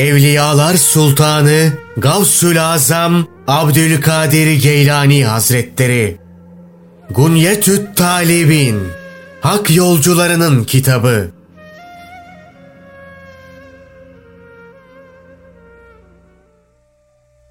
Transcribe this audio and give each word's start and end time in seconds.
Evliyalar 0.00 0.74
Sultanı 0.74 1.72
Gavsül 1.96 2.64
Azam 2.64 3.26
Abdülkadir 3.46 4.62
Geylani 4.62 5.24
Hazretleri 5.24 6.18
Gunyetüt 7.10 7.96
Talibin 7.96 8.82
Hak 9.40 9.76
Yolcularının 9.76 10.64
Kitabı 10.64 11.30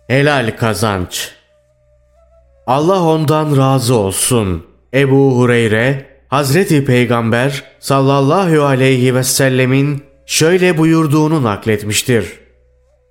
Helal 0.08 0.58
Kazanç 0.58 1.32
Allah 2.68 3.02
ondan 3.02 3.58
razı 3.58 3.96
olsun. 3.96 4.66
Ebu 4.94 5.38
Hureyre, 5.38 6.06
Hazreti 6.28 6.86
Peygamber 6.86 7.64
sallallahu 7.80 8.64
aleyhi 8.64 9.16
ve 9.16 9.24
sellemin 9.24 10.04
şöyle 10.26 10.78
buyurduğunu 10.78 11.44
nakletmiştir. 11.44 12.39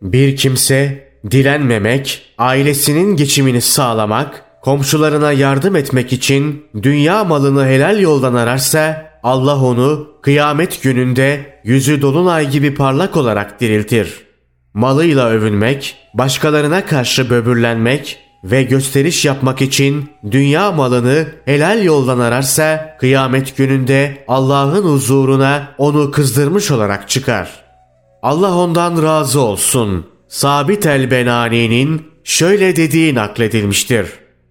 Bir 0.02 0.36
kimse 0.36 1.08
dilenmemek, 1.30 2.34
ailesinin 2.38 3.16
geçimini 3.16 3.60
sağlamak, 3.60 4.44
komşularına 4.62 5.32
yardım 5.32 5.76
etmek 5.76 6.12
için 6.12 6.64
dünya 6.82 7.24
malını 7.24 7.66
helal 7.66 8.00
yoldan 8.00 8.34
ararsa 8.34 9.10
Allah 9.22 9.64
onu 9.64 10.08
kıyamet 10.22 10.82
gününde 10.82 11.60
yüzü 11.64 12.02
dolunay 12.02 12.50
gibi 12.50 12.74
parlak 12.74 13.16
olarak 13.16 13.60
diriltir. 13.60 14.14
Malıyla 14.74 15.28
övünmek, 15.28 15.96
başkalarına 16.14 16.86
karşı 16.86 17.30
böbürlenmek 17.30 18.18
ve 18.44 18.62
gösteriş 18.62 19.24
yapmak 19.24 19.62
için 19.62 20.10
dünya 20.30 20.72
malını 20.72 21.26
helal 21.44 21.84
yoldan 21.84 22.18
ararsa 22.18 22.96
kıyamet 23.00 23.56
gününde 23.56 24.24
Allah'ın 24.28 24.82
huzuruna 24.82 25.74
onu 25.78 26.10
kızdırmış 26.10 26.70
olarak 26.70 27.08
çıkar. 27.08 27.67
Allah 28.22 28.56
ondan 28.56 29.02
razı 29.02 29.40
olsun. 29.40 30.06
Sabit 30.28 30.86
el-Benani'nin 30.86 32.02
şöyle 32.24 32.76
dediği 32.76 33.14
nakledilmiştir. 33.14 34.08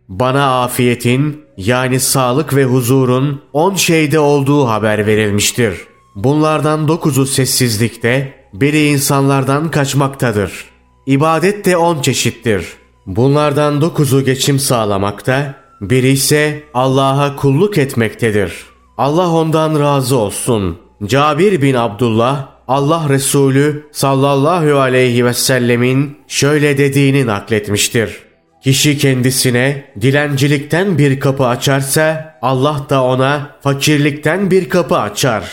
Bana 0.10 0.64
afiyetin 0.64 1.42
yani 1.58 2.00
sağlık 2.00 2.56
ve 2.56 2.66
huzurun 2.66 3.42
on 3.54 3.76
şeyde 3.76 4.20
olduğu 4.20 4.68
haber 4.68 5.06
verilmiştir. 5.06 5.78
Bunlardan 6.16 6.88
dokuzu 6.88 7.26
sessizlikte, 7.26 8.34
biri 8.54 8.88
insanlardan 8.88 9.72
kaçmaktadır. 9.72 10.66
İbadet 11.06 11.66
de 11.66 11.78
on 11.78 12.02
çeşittir. 12.02 12.66
Bunlardan 13.06 13.82
dokuzu 13.82 14.26
geçim 14.26 14.60
sağlamakta, 14.60 15.56
biri 15.82 16.10
ise 16.10 16.64
Allah'a 16.74 17.36
kulluk 17.36 17.78
etmektedir. 17.78 18.54
Allah 18.98 19.30
ondan 19.30 19.80
razı 19.80 20.18
olsun. 20.18 20.78
Cabir 21.06 21.62
bin 21.62 21.74
Abdullah, 21.74 22.57
Allah 22.68 23.10
Resulü 23.10 23.88
sallallahu 23.92 24.80
aleyhi 24.80 25.26
ve 25.26 25.34
sellemin 25.34 26.18
şöyle 26.28 26.78
dediğini 26.78 27.26
nakletmiştir. 27.26 28.18
Kişi 28.64 28.98
kendisine 28.98 29.86
dilencilikten 30.02 30.98
bir 30.98 31.20
kapı 31.20 31.46
açarsa 31.46 32.38
Allah 32.42 32.86
da 32.90 33.04
ona 33.04 33.52
fakirlikten 33.62 34.52
bir 34.52 34.70
kapı 34.70 34.98
açar. 34.98 35.44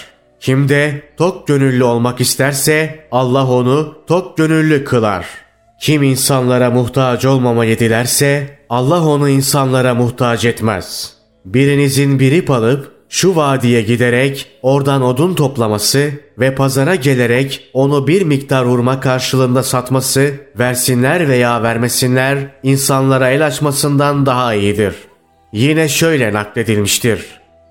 Kim 0.41 0.69
de 0.69 1.03
tok 1.17 1.47
gönüllü 1.47 1.85
olmak 1.85 2.21
isterse 2.21 3.07
Allah 3.11 3.47
onu 3.47 3.99
tok 4.07 4.37
gönüllü 4.37 4.85
kılar.'' 4.85 5.45
Kim 5.85 6.03
insanlara 6.03 6.71
muhtaç 6.71 7.25
olmamayı 7.25 7.79
dilerse 7.79 8.59
Allah 8.71 9.07
onu 9.07 9.29
insanlara 9.29 9.95
muhtaç 9.95 10.45
etmez. 10.45 11.15
Birinizin 11.45 12.19
birip 12.19 12.51
alıp 12.51 12.94
şu 13.15 13.37
vadiye 13.37 13.83
giderek 13.83 14.47
oradan 14.63 15.03
odun 15.03 15.35
toplaması 15.35 16.11
ve 16.39 16.55
pazara 16.55 16.95
gelerek 16.95 17.71
onu 17.73 18.07
bir 18.07 18.23
miktar 18.23 18.67
hurma 18.67 19.01
karşılığında 19.01 19.63
satması, 19.63 20.35
versinler 20.59 21.29
veya 21.29 21.63
vermesinler 21.63 22.39
insanlara 22.63 23.31
el 23.31 23.47
açmasından 23.47 24.27
daha 24.27 24.55
iyidir. 24.55 24.95
Yine 25.53 25.89
şöyle 25.89 26.33
nakledilmiştir. 26.33 27.27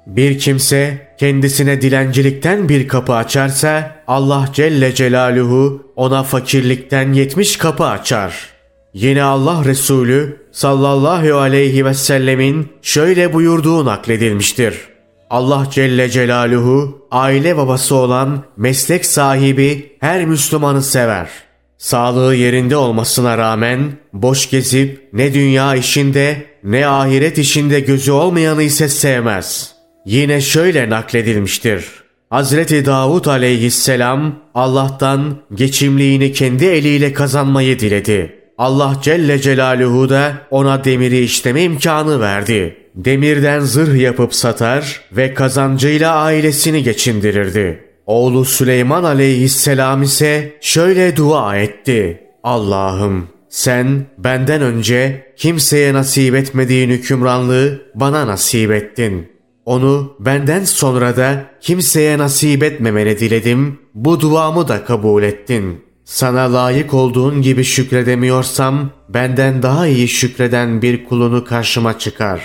Bir 0.08 0.40
kimse 0.40 1.08
kendisine 1.18 1.81
dilencilikten 1.81 2.70
bir 2.70 2.88
kapı 2.88 3.14
açarsa 3.14 3.96
Allah 4.08 4.50
Celle 4.54 4.96
Celaluhu 4.96 5.92
ona 5.96 6.24
fakirlikten 6.24 7.14
yetmiş 7.14 7.58
kapı 7.58 7.86
açar. 7.86 8.50
Yine 8.94 9.24
Allah 9.24 9.66
Resulü 9.66 10.38
sallallahu 10.52 11.38
aleyhi 11.38 11.86
ve 11.86 11.94
sellemin 11.94 12.68
şöyle 12.81 13.34
buyurduğu 13.34 13.86
nakledilmiştir. 13.86 14.93
Allah 15.30 15.68
Celle 15.72 16.10
Celaluhu 16.10 17.08
aile 17.12 17.58
babası 17.58 17.96
olan 17.96 18.44
meslek 18.58 19.06
sahibi 19.06 19.98
her 20.00 20.26
Müslümanı 20.26 20.84
sever. 20.84 21.30
Sağlığı 21.78 22.36
yerinde 22.36 22.76
olmasına 22.76 23.38
rağmen 23.38 23.92
boş 24.14 24.50
gezip 24.50 25.10
ne 25.14 25.34
dünya 25.34 25.76
işinde 25.76 26.46
ne 26.64 26.88
ahiret 26.88 27.38
işinde 27.38 27.80
gözü 27.80 28.12
olmayanı 28.12 28.64
ise 28.64 28.90
sevmez.'' 28.90 29.84
Yine 30.06 30.42
şöyle 30.42 30.90
nakledilmiştir. 30.90 31.86
Hazreti 32.30 32.86
Davud 32.86 33.26
aleyhisselam 33.26 34.40
Allah'tan 34.56 35.42
geçimliğini 35.54 36.32
kendi 36.32 36.66
eliyle 36.66 37.14
kazanmayı 37.14 37.80
diledi. 37.80 38.43
Allah 38.58 39.00
Celle 39.02 39.40
Celaluhu 39.40 40.09
da 40.09 40.34
ona 40.52 40.84
demiri 40.84 41.19
işleme 41.19 41.64
imkanı 41.64 42.19
verdi. 42.19 42.75
Demirden 42.96 43.59
zırh 43.59 44.02
yapıp 44.02 44.34
satar 44.34 45.02
ve 45.12 45.34
kazancıyla 45.34 46.16
ailesini 46.16 46.84
geçindirirdi. 46.84 47.84
Oğlu 48.06 48.46
Süleyman 48.46 49.03
aleyhisselam 49.03 50.03
ise 50.03 50.58
şöyle 50.62 51.16
dua 51.16 51.58
etti. 51.58 52.24
Allah'ım 52.44 53.28
sen 53.50 54.06
benden 54.18 54.62
önce 54.62 55.25
kimseye 55.38 55.94
nasip 55.94 56.36
etmediğin 56.36 56.90
hükümranlığı 56.90 57.81
bana 57.96 58.28
nasip 58.28 58.72
ettin. 58.72 59.31
Onu 59.66 60.16
benden 60.19 60.63
sonra 60.63 61.18
da 61.18 61.46
kimseye 61.62 62.18
nasip 62.18 62.63
etmemeni 62.63 63.19
diledim. 63.19 63.80
Bu 63.94 64.19
duamı 64.19 64.68
da 64.68 64.86
kabul 64.86 65.24
ettin. 65.24 65.84
Sana 66.06 66.53
layık 66.53 66.94
olduğun 66.94 67.41
gibi 67.41 67.64
şükredemiyorsam 67.64 68.90
benden 69.09 69.64
daha 69.64 69.88
iyi 69.88 70.08
şükreden 70.08 70.81
bir 70.81 71.06
kulunu 71.06 71.46
karşıma 71.46 72.00
çıkar 72.00 72.41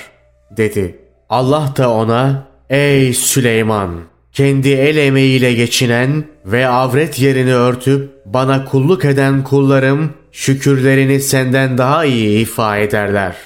dedi. 0.57 0.99
Allah 1.29 1.73
da 1.77 1.91
ona 1.91 2.49
ey 2.71 3.15
Süleyman 3.15 3.91
kendi 4.33 4.69
el 4.69 4.97
emeğiyle 4.97 5.53
geçinen 5.53 6.25
ve 6.47 6.69
avret 6.69 7.19
yerini 7.19 7.55
örtüp 7.55 8.11
bana 8.27 8.65
kulluk 8.65 9.05
eden 9.05 9.45
kullarım 9.45 10.13
şükürlerini 10.33 11.21
senden 11.21 11.79
daha 11.79 12.05
iyi 12.05 12.41
ifa 12.41 12.79
ederler 12.79 13.37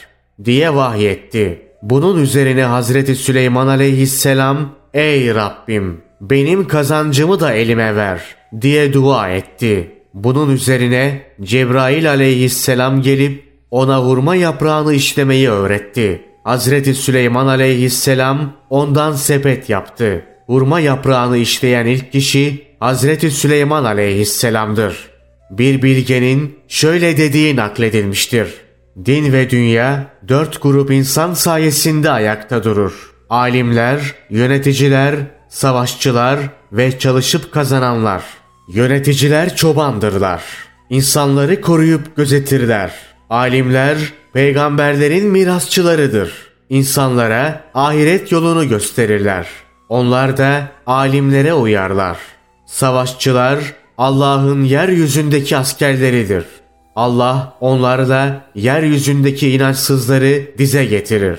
diye 0.44 0.74
vahyetti.'' 0.74 1.72
Bunun 1.82 2.22
üzerine 2.22 2.64
Hazreti 2.64 3.14
Süleyman 3.14 3.66
aleyhisselam 3.66 4.74
''Ey 4.94 5.34
Rabbim 5.34 6.00
benim 6.20 6.68
kazancımı 6.68 7.40
da 7.40 7.52
elime 7.52 7.96
ver.'' 7.96 8.36
diye 8.60 8.92
dua 8.92 9.28
etti. 9.28 10.01
Bunun 10.14 10.50
üzerine 10.50 11.22
Cebrail 11.42 12.10
aleyhisselam 12.10 13.02
gelip 13.02 13.44
ona 13.70 14.04
hurma 14.04 14.36
yaprağını 14.36 14.94
işlemeyi 14.94 15.50
öğretti. 15.50 16.22
Hazreti 16.44 16.94
Süleyman 16.94 17.46
aleyhisselam 17.46 18.52
ondan 18.70 19.12
sepet 19.12 19.70
yaptı. 19.70 20.24
Hurma 20.46 20.80
yaprağını 20.80 21.36
işleyen 21.36 21.86
ilk 21.86 22.12
kişi 22.12 22.64
Hazreti 22.80 23.30
Süleyman 23.30 23.84
aleyhisselamdır. 23.84 25.10
Bir 25.50 25.82
bilgenin 25.82 26.58
şöyle 26.68 27.16
dediği 27.16 27.56
nakledilmiştir. 27.56 28.48
Din 29.04 29.32
ve 29.32 29.50
dünya 29.50 30.06
dört 30.28 30.62
grup 30.62 30.90
insan 30.90 31.34
sayesinde 31.34 32.10
ayakta 32.10 32.64
durur. 32.64 33.12
Alimler, 33.30 34.14
yöneticiler, 34.30 35.14
savaşçılar 35.48 36.38
ve 36.72 36.98
çalışıp 36.98 37.52
kazananlar. 37.52 38.22
Yöneticiler 38.72 39.56
çobandırlar. 39.56 40.42
İnsanları 40.90 41.60
koruyup 41.60 42.16
gözetirler. 42.16 42.92
Alimler 43.30 43.98
peygamberlerin 44.32 45.26
mirasçılarıdır. 45.26 46.32
İnsanlara 46.68 47.64
ahiret 47.74 48.32
yolunu 48.32 48.68
gösterirler. 48.68 49.46
Onlar 49.88 50.36
da 50.36 50.68
alimlere 50.86 51.54
uyarlar. 51.54 52.18
Savaşçılar 52.66 53.58
Allah'ın 53.98 54.64
yeryüzündeki 54.64 55.56
askerleridir.'' 55.56 56.62
Allah 56.96 57.56
onlarla 57.60 58.44
yeryüzündeki 58.54 59.50
inançsızları 59.50 60.58
dize 60.58 60.84
getirir. 60.84 61.38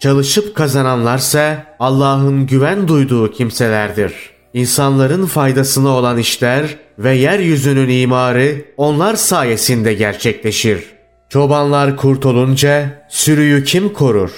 Çalışıp 0.00 0.54
kazananlarsa 0.54 1.64
Allah'ın 1.80 2.46
güven 2.46 2.88
duyduğu 2.88 3.32
kimselerdir. 3.32 4.33
İnsanların 4.54 5.26
faydasına 5.26 5.88
olan 5.88 6.18
işler 6.18 6.76
ve 6.98 7.14
yeryüzünün 7.14 7.88
imarı 7.88 8.64
onlar 8.76 9.14
sayesinde 9.14 9.94
gerçekleşir. 9.94 10.84
Çobanlar 11.28 11.96
kurtulunca 11.96 13.06
sürüyü 13.08 13.64
kim 13.64 13.92
korur? 13.92 14.30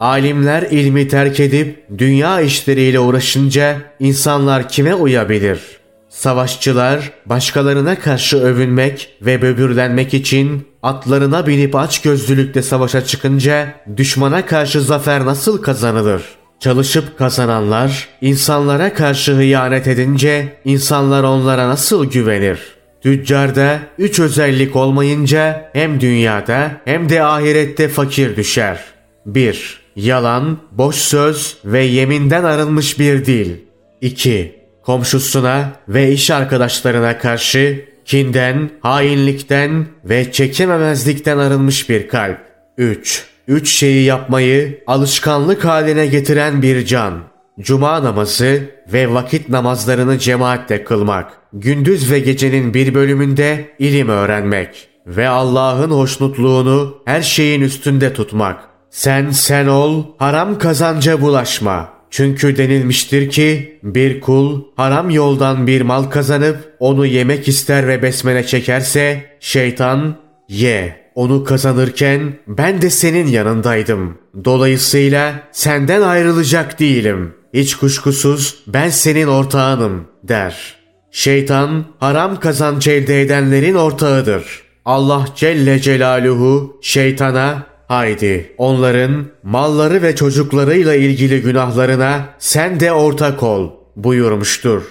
Alimler 0.00 0.62
ilmi 0.62 1.08
terk 1.08 1.40
edip 1.40 1.84
dünya 1.98 2.40
işleriyle 2.40 3.00
uğraşınca 3.00 3.76
insanlar 4.00 4.68
kime 4.68 4.94
uyabilir? 4.94 5.60
Savaşçılar 6.08 7.12
başkalarına 7.26 7.98
karşı 7.98 8.38
övünmek 8.38 9.16
ve 9.22 9.42
böbürlenmek 9.42 10.14
için 10.14 10.68
atlarına 10.82 11.46
binip 11.46 11.76
aç 11.76 12.02
gözlülükle 12.02 12.62
savaşa 12.62 13.04
çıkınca 13.04 13.74
düşmana 13.96 14.46
karşı 14.46 14.80
zafer 14.80 15.24
nasıl 15.24 15.62
kazanılır? 15.62 16.43
Çalışıp 16.64 17.18
kazananlar 17.18 18.08
insanlara 18.20 18.94
karşı 18.94 19.32
hıyanet 19.32 19.88
edince 19.88 20.56
insanlar 20.64 21.22
onlara 21.22 21.68
nasıl 21.68 22.10
güvenir? 22.10 22.58
Tüccarda 23.02 23.78
üç 23.98 24.20
özellik 24.20 24.76
olmayınca 24.76 25.70
hem 25.72 26.00
dünyada 26.00 26.70
hem 26.84 27.08
de 27.08 27.22
ahirette 27.22 27.88
fakir 27.88 28.36
düşer. 28.36 28.84
1. 29.26 29.80
Yalan, 29.96 30.58
boş 30.72 30.96
söz 30.96 31.56
ve 31.64 31.82
yeminden 31.82 32.44
arınmış 32.44 32.98
bir 32.98 33.26
dil. 33.26 33.56
2. 34.00 34.60
Komşusuna 34.82 35.72
ve 35.88 36.12
iş 36.12 36.30
arkadaşlarına 36.30 37.18
karşı 37.18 37.84
kinden, 38.04 38.70
hainlikten 38.80 39.86
ve 40.04 40.32
çekememezlikten 40.32 41.38
arınmış 41.38 41.90
bir 41.90 42.08
kalp. 42.08 42.38
3. 42.78 43.33
Üç 43.48 43.68
şeyi 43.68 44.04
yapmayı 44.04 44.82
alışkanlık 44.86 45.64
haline 45.64 46.06
getiren 46.06 46.62
bir 46.62 46.86
can. 46.86 47.14
Cuma 47.60 48.04
namazı 48.04 48.60
ve 48.92 49.14
vakit 49.14 49.48
namazlarını 49.48 50.18
cemaatle 50.18 50.84
kılmak. 50.84 51.32
Gündüz 51.52 52.10
ve 52.10 52.18
gecenin 52.18 52.74
bir 52.74 52.94
bölümünde 52.94 53.68
ilim 53.78 54.08
öğrenmek. 54.08 54.88
Ve 55.06 55.28
Allah'ın 55.28 55.90
hoşnutluğunu 55.90 56.94
her 57.04 57.22
şeyin 57.22 57.60
üstünde 57.60 58.12
tutmak. 58.12 58.60
Sen 58.90 59.30
sen 59.30 59.66
ol, 59.66 60.04
haram 60.18 60.58
kazanca 60.58 61.20
bulaşma. 61.20 61.88
Çünkü 62.10 62.56
denilmiştir 62.56 63.30
ki 63.30 63.78
bir 63.82 64.20
kul 64.20 64.62
haram 64.76 65.10
yoldan 65.10 65.66
bir 65.66 65.80
mal 65.80 66.04
kazanıp 66.04 66.76
onu 66.78 67.06
yemek 67.06 67.48
ister 67.48 67.88
ve 67.88 68.02
besmele 68.02 68.46
çekerse 68.46 69.22
şeytan 69.40 70.16
ye 70.48 71.03
onu 71.14 71.44
kazanırken 71.44 72.38
ben 72.48 72.82
de 72.82 72.90
senin 72.90 73.26
yanındaydım. 73.26 74.18
Dolayısıyla 74.44 75.34
senden 75.52 76.02
ayrılacak 76.02 76.80
değilim. 76.80 77.32
Hiç 77.54 77.74
kuşkusuz 77.74 78.62
ben 78.66 78.88
senin 78.88 79.26
ortağınım 79.26 80.04
der. 80.22 80.74
Şeytan 81.10 81.84
haram 82.00 82.40
kazanç 82.40 82.88
elde 82.88 83.22
edenlerin 83.22 83.74
ortağıdır. 83.74 84.62
Allah 84.84 85.26
Celle 85.36 85.80
Celaluhu 85.80 86.78
şeytana 86.82 87.66
haydi 87.88 88.54
onların 88.58 89.24
malları 89.42 90.02
ve 90.02 90.16
çocuklarıyla 90.16 90.94
ilgili 90.94 91.40
günahlarına 91.42 92.24
sen 92.38 92.80
de 92.80 92.92
ortak 92.92 93.42
ol 93.42 93.70
buyurmuştur. 93.96 94.82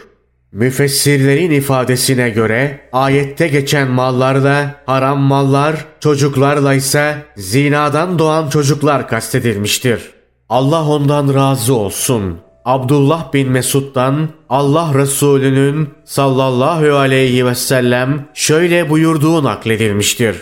Müfessirlerin 0.54 1.52
ifadesine 1.52 2.30
göre 2.30 2.80
ayette 2.92 3.48
geçen 3.48 3.88
mallarla 3.88 4.76
haram 4.86 5.20
mallar, 5.20 5.86
çocuklarla 6.00 6.74
ise 6.74 7.16
zinadan 7.38 8.20
doğan 8.20 8.50
çocuklar 8.50 9.08
kastedilmiştir. 9.08 10.02
Allah 10.50 10.88
ondan 10.88 11.34
razı 11.34 11.76
olsun. 11.76 12.40
Abdullah 12.66 13.34
bin 13.34 13.52
Mesud'dan 13.52 14.30
Allah 14.50 14.92
Resulü'nün 14.94 15.90
sallallahu 16.06 16.96
aleyhi 16.96 17.46
ve 17.46 17.56
sellem 17.56 18.26
şöyle 18.34 18.90
buyurduğu 18.90 19.44
nakledilmiştir. 19.44 20.38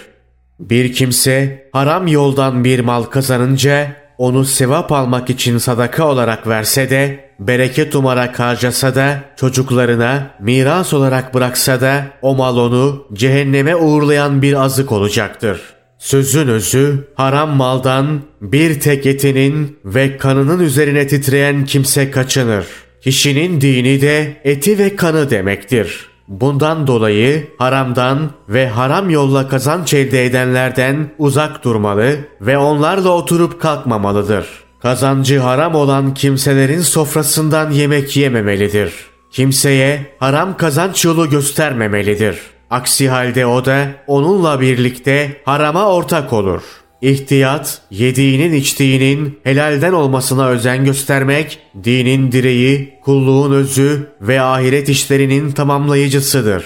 Bir 0.60 0.94
kimse 0.94 1.68
haram 1.74 2.08
yoldan 2.08 2.63
bir 2.63 2.80
mal 2.80 3.04
kazanınca 3.04 4.00
onu 4.21 4.45
sevap 4.45 4.91
almak 4.91 5.29
için 5.29 5.57
sadaka 5.57 6.07
olarak 6.07 6.47
verse 6.47 6.89
de, 6.89 7.29
bereket 7.39 7.95
umarak 7.95 8.39
harcasa 8.39 8.95
da, 8.95 9.23
çocuklarına 9.35 10.31
miras 10.39 10.94
olarak 10.94 11.33
bıraksa 11.33 11.81
da, 11.81 12.06
o 12.21 12.35
mal 12.35 12.57
onu 12.57 13.07
cehenneme 13.13 13.75
uğurlayan 13.75 14.41
bir 14.41 14.53
azık 14.53 14.91
olacaktır. 14.91 15.62
Sözün 16.00 16.47
özü, 16.47 17.07
haram 17.15 17.50
maldan 17.50 18.21
bir 18.41 18.79
tek 18.79 19.06
etinin 19.06 19.79
ve 19.85 20.18
kanının 20.18 20.59
üzerine 20.59 21.07
titreyen 21.07 21.65
kimse 21.65 22.12
kaçınır. 22.12 22.65
Kişinin 23.03 23.62
dini 23.62 24.01
de 24.01 24.41
eti 24.44 24.79
ve 24.79 24.95
kanı 24.95 25.29
demektir.'' 25.29 26.11
Bundan 26.27 26.88
dolayı 26.88 27.47
haramdan 27.57 28.31
ve 28.50 28.68
haram 28.68 29.09
yolla 29.09 29.47
kazanç 29.47 29.94
elde 29.94 30.25
edenlerden 30.25 31.12
uzak 31.18 31.63
durmalı 31.63 32.18
ve 32.41 32.57
onlarla 32.57 33.09
oturup 33.09 33.62
kalkmamalıdır. 33.62 34.47
Kazancı 34.81 35.39
haram 35.39 35.75
olan 35.75 36.13
kimselerin 36.13 36.81
sofrasından 36.81 37.71
yemek 37.71 38.18
yememelidir. 38.18 38.94
Kimseye 39.31 40.15
haram 40.19 40.57
kazanç 40.57 41.06
yolu 41.06 41.29
göstermemelidir. 41.29 42.39
Aksi 42.69 43.09
halde 43.09 43.45
o 43.45 43.65
da 43.65 43.88
onunla 44.07 44.62
birlikte 44.62 45.41
harama 45.45 45.85
ortak 45.85 46.33
olur.'' 46.33 46.81
İhtiyat, 47.01 47.81
yediğinin 47.92 48.53
içtiğinin 48.53 49.39
helalden 49.44 49.94
olmasına 49.94 50.48
özen 50.48 50.86
göstermek, 50.86 51.59
dinin 51.83 52.31
direği, 52.31 52.94
kulluğun 53.03 53.51
özü 53.51 54.07
ve 54.21 54.42
ahiret 54.42 54.89
işlerinin 54.89 55.51
tamamlayıcısıdır. 55.51 56.65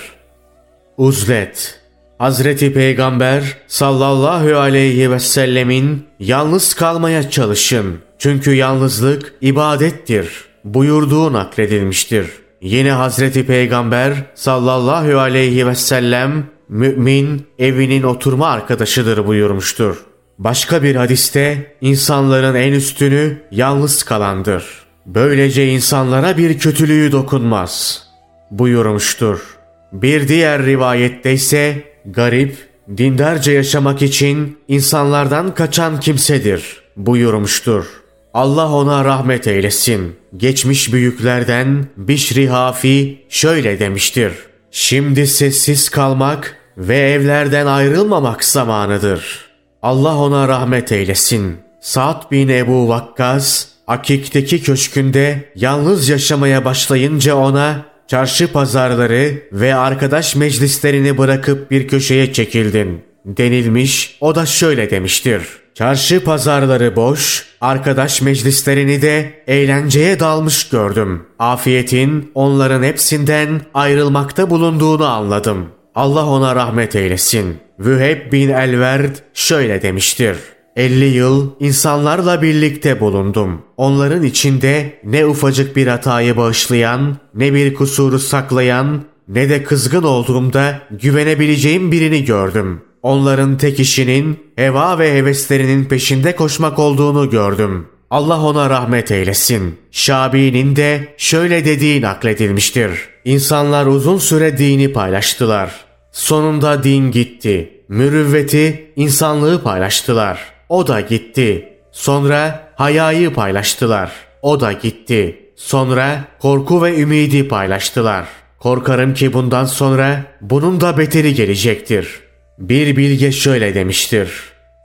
Uzlet 0.97 1.79
Hazreti 2.17 2.73
Peygamber 2.73 3.57
sallallahu 3.67 4.57
aleyhi 4.57 5.11
ve 5.11 5.19
sellemin 5.19 6.05
yalnız 6.19 6.73
kalmaya 6.73 7.29
çalışın. 7.29 7.99
Çünkü 8.17 8.53
yalnızlık 8.53 9.33
ibadettir 9.41 10.45
buyurduğu 10.63 11.33
nakledilmiştir. 11.33 12.27
Yine 12.61 12.91
Hazreti 12.91 13.45
Peygamber 13.45 14.13
sallallahu 14.35 15.19
aleyhi 15.19 15.67
ve 15.67 15.75
sellem 15.75 16.45
mümin 16.69 17.47
evinin 17.59 18.03
oturma 18.03 18.47
arkadaşıdır 18.47 19.27
buyurmuştur. 19.27 19.97
Başka 20.39 20.83
bir 20.83 20.95
hadiste 20.95 21.75
insanların 21.81 22.55
en 22.55 22.73
üstünü 22.73 23.37
yalnız 23.51 24.03
kalandır. 24.03 24.65
Böylece 25.05 25.67
insanlara 25.67 26.37
bir 26.37 26.59
kötülüğü 26.59 27.11
dokunmaz 27.11 28.03
buyurmuştur. 28.51 29.57
Bir 29.93 30.27
diğer 30.27 30.65
rivayette 30.65 31.33
ise 31.33 31.83
garip, 32.05 32.57
dindarca 32.97 33.51
yaşamak 33.51 34.01
için 34.01 34.57
insanlardan 34.67 35.55
kaçan 35.55 35.99
kimsedir 35.99 36.81
buyurmuştur. 36.97 37.85
Allah 38.33 38.71
ona 38.71 39.05
rahmet 39.05 39.47
eylesin. 39.47 40.15
Geçmiş 40.37 40.93
büyüklerden 40.93 41.85
Bişri 41.97 42.47
Hafi 42.47 43.25
şöyle 43.29 43.79
demiştir. 43.79 44.33
Şimdi 44.71 45.27
sessiz 45.27 45.89
kalmak 45.89 46.57
ve 46.77 46.97
evlerden 46.97 47.65
ayrılmamak 47.65 48.43
zamanıdır.'' 48.43 49.44
Allah 49.85 50.17
ona 50.17 50.47
rahmet 50.47 50.91
eylesin. 50.91 51.57
Sa'd 51.79 52.31
bin 52.31 52.49
Ebu 52.49 52.89
Vakkas, 52.89 53.67
Akik'teki 53.87 54.63
köşkünde 54.63 55.51
yalnız 55.55 56.09
yaşamaya 56.09 56.65
başlayınca 56.65 57.35
ona 57.35 57.85
çarşı 58.07 58.51
pazarları 58.51 59.43
ve 59.51 59.75
arkadaş 59.75 60.35
meclislerini 60.35 61.17
bırakıp 61.17 61.71
bir 61.71 61.87
köşeye 61.87 62.33
çekildin 62.33 63.03
denilmiş 63.25 64.17
o 64.21 64.35
da 64.35 64.45
şöyle 64.45 64.91
demiştir. 64.91 65.43
Çarşı 65.73 66.23
pazarları 66.23 66.95
boş, 66.95 67.45
arkadaş 67.61 68.21
meclislerini 68.21 69.01
de 69.01 69.43
eğlenceye 69.47 70.19
dalmış 70.19 70.69
gördüm. 70.69 71.23
Afiyetin 71.39 72.31
onların 72.35 72.83
hepsinden 72.83 73.61
ayrılmakta 73.73 74.49
bulunduğunu 74.49 75.05
anladım. 75.05 75.67
Allah 75.95 76.25
ona 76.25 76.55
rahmet 76.55 76.95
eylesin. 76.95 77.57
Vüheb 77.79 78.31
bin 78.31 78.49
Elverd 78.49 79.15
şöyle 79.33 79.81
demiştir. 79.81 80.37
50 80.75 81.05
yıl 81.05 81.51
insanlarla 81.59 82.41
birlikte 82.41 82.99
bulundum. 82.99 83.61
Onların 83.77 84.23
içinde 84.23 84.99
ne 85.03 85.25
ufacık 85.25 85.75
bir 85.75 85.87
hatayı 85.87 86.37
bağışlayan, 86.37 87.17
ne 87.35 87.53
bir 87.53 87.73
kusuru 87.73 88.19
saklayan, 88.19 89.03
ne 89.27 89.49
de 89.49 89.63
kızgın 89.63 90.03
olduğumda 90.03 90.79
güvenebileceğim 90.91 91.91
birini 91.91 92.25
gördüm. 92.25 92.81
Onların 93.03 93.57
tek 93.57 93.79
işinin 93.79 94.39
heva 94.55 94.99
ve 94.99 95.13
heveslerinin 95.13 95.85
peşinde 95.85 96.35
koşmak 96.35 96.79
olduğunu 96.79 97.29
gördüm. 97.29 97.87
Allah 98.09 98.41
ona 98.41 98.69
rahmet 98.69 99.11
eylesin. 99.11 99.77
Şabi'nin 99.91 100.75
de 100.75 101.13
şöyle 101.17 101.65
dediği 101.65 102.01
nakledilmiştir. 102.01 102.91
İnsanlar 103.25 103.85
uzun 103.85 104.17
süre 104.17 104.57
dini 104.57 104.93
paylaştılar. 104.93 105.84
Sonunda 106.15 106.83
din 106.83 107.11
gitti. 107.11 107.81
Mürüvveti, 107.87 108.91
insanlığı 108.95 109.63
paylaştılar. 109.63 110.39
O 110.69 110.87
da 110.87 111.01
gitti. 111.01 111.73
Sonra 111.91 112.69
hayayı 112.75 113.33
paylaştılar. 113.33 114.11
O 114.41 114.59
da 114.59 114.71
gitti. 114.71 115.51
Sonra 115.55 116.23
korku 116.39 116.83
ve 116.83 116.99
ümidi 116.99 117.47
paylaştılar. 117.47 118.25
Korkarım 118.59 119.13
ki 119.13 119.33
bundan 119.33 119.65
sonra 119.65 120.23
bunun 120.41 120.81
da 120.81 120.97
beteri 120.97 121.33
gelecektir. 121.33 122.19
Bir 122.59 122.97
bilge 122.97 123.31
şöyle 123.31 123.75
demiştir. 123.75 124.29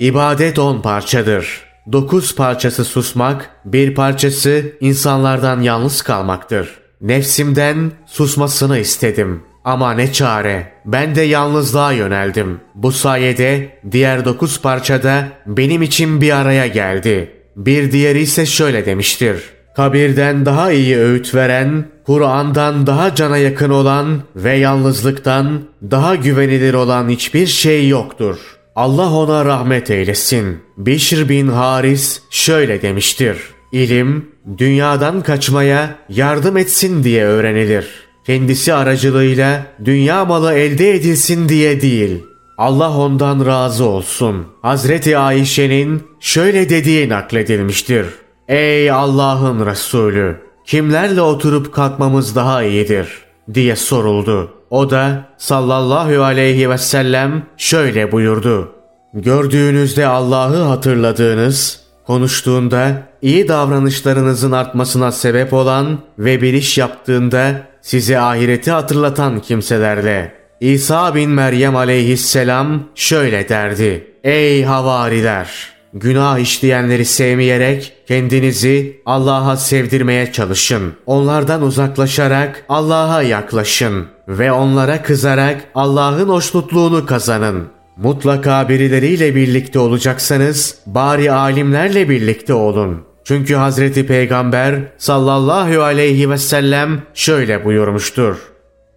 İbadet 0.01 0.59
on 0.59 0.83
parçadır. 0.83 1.61
Dokuz 1.93 2.35
parçası 2.35 2.85
susmak, 2.85 3.51
bir 3.65 3.95
parçası 3.95 4.73
insanlardan 4.81 5.61
yalnız 5.61 6.03
kalmaktır. 6.03 6.69
Nefsimden 7.01 7.93
susmasını 8.07 8.79
istedim. 8.79 9.50
Ama 9.65 9.93
ne 9.93 10.13
çare. 10.13 10.73
Ben 10.85 11.15
de 11.15 11.23
yalnızlığa 11.23 11.93
yöneldim. 11.93 12.61
Bu 12.75 12.93
sayede 12.93 13.79
diğer 13.91 14.25
dokuz 14.25 14.61
parçada 14.63 15.25
benim 15.47 15.83
için 15.83 16.21
bir 16.21 16.37
araya 16.37 16.67
geldi. 16.67 17.31
Bir 17.57 17.93
diğeri 17.93 18.21
ise 18.21 18.47
şöyle 18.47 18.87
demiştir. 18.87 19.43
Kabirden 19.77 20.47
daha 20.47 20.73
iyi 20.73 20.99
öğüt 20.99 21.35
veren, 21.35 21.85
Kur'an'dan 22.07 22.87
daha 22.87 23.15
cana 23.15 23.39
yakın 23.39 23.71
olan 23.71 24.23
ve 24.37 24.57
yalnızlıktan 24.57 25.63
daha 25.91 26.15
güvenilir 26.15 26.75
olan 26.75 27.09
hiçbir 27.09 27.47
şey 27.47 27.89
yoktur. 27.89 28.37
Allah 28.77 29.13
ona 29.13 29.45
rahmet 29.45 29.91
eylesin. 29.91 30.59
Bişr 30.77 31.29
bin 31.29 31.49
Haris 31.49 32.23
şöyle 32.31 32.83
demiştir. 32.83 33.39
İlim, 33.73 34.31
dünyadan 34.59 35.21
kaçmaya 35.21 35.95
yardım 36.09 36.57
etsin 36.57 37.05
diye 37.05 37.25
öğrenilir. 37.25 38.10
Kendisi 38.27 38.75
aracılığıyla 38.75 39.67
dünya 39.85 40.25
malı 40.25 40.55
elde 40.55 40.95
edilsin 40.95 41.49
diye 41.49 41.81
değil. 41.81 42.23
Allah 42.59 42.97
ondan 42.97 43.47
razı 43.47 43.85
olsun. 43.85 44.47
Hazreti 44.63 45.19
Ayşe'nin 45.19 46.03
şöyle 46.21 46.69
dediği 46.69 47.09
nakledilmiştir. 47.09 48.07
Ey 48.49 48.91
Allah'ın 48.91 49.67
Resulü! 49.67 50.41
Kimlerle 50.67 51.21
oturup 51.21 51.73
kalkmamız 51.73 52.37
daha 52.37 52.63
iyidir? 52.63 53.09
diye 53.55 53.77
soruldu. 53.77 54.51
O 54.71 54.91
da 54.91 55.25
sallallahu 55.39 56.23
aleyhi 56.23 56.71
ve 56.71 56.79
sellem 56.79 57.47
şöyle 57.57 58.13
buyurdu. 58.13 58.73
Gördüğünüzde 59.15 60.07
Allah'ı 60.07 60.63
hatırladığınız, 60.63 61.81
konuştuğunda 62.07 63.03
iyi 63.23 63.49
davranışlarınızın 63.49 64.53
artmasına 64.53 65.13
sebep 65.13 65.53
olan 65.53 65.99
ve 66.19 66.43
bir 66.43 66.55
iş 66.55 66.79
yaptığında 66.79 67.70
size 67.91 68.19
ahireti 68.19 68.71
hatırlatan 68.71 69.41
kimselerle. 69.41 70.35
İsa 70.61 71.15
bin 71.15 71.31
Meryem 71.31 71.77
aleyhisselam 71.77 72.83
şöyle 72.95 73.49
derdi. 73.49 74.07
Ey 74.25 74.65
havariler! 74.65 75.51
Günah 75.95 76.39
işleyenleri 76.39 77.05
sevmeyerek 77.05 77.93
kendinizi 78.09 79.01
Allah'a 79.07 79.57
sevdirmeye 79.57 80.33
çalışın. 80.33 80.93
Onlardan 81.07 81.63
uzaklaşarak 81.63 82.65
Allah'a 82.69 83.23
yaklaşın 83.23 84.07
ve 84.29 84.53
onlara 84.53 85.03
kızarak 85.03 85.61
Allah'ın 85.75 86.29
hoşnutluğunu 86.29 87.07
kazanın. 87.07 87.69
Mutlaka 87.97 88.69
birileriyle 88.69 89.35
birlikte 89.35 89.79
olacaksanız 89.79 90.79
bari 90.87 91.33
alimlerle 91.33 92.09
birlikte 92.09 92.55
olun. 92.55 93.10
Çünkü 93.31 93.55
Hazreti 93.55 94.07
Peygamber 94.07 94.75
sallallahu 94.99 95.83
aleyhi 95.83 96.31
ve 96.31 96.39
sellem 96.39 97.03
şöyle 97.15 97.65
buyurmuştur. 97.65 98.37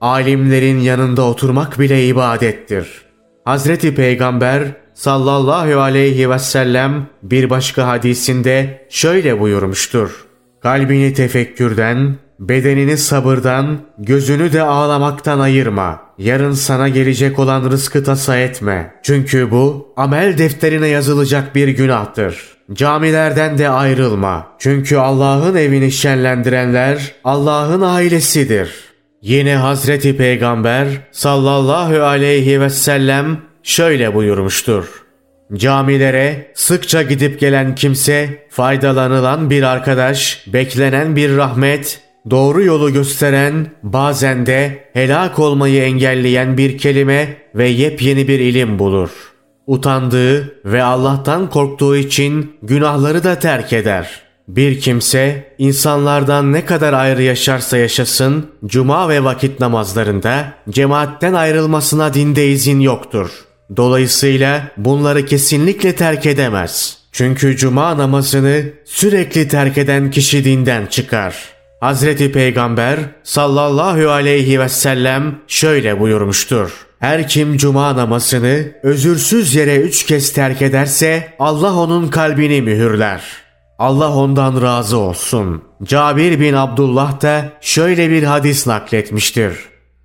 Alimlerin 0.02 0.80
yanında 0.80 1.22
oturmak 1.22 1.80
bile 1.80 2.08
ibadettir. 2.08 2.88
Hazreti 3.46 3.96
Peygamber 3.96 4.64
sallallahu 4.94 5.80
aleyhi 5.80 6.30
ve 6.30 6.40
sellem 6.40 7.08
bir 7.24 7.50
başka 7.50 7.88
hadisinde 7.88 8.88
şöyle 8.90 9.40
buyurmuştur. 9.40 10.26
Kalbini 10.64 11.14
tefekkürden, 11.14 12.16
bedenini 12.40 12.98
sabırdan, 12.98 13.78
gözünü 13.98 14.54
de 14.54 14.62
ağlamaktan 14.62 15.40
ayırma. 15.40 16.02
Yarın 16.18 16.52
sana 16.52 16.90
gelecek 16.90 17.40
olan 17.40 17.72
rızkı 17.72 18.04
tasa 18.04 18.38
etme. 18.38 18.94
Çünkü 19.04 19.52
bu 19.52 19.94
amel 19.98 20.38
defterine 20.38 20.88
yazılacak 20.88 21.56
bir 21.56 21.68
günahtır. 21.68 22.53
Camilerden 22.74 23.58
de 23.58 23.70
ayrılma. 23.70 24.48
Çünkü 24.60 24.98
Allah'ın 24.98 25.56
evini 25.56 25.92
şenlendirenler 25.92 27.12
Allah'ın 27.24 27.82
ailesidir. 27.82 28.70
Yine 29.22 29.56
Hazreti 29.56 30.18
Peygamber 30.18 30.88
sallallahu 31.12 32.04
aleyhi 32.04 32.62
ve 32.62 32.70
sellem 32.70 33.38
şöyle 33.64 34.14
buyurmuştur. 34.14 35.04
Camilere 35.54 36.52
sıkça 36.54 37.02
gidip 37.02 37.40
gelen 37.40 37.76
kimse, 37.76 38.48
faydalanılan 38.50 39.50
bir 39.50 39.64
arkadaş, 39.64 40.44
beklenen 40.48 41.16
bir 41.16 41.38
rahmet, 41.38 42.02
doğru 42.30 42.64
yolu 42.64 42.94
gösteren, 42.94 43.68
bazen 43.84 44.46
de 44.46 44.90
helak 44.94 45.40
olmayı 45.40 45.84
engelleyen 45.84 46.58
bir 46.58 46.78
kelime 46.78 47.38
ve 47.56 47.68
yepyeni 47.68 48.28
bir 48.28 48.40
ilim 48.40 48.80
bulur. 48.80 49.33
Utandığı 49.68 50.56
ve 50.66 50.84
Allah'tan 50.84 51.50
korktuğu 51.50 51.96
için 51.96 52.58
günahları 52.64 53.24
da 53.24 53.40
terk 53.40 53.74
eder. 53.74 54.22
Bir 54.48 54.80
kimse 54.80 55.56
insanlardan 55.58 56.54
ne 56.54 56.66
kadar 56.66 56.94
ayrı 56.94 57.24
yaşarsa 57.24 57.78
yaşasın, 57.78 58.46
cuma 58.66 59.10
ve 59.10 59.24
vakit 59.24 59.60
namazlarında 59.60 60.54
cemaatten 60.70 61.34
ayrılmasına 61.34 62.14
dinde 62.14 62.48
izin 62.48 62.80
yoktur.'' 62.80 63.54
Dolayısıyla 63.78 64.72
bunları 64.78 65.26
kesinlikle 65.26 65.96
terk 65.96 66.26
edemez. 66.26 66.98
Çünkü 67.12 67.58
cuma 67.58 67.98
namazını 67.98 68.64
sürekli 68.86 69.48
terk 69.48 69.78
eden 69.78 70.12
kişi 70.12 70.46
dinden 70.46 70.86
çıkar. 70.86 71.36
Hazreti 71.80 72.32
Peygamber 72.32 73.00
sallallahu 73.24 74.10
aleyhi 74.10 74.60
ve 74.60 74.70
sellem 74.70 75.36
şöyle 75.48 76.00
buyurmuştur. 76.00 76.72
Her 77.04 77.28
kim 77.28 77.58
cuma 77.58 77.96
namazını 77.96 78.66
özürsüz 78.84 79.56
yere 79.56 79.78
üç 79.78 80.06
kez 80.06 80.34
terk 80.34 80.62
ederse 80.62 81.34
Allah 81.40 81.76
onun 81.76 82.08
kalbini 82.08 82.62
mühürler. 82.62 83.22
Allah 83.80 84.16
ondan 84.16 84.62
razı 84.62 84.98
olsun. 84.98 85.64
Cabir 85.84 86.40
bin 86.40 86.54
Abdullah 86.54 87.22
da 87.22 87.46
şöyle 87.62 88.10
bir 88.10 88.24
hadis 88.24 88.68
nakletmiştir. 88.68 89.54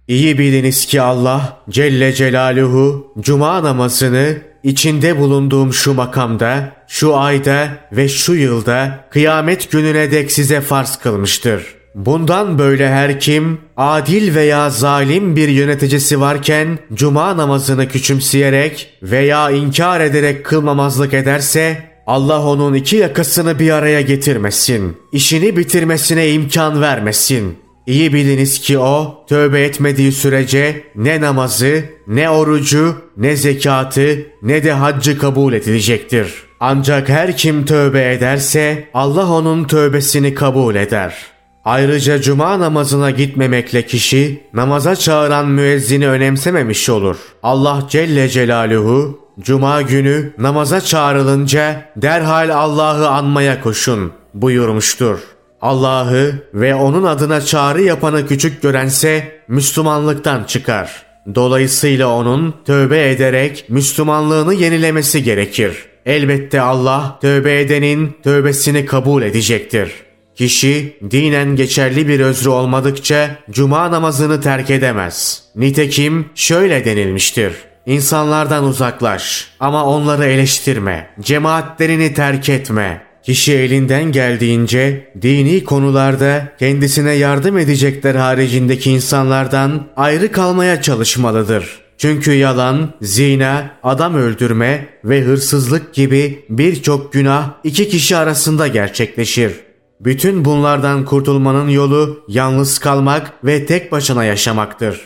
İyi 0.09 0.39
biliniz 0.39 0.87
ki 0.87 1.01
Allah 1.01 1.59
Celle 1.71 2.13
Celaluhu 2.13 3.13
cuma 3.21 3.63
namazını 3.63 4.37
içinde 4.63 5.19
bulunduğum 5.19 5.73
şu 5.73 5.95
makamda, 5.95 6.73
şu 6.89 7.17
ayda 7.17 7.69
ve 7.93 8.09
şu 8.09 8.35
yılda 8.35 9.05
kıyamet 9.11 9.71
gününe 9.71 10.11
dek 10.11 10.33
size 10.33 10.61
farz 10.61 10.97
kılmıştır. 10.97 11.79
Bundan 11.95 12.59
böyle 12.59 12.89
her 12.89 13.21
kim 13.21 13.61
adil 13.79 14.35
veya 14.35 14.71
zalim 14.71 15.37
bir 15.37 15.49
yöneticisi 15.49 16.21
varken 16.21 16.79
cuma 16.95 17.37
namazını 17.37 17.89
küçümseyerek 17.89 18.99
veya 19.03 19.51
inkar 19.51 20.01
ederek 20.01 20.45
kılmamazlık 20.45 21.15
ederse 21.15 21.89
Allah 22.07 22.47
onun 22.47 22.75
iki 22.75 22.97
yakasını 22.97 23.59
bir 23.59 23.71
araya 23.71 24.01
getirmesin. 24.01 24.97
işini 25.13 25.57
bitirmesine 25.57 26.31
imkan 26.31 26.81
vermesin. 26.81 27.59
İyi 27.87 28.13
biliniz 28.13 28.61
ki 28.61 28.79
o 28.79 29.25
tövbe 29.29 29.61
etmediği 29.61 30.13
sürece 30.13 30.83
ne 30.97 31.21
namazı, 31.21 31.85
ne 32.07 32.31
orucu, 32.31 32.97
ne 33.17 33.37
zekatı, 33.37 34.27
ne 34.43 34.65
de 34.65 34.73
haccı 34.73 35.19
kabul 35.19 35.53
edilecektir. 35.53 36.35
Ancak 36.61 37.09
her 37.09 37.37
kim 37.37 37.65
tövbe 37.65 38.13
ederse 38.13 38.89
Allah 38.95 39.33
onun 39.33 39.65
tövbesini 39.65 40.35
kabul 40.35 40.75
eder. 40.75 41.38
Ayrıca 41.69 42.21
cuma 42.21 42.61
namazına 42.61 43.11
gitmemekle 43.11 43.87
kişi 43.87 44.43
namaza 44.55 44.97
çağıran 44.97 45.49
müezzini 45.49 46.09
önemsememiş 46.09 46.89
olur. 46.89 47.17
Allah 47.43 47.87
Celle 47.91 48.29
Celaluhu 48.29 49.21
cuma 49.41 49.83
günü 49.83 50.33
namaza 50.39 50.81
çağrılınca 50.81 51.91
derhal 51.97 52.51
Allah'ı 52.51 53.09
anmaya 53.09 53.61
koşun 53.61 54.13
buyurmuştur. 54.35 55.19
Allah'ı 55.61 56.33
ve 56.55 56.75
onun 56.75 57.05
adına 57.05 57.41
çağrı 57.41 57.83
yapanı 57.83 58.27
küçük 58.27 58.63
görense 58.63 59.43
Müslümanlıktan 59.49 60.45
çıkar. 60.45 61.03
Dolayısıyla 61.35 62.09
onun 62.09 62.55
tövbe 62.67 63.11
ederek 63.11 63.65
Müslümanlığını 63.69 64.55
yenilemesi 64.55 65.23
gerekir. 65.23 65.77
Elbette 66.07 66.61
Allah 66.61 67.19
tövbe 67.21 67.61
edenin 67.61 68.17
tövbesini 68.25 68.87
kabul 68.87 69.23
edecektir. 69.23 70.08
Kişi 70.39 70.97
dinen 71.11 71.57
geçerli 71.57 72.09
bir 72.09 72.21
özrü 72.21 72.49
olmadıkça 72.49 73.37
cuma 73.51 73.91
namazını 73.91 74.41
terk 74.41 74.71
edemez. 74.71 75.43
Nitekim 75.57 76.27
şöyle 76.35 76.85
denilmiştir. 76.85 77.53
İnsanlardan 77.87 78.65
uzaklaş 78.65 79.49
ama 79.61 79.85
onları 79.85 80.25
eleştirme. 80.25 81.11
Cemaatlerini 81.21 82.15
terk 82.15 82.49
etme. 82.49 83.03
Kişi 83.23 83.53
elinden 83.53 84.13
geldiğince 84.13 85.13
dini 85.23 85.65
konularda 85.65 86.53
kendisine 86.59 87.13
yardım 87.13 87.59
edecekler 87.59 88.15
haricindeki 88.15 88.91
insanlardan 88.91 89.87
ayrı 89.97 90.33
kalmaya 90.33 90.83
çalışmalıdır. 90.83 91.79
Çünkü 91.99 92.33
yalan, 92.33 92.95
zina, 93.03 93.71
adam 93.83 94.15
öldürme 94.15 94.89
ve 95.05 95.21
hırsızlık 95.21 95.95
gibi 95.95 96.45
birçok 96.49 97.13
günah 97.13 97.51
iki 97.65 97.89
kişi 97.89 98.17
arasında 98.17 98.67
gerçekleşir. 98.67 99.68
Bütün 100.01 100.45
bunlardan 100.45 101.05
kurtulmanın 101.05 101.69
yolu 101.69 102.25
yalnız 102.29 102.79
kalmak 102.79 103.33
ve 103.45 103.67
tek 103.67 103.93
başına 103.93 104.25
yaşamaktır. 104.25 105.01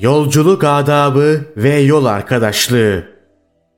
Yolculuk 0.00 0.64
adabı 0.64 1.40
ve 1.56 1.78
yol 1.78 2.04
arkadaşlığı 2.04 3.04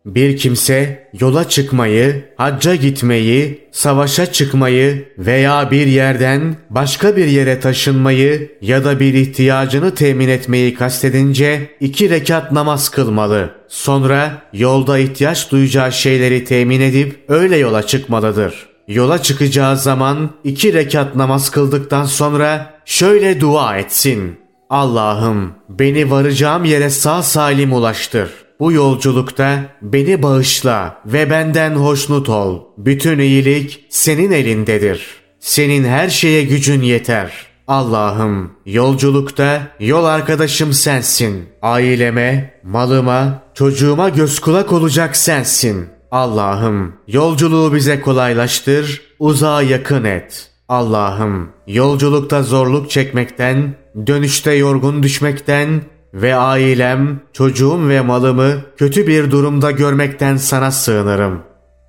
Bir 0.06 0.36
kimse 0.36 1.08
yola 1.20 1.48
çıkmayı, 1.48 2.24
hacca 2.36 2.74
gitmeyi, 2.74 3.68
savaşa 3.72 4.32
çıkmayı 4.32 5.08
veya 5.18 5.70
bir 5.70 5.86
yerden 5.86 6.56
başka 6.70 7.16
bir 7.16 7.26
yere 7.26 7.60
taşınmayı 7.60 8.58
ya 8.60 8.84
da 8.84 9.00
bir 9.00 9.14
ihtiyacını 9.14 9.94
temin 9.94 10.28
etmeyi 10.28 10.74
kastedince 10.74 11.70
iki 11.80 12.10
rekat 12.10 12.52
namaz 12.52 12.88
kılmalı. 12.88 13.50
Sonra 13.68 14.42
yolda 14.52 14.98
ihtiyaç 14.98 15.50
duyacağı 15.50 15.92
şeyleri 15.92 16.44
temin 16.44 16.80
edip 16.80 17.18
öyle 17.28 17.56
yola 17.56 17.82
çıkmalıdır. 17.82 18.69
Yola 18.90 19.22
çıkacağı 19.22 19.76
zaman 19.76 20.30
iki 20.44 20.72
rekat 20.72 21.16
namaz 21.16 21.50
kıldıktan 21.50 22.04
sonra 22.04 22.74
şöyle 22.84 23.40
dua 23.40 23.78
etsin. 23.78 24.38
Allah'ım 24.70 25.52
beni 25.68 26.10
varacağım 26.10 26.64
yere 26.64 26.90
sağ 26.90 27.22
salim 27.22 27.72
ulaştır. 27.72 28.30
Bu 28.60 28.72
yolculukta 28.72 29.62
beni 29.82 30.22
bağışla 30.22 31.00
ve 31.06 31.30
benden 31.30 31.74
hoşnut 31.74 32.28
ol. 32.28 32.60
Bütün 32.78 33.18
iyilik 33.18 33.86
senin 33.88 34.32
elindedir. 34.32 35.06
Senin 35.40 35.84
her 35.84 36.08
şeye 36.08 36.42
gücün 36.42 36.82
yeter. 36.82 37.32
Allah'ım 37.68 38.52
yolculukta 38.66 39.62
yol 39.80 40.04
arkadaşım 40.04 40.72
sensin. 40.72 41.48
Aileme, 41.62 42.54
malıma, 42.64 43.42
çocuğuma 43.54 44.08
göz 44.08 44.40
kulak 44.40 44.72
olacak 44.72 45.16
sensin. 45.16 45.99
Allah'ım 46.10 46.92
yolculuğu 47.08 47.74
bize 47.74 48.00
kolaylaştır, 48.00 49.02
uzağa 49.18 49.62
yakın 49.62 50.04
et. 50.04 50.50
Allah'ım 50.68 51.48
yolculukta 51.66 52.42
zorluk 52.42 52.90
çekmekten, 52.90 53.74
dönüşte 54.06 54.52
yorgun 54.52 55.02
düşmekten 55.02 55.82
ve 56.14 56.34
ailem, 56.34 57.20
çocuğum 57.32 57.88
ve 57.88 58.00
malımı 58.00 58.52
kötü 58.76 59.06
bir 59.06 59.30
durumda 59.30 59.70
görmekten 59.70 60.36
sana 60.36 60.70
sığınırım. 60.70 61.42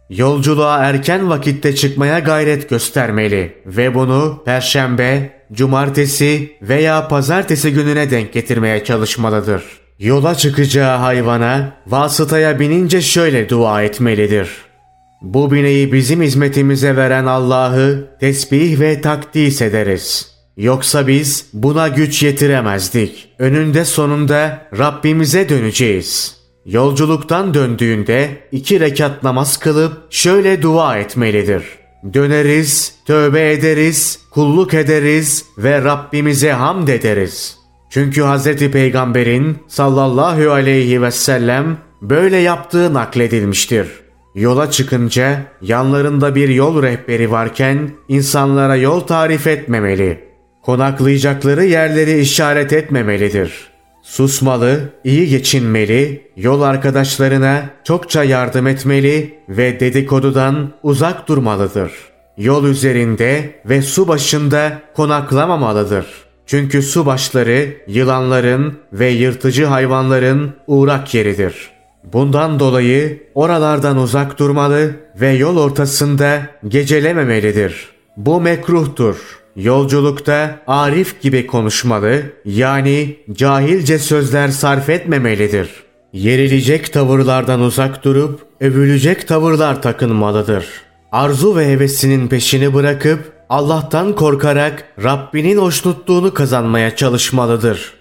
Yolculuğa 0.10 0.78
erken 0.78 1.30
vakitte 1.30 1.76
çıkmaya 1.76 2.20
gayret 2.20 2.70
göstermeli 2.70 3.62
ve 3.66 3.96
bunu 3.96 4.42
perşembe, 4.46 5.42
cumartesi 5.54 6.58
veya 6.62 7.08
pazartesi 7.08 7.74
gününe 7.74 8.12
denk 8.12 8.34
getirmeye 8.34 8.84
çalışmalıdır. 8.84 9.81
Yola 10.02 10.36
çıkacağı 10.36 10.98
hayvana 10.98 11.74
vasıtaya 11.88 12.60
binince 12.60 13.02
şöyle 13.02 13.50
dua 13.50 13.84
etmelidir. 13.84 14.50
Bu 15.22 15.52
bineği 15.52 15.94
bizim 15.94 16.22
hizmetimize 16.22 16.96
veren 16.96 17.26
Allah'ı 17.26 18.18
tesbih 18.20 18.80
ve 18.80 19.02
takdis 19.02 19.62
ederiz.'' 19.62 20.32
Yoksa 20.58 21.08
biz 21.08 21.46
buna 21.54 21.88
güç 21.88 22.24
yetiremezdik. 22.24 23.30
Önünde 23.40 23.86
sonunda 23.86 24.68
Rabbimize 24.78 25.50
döneceğiz. 25.50 26.38
Yolculuktan 26.66 27.54
döndüğünde 27.54 28.48
iki 28.52 28.80
rekat 28.80 29.24
namaz 29.24 29.58
kılıp 29.58 29.94
şöyle 30.10 30.62
dua 30.62 30.98
etmelidir. 30.98 31.64
Döneriz, 32.14 32.96
tövbe 33.08 33.52
ederiz, 33.52 34.20
kulluk 34.32 34.74
ederiz 34.74 35.46
ve 35.58 35.84
Rabbimize 35.84 36.52
hamd 36.52 36.88
ederiz. 36.88 37.61
Çünkü 37.92 38.24
Hz. 38.24 38.72
Peygamber'in 38.72 39.58
sallallahu 39.68 40.52
aleyhi 40.52 41.02
ve 41.02 41.12
sellem 41.12 41.78
böyle 42.02 42.38
yaptığı 42.38 42.94
nakledilmiştir. 42.94 43.88
Yola 44.36 44.72
çıkınca 44.72 45.42
yanlarında 45.62 46.36
bir 46.36 46.50
yol 46.50 46.84
rehberi 46.84 47.32
varken 47.32 47.90
insanlara 48.08 48.76
yol 48.76 49.00
tarif 49.00 49.48
etmemeli. 49.48 50.24
Konaklayacakları 50.62 51.66
yerleri 51.66 52.20
işaret 52.20 52.74
etmemelidir. 52.74 53.72
Susmalı, 54.04 54.80
iyi 55.04 55.30
geçinmeli, 55.30 56.32
yol 56.36 56.62
arkadaşlarına 56.62 57.64
çokça 57.84 58.24
yardım 58.24 58.68
etmeli 58.68 59.34
ve 59.50 59.80
dedikodudan 59.80 60.74
uzak 60.84 61.28
durmalıdır. 61.28 61.92
Yol 62.38 62.66
üzerinde 62.66 63.62
ve 63.66 63.82
su 63.82 64.08
başında 64.08 64.82
konaklamamalıdır. 64.96 66.31
Çünkü 66.46 66.82
su 66.82 67.06
başları 67.06 67.74
yılanların 67.88 68.78
ve 68.94 69.10
yırtıcı 69.10 69.66
hayvanların 69.66 70.52
uğrak 70.68 71.14
yeridir. 71.14 71.70
Bundan 72.14 72.60
dolayı 72.60 73.24
oralardan 73.36 73.98
uzak 73.98 74.40
durmalı 74.40 74.92
ve 75.22 75.30
yol 75.30 75.58
ortasında 75.58 76.42
gecelememelidir. 76.68 77.90
Bu 78.18 78.42
mekruhtur.'' 78.42 79.42
Yolculukta 79.56 80.60
arif 80.68 81.22
gibi 81.22 81.48
konuşmalı, 81.48 82.22
yani 82.46 83.18
cahilce 83.34 84.00
sözler 84.00 84.48
sarf 84.48 84.90
etmemelidir. 84.90 85.70
Yerilecek 86.14 86.94
tavırlardan 86.94 87.62
uzak 87.62 88.04
durup 88.04 88.40
övülecek 88.62 89.28
tavırlar 89.28 89.82
takınmalıdır. 89.82 90.66
Arzu 91.12 91.56
ve 91.56 91.72
hevesinin 91.72 92.28
peşini 92.28 92.74
bırakıp 92.74 93.32
Allah'tan 93.52 94.16
korkarak 94.16 94.84
Rabbinin 95.04 95.58
hoşnutluğunu 95.58 96.34
kazanmaya 96.34 96.96
çalışmalıdır. 96.96 97.94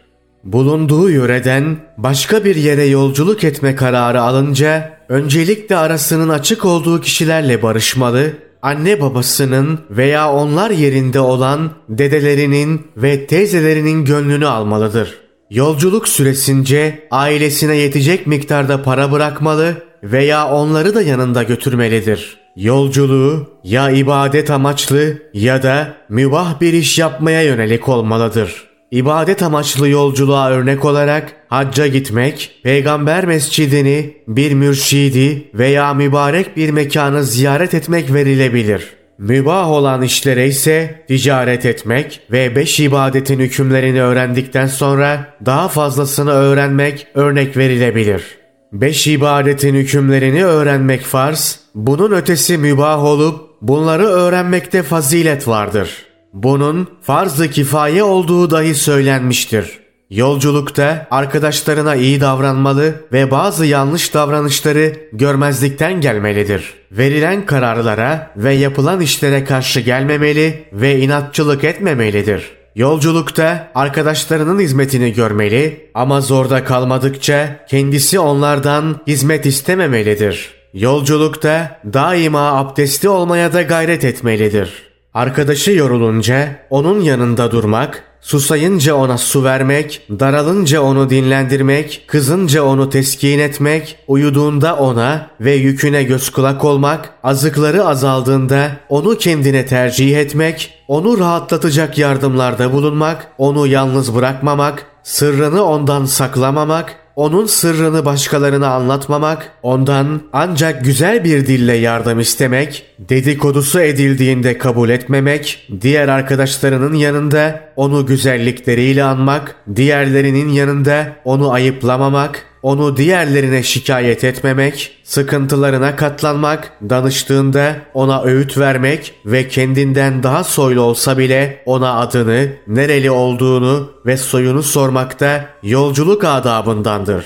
Bulunduğu 0.44 1.10
yöreden 1.10 1.76
başka 1.98 2.44
bir 2.44 2.56
yere 2.56 2.84
yolculuk 2.84 3.44
etme 3.44 3.76
kararı 3.76 4.20
alınca 4.22 4.98
öncelikle 5.08 5.76
arasının 5.76 6.28
açık 6.28 6.64
olduğu 6.64 7.00
kişilerle 7.00 7.62
barışmalı 7.62 8.32
anne 8.62 9.00
babasının 9.00 9.78
veya 9.90 10.32
onlar 10.32 10.70
yerinde 10.70 11.20
olan 11.20 11.70
dedelerinin 11.88 12.86
ve 12.96 13.26
teyzelerinin 13.26 14.04
gönlünü 14.04 14.46
almalıdır. 14.46 15.18
Yolculuk 15.50 16.08
süresince 16.08 17.08
ailesine 17.10 17.76
yetecek 17.76 18.26
miktarda 18.26 18.82
para 18.82 19.12
bırakmalı 19.12 19.74
veya 20.02 20.48
onları 20.48 20.94
da 20.94 21.02
yanında 21.02 21.42
götürmelidir. 21.42 22.39
Yolculuğu 22.56 23.50
ya 23.64 23.90
ibadet 23.90 24.50
amaçlı 24.50 25.22
ya 25.34 25.62
da 25.62 25.96
mübah 26.08 26.60
bir 26.60 26.72
iş 26.72 26.98
yapmaya 26.98 27.42
yönelik 27.42 27.88
olmalıdır.'' 27.88 28.70
İbadet 28.90 29.42
amaçlı 29.42 29.88
yolculuğa 29.88 30.50
örnek 30.50 30.84
olarak 30.84 31.32
hacca 31.48 31.86
gitmek, 31.86 32.60
peygamber 32.62 33.26
mescidini, 33.26 34.16
bir 34.28 34.52
mürşidi 34.52 35.50
veya 35.54 35.94
mübarek 35.94 36.56
bir 36.56 36.70
mekanı 36.70 37.24
ziyaret 37.24 37.74
etmek 37.74 38.14
verilebilir. 38.14 38.88
Mübah 39.18 39.70
olan 39.70 40.02
işlere 40.02 40.46
ise 40.46 41.04
ticaret 41.08 41.66
etmek 41.66 42.20
ve 42.32 42.56
beş 42.56 42.80
ibadetin 42.80 43.38
hükümlerini 43.38 44.02
öğrendikten 44.02 44.66
sonra 44.66 45.34
daha 45.46 45.68
fazlasını 45.68 46.30
öğrenmek 46.30 47.06
örnek 47.14 47.56
verilebilir. 47.56 48.39
Beş 48.72 49.06
ibadetin 49.06 49.74
hükümlerini 49.74 50.44
öğrenmek 50.44 51.02
farz, 51.02 51.60
bunun 51.74 52.12
ötesi 52.12 52.58
mübah 52.58 53.04
olup 53.04 53.40
bunları 53.62 54.04
öğrenmekte 54.04 54.82
fazilet 54.82 55.48
vardır.'' 55.48 56.10
Bunun 56.32 56.88
farz-ı 57.02 57.50
kifaye 57.50 58.02
olduğu 58.02 58.50
dahi 58.50 58.74
söylenmiştir. 58.74 59.80
Yolculukta 60.10 61.06
arkadaşlarına 61.10 61.94
iyi 61.94 62.20
davranmalı 62.20 62.94
ve 63.12 63.30
bazı 63.30 63.66
yanlış 63.66 64.14
davranışları 64.14 64.92
görmezlikten 65.12 66.00
gelmelidir. 66.00 66.74
Verilen 66.92 67.46
kararlara 67.46 68.30
ve 68.36 68.54
yapılan 68.54 69.00
işlere 69.00 69.44
karşı 69.44 69.80
gelmemeli 69.80 70.64
ve 70.72 70.98
inatçılık 70.98 71.64
etmemelidir. 71.64 72.59
Yolculukta 72.74 73.70
arkadaşlarının 73.74 74.60
hizmetini 74.60 75.12
görmeli 75.12 75.90
ama 75.94 76.20
zorda 76.20 76.64
kalmadıkça 76.64 77.64
kendisi 77.68 78.18
onlardan 78.18 79.00
hizmet 79.06 79.46
istememelidir. 79.46 80.50
Yolculukta 80.74 81.80
daima 81.92 82.40
abdestli 82.40 83.08
olmaya 83.08 83.52
da 83.52 83.62
gayret 83.62 84.04
etmelidir. 84.04 84.89
Arkadaşı 85.14 85.70
yorulunca 85.70 86.56
onun 86.70 87.00
yanında 87.00 87.50
durmak, 87.50 88.04
susayınca 88.20 88.94
ona 88.94 89.18
su 89.18 89.44
vermek, 89.44 90.06
daralınca 90.10 90.80
onu 90.80 91.10
dinlendirmek, 91.10 92.04
kızınca 92.06 92.62
onu 92.62 92.90
teskin 92.90 93.38
etmek, 93.38 93.98
uyuduğunda 94.08 94.76
ona 94.76 95.30
ve 95.40 95.52
yüküne 95.52 96.02
göz 96.02 96.30
kulak 96.30 96.64
olmak, 96.64 97.10
azıkları 97.22 97.86
azaldığında 97.86 98.70
onu 98.88 99.18
kendine 99.18 99.66
tercih 99.66 100.18
etmek, 100.18 100.74
onu 100.88 101.18
rahatlatacak 101.18 101.98
yardımlarda 101.98 102.72
bulunmak, 102.72 103.28
onu 103.38 103.66
yalnız 103.66 104.14
bırakmamak, 104.14 104.86
sırrını 105.02 105.64
ondan 105.64 106.04
saklamamak, 106.04 106.96
onun 107.16 107.46
sırrını 107.46 108.04
başkalarına 108.04 108.68
anlatmamak, 108.68 109.52
ondan 109.62 110.22
ancak 110.32 110.84
güzel 110.84 111.24
bir 111.24 111.46
dille 111.46 111.74
yardım 111.74 112.20
istemek, 112.20 112.86
dedikodusu 112.98 113.80
edildiğinde 113.80 114.58
kabul 114.58 114.88
etmemek, 114.88 115.68
diğer 115.80 116.08
arkadaşlarının 116.08 116.94
yanında 116.94 117.60
onu 117.76 118.06
güzellikleriyle 118.06 119.04
anmak, 119.04 119.56
diğerlerinin 119.76 120.48
yanında 120.48 121.12
onu 121.24 121.52
ayıplamamak, 121.52 122.49
onu 122.62 122.96
diğerlerine 122.96 123.62
şikayet 123.62 124.24
etmemek, 124.24 124.96
sıkıntılarına 125.04 125.96
katlanmak, 125.96 126.72
danıştığında 126.90 127.76
ona 127.94 128.22
öğüt 128.22 128.58
vermek 128.58 129.14
ve 129.26 129.48
kendinden 129.48 130.22
daha 130.22 130.44
soylu 130.44 130.80
olsa 130.80 131.18
bile 131.18 131.62
ona 131.66 131.98
adını, 132.00 132.48
nereli 132.66 133.10
olduğunu 133.10 133.90
ve 134.06 134.16
soyunu 134.16 134.62
sormakta 134.62 135.46
yolculuk 135.62 136.24
adabındandır. 136.24 137.24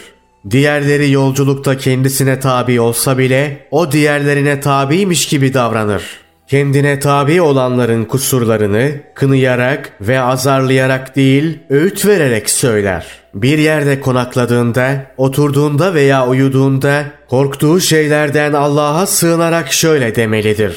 Diğerleri 0.51 1.11
yolculukta 1.11 1.79
kendisine 1.79 2.40
tabi 2.40 2.81
olsa 2.81 3.18
bile 3.18 3.66
o 3.70 3.92
diğerlerine 3.92 4.61
tabiymiş 4.61 5.29
gibi 5.29 5.55
davranır. 5.55 6.03
Kendine 6.49 7.01
tabi 7.01 7.42
olanların 7.42 8.05
kusurlarını 8.05 8.90
kınayarak 9.14 9.92
ve 10.01 10.20
azarlayarak 10.20 11.16
değil, 11.16 11.59
öğüt 11.70 12.07
vererek 12.07 12.51
söyler. 12.51 13.23
Bir 13.35 13.59
yerde 13.59 14.01
konakladığında, 14.01 15.07
oturduğunda 15.16 15.94
veya 15.94 16.29
uyuduğunda 16.29 17.05
korktuğu 17.29 17.81
şeylerden 17.81 18.53
Allah'a 18.53 19.07
sığınarak 19.07 19.73
şöyle 19.73 20.14
demelidir. 20.14 20.77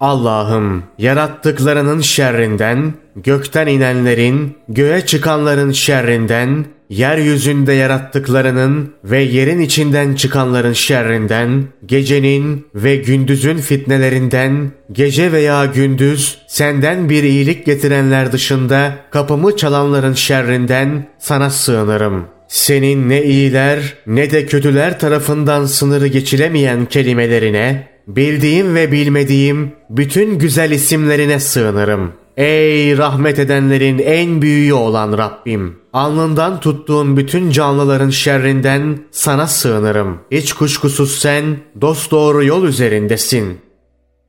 Allah'ım 0.00 0.82
yarattıklarının 0.98 2.00
şerrinden, 2.00 2.94
gökten 3.16 3.66
inenlerin, 3.66 4.58
göğe 4.68 5.06
çıkanların 5.06 5.72
şerrinden, 5.72 6.64
yeryüzünde 6.90 7.72
yarattıklarının 7.72 8.94
ve 9.04 9.22
yerin 9.22 9.60
içinden 9.60 10.14
çıkanların 10.14 10.72
şerrinden, 10.72 11.64
gecenin 11.86 12.66
ve 12.74 12.96
gündüzün 12.96 13.58
fitnelerinden, 13.58 14.70
gece 14.92 15.32
veya 15.32 15.66
gündüz 15.66 16.38
senden 16.48 17.08
bir 17.08 17.22
iyilik 17.22 17.66
getirenler 17.66 18.32
dışında 18.32 18.96
kapımı 19.10 19.56
çalanların 19.56 20.14
şerrinden 20.14 21.08
sana 21.18 21.50
sığınırım. 21.50 22.24
Senin 22.48 23.08
ne 23.08 23.24
iyiler 23.24 23.94
ne 24.06 24.30
de 24.30 24.46
kötüler 24.46 25.00
tarafından 25.00 25.64
sınırı 25.64 26.06
geçilemeyen 26.06 26.86
kelimelerine, 26.86 27.88
bildiğim 28.06 28.74
ve 28.74 28.92
bilmediğim 28.92 29.72
bütün 29.90 30.38
güzel 30.38 30.70
isimlerine 30.70 31.40
sığınırım. 31.40 32.12
Ey 32.36 32.98
rahmet 32.98 33.38
edenlerin 33.38 33.98
en 33.98 34.42
büyüğü 34.42 34.72
olan 34.72 35.18
Rabbim! 35.18 35.76
Alnından 35.92 36.60
tuttuğun 36.60 37.16
bütün 37.16 37.50
canlıların 37.50 38.10
şerrinden 38.10 38.98
sana 39.10 39.46
sığınırım. 39.46 40.18
Hiç 40.30 40.52
kuşkusuz 40.52 41.18
sen 41.18 41.44
dosdoğru 41.80 42.44
yol 42.44 42.64
üzerindesin. 42.64 43.58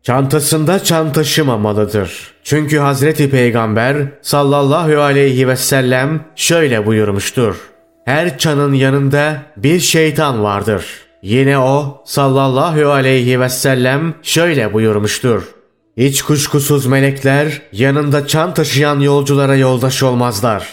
Çantasında 0.03 0.83
çan 0.83 1.11
taşımamalıdır. 1.13 2.33
Çünkü 2.43 2.77
Hazreti 2.77 3.29
Peygamber 3.29 3.97
sallallahu 4.21 5.01
aleyhi 5.01 5.47
ve 5.47 5.55
sellem 5.55 6.25
şöyle 6.35 6.85
buyurmuştur. 6.85 7.55
Her 8.05 8.37
çanın 8.37 8.73
yanında 8.73 9.41
bir 9.57 9.79
şeytan 9.79 10.43
vardır. 10.43 10.85
Yine 11.21 11.59
o 11.59 12.03
sallallahu 12.05 12.91
aleyhi 12.91 13.39
ve 13.39 13.49
sellem 13.49 14.13
şöyle 14.21 14.73
buyurmuştur. 14.73 15.56
Hiç 15.97 16.21
kuşkusuz 16.21 16.85
melekler 16.85 17.61
yanında 17.71 18.27
çan 18.27 18.53
taşıyan 18.53 18.99
yolculara 18.99 19.55
yoldaş 19.55 20.03
olmazlar. 20.03 20.67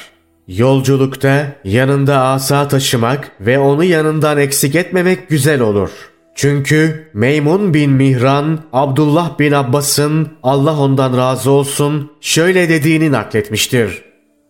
Yolculukta 0.49 1.57
yanında 1.65 2.21
asa 2.21 2.69
taşımak 2.69 3.31
ve 3.41 3.59
onu 3.59 3.85
yanından 3.85 4.39
eksik 4.39 4.75
etmemek 4.75 5.29
güzel 5.29 5.61
olur. 5.61 5.91
Çünkü 6.35 7.11
Meymun 7.15 7.75
bin 7.75 7.93
Mihran, 7.93 8.61
Abdullah 8.73 9.39
bin 9.39 9.53
Abbas'ın 9.53 10.29
Allah 10.43 10.79
ondan 10.79 11.17
razı 11.17 11.51
olsun 11.51 12.13
şöyle 12.21 12.69
dediğini 12.69 13.13
nakletmiştir. 13.13 14.03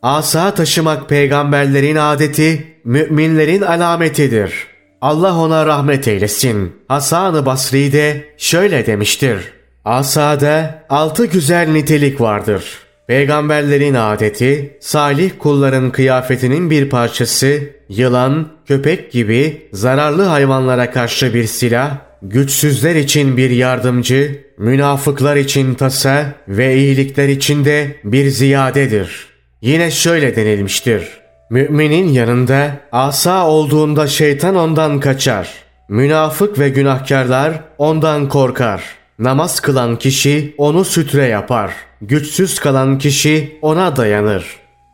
Asa 0.03 0.55
taşımak 0.55 1.09
peygamberlerin 1.09 1.97
adeti, 1.97 2.67
müminlerin 2.85 3.63
alametidir. 3.63 4.67
Allah 5.01 5.37
ona 5.37 5.67
rahmet 5.67 6.09
eylesin. 6.09 6.73
Hasan-ı 6.89 7.47
Basri 7.47 7.93
de 7.93 8.25
şöyle 8.39 8.87
demiştir. 8.87 9.54
Asada 9.85 10.85
altı 10.89 11.27
güzel 11.27 11.69
nitelik 11.69 12.21
vardır. 12.21 12.65
Peygamberlerin 13.07 13.95
adeti, 13.95 14.79
salih 14.81 15.31
kulların 15.39 15.91
kıyafetinin 15.91 16.71
bir 16.71 16.91
parçası, 16.91 17.61
yılan, 17.89 18.49
köpek 18.67 19.13
gibi 19.13 19.69
zararlı 19.73 20.23
hayvanlara 20.23 20.91
karşı 20.91 21.35
bir 21.35 21.45
silah, 21.45 21.97
güçsüzler 22.23 22.95
için 22.95 23.37
bir 23.37 23.51
yardımcı, 23.51 24.45
münafıklar 24.59 25.37
için 25.37 25.75
tasa 25.75 26.27
ve 26.49 26.77
iyilikler 26.77 27.29
için 27.29 27.65
de 27.65 27.97
bir 28.05 28.29
ziyadedir. 28.29 29.27
Yine 29.63 29.91
şöyle 29.91 30.37
denilmiştir. 30.37 31.09
Müminin 31.51 32.09
yanında 32.09 32.71
asa 32.93 33.47
olduğunda 33.47 34.07
şeytan 34.07 34.55
ondan 34.55 35.01
kaçar. 35.01 35.49
Münafık 35.89 36.59
ve 36.59 36.69
günahkarlar 36.69 37.53
ondan 37.79 38.29
korkar.'' 38.29 39.04
Namaz 39.19 39.61
kılan 39.61 39.97
kişi 39.97 40.55
onu 40.59 40.85
sütre 40.85 41.27
yapar. 41.27 41.71
Güçsüz 42.01 42.61
kalan 42.61 42.99
kişi 42.99 43.59
ona 43.63 43.97
dayanır. 43.97 44.45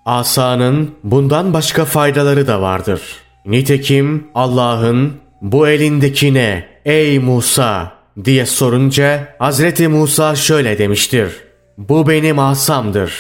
Asanın 0.04 0.90
bundan 1.04 1.52
başka 1.52 1.85
faydaları 1.85 2.46
da 2.46 2.62
vardır. 2.62 3.02
Nitekim 3.46 4.26
Allah'ın 4.35 5.12
bu 5.42 5.68
elindeki 5.68 6.35
ne 6.35 6.68
ey 6.85 7.18
Musa 7.18 7.92
diye 8.24 8.46
sorunca 8.46 9.35
Hazreti 9.38 9.88
Musa 9.88 10.37
şöyle 10.37 10.78
demiştir. 10.78 11.37
Bu 11.78 12.09
benim 12.09 12.38
asamdır. 12.38 13.14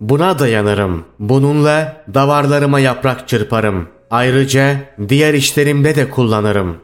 Buna 0.00 0.38
dayanırım. 0.38 1.04
Bununla 1.18 2.04
davarlarıma 2.14 2.80
yaprak 2.80 3.28
çırparım. 3.28 3.88
Ayrıca 4.10 4.76
diğer 5.08 5.34
işlerimde 5.34 5.96
de 5.96 6.10
kullanırım. 6.10 6.76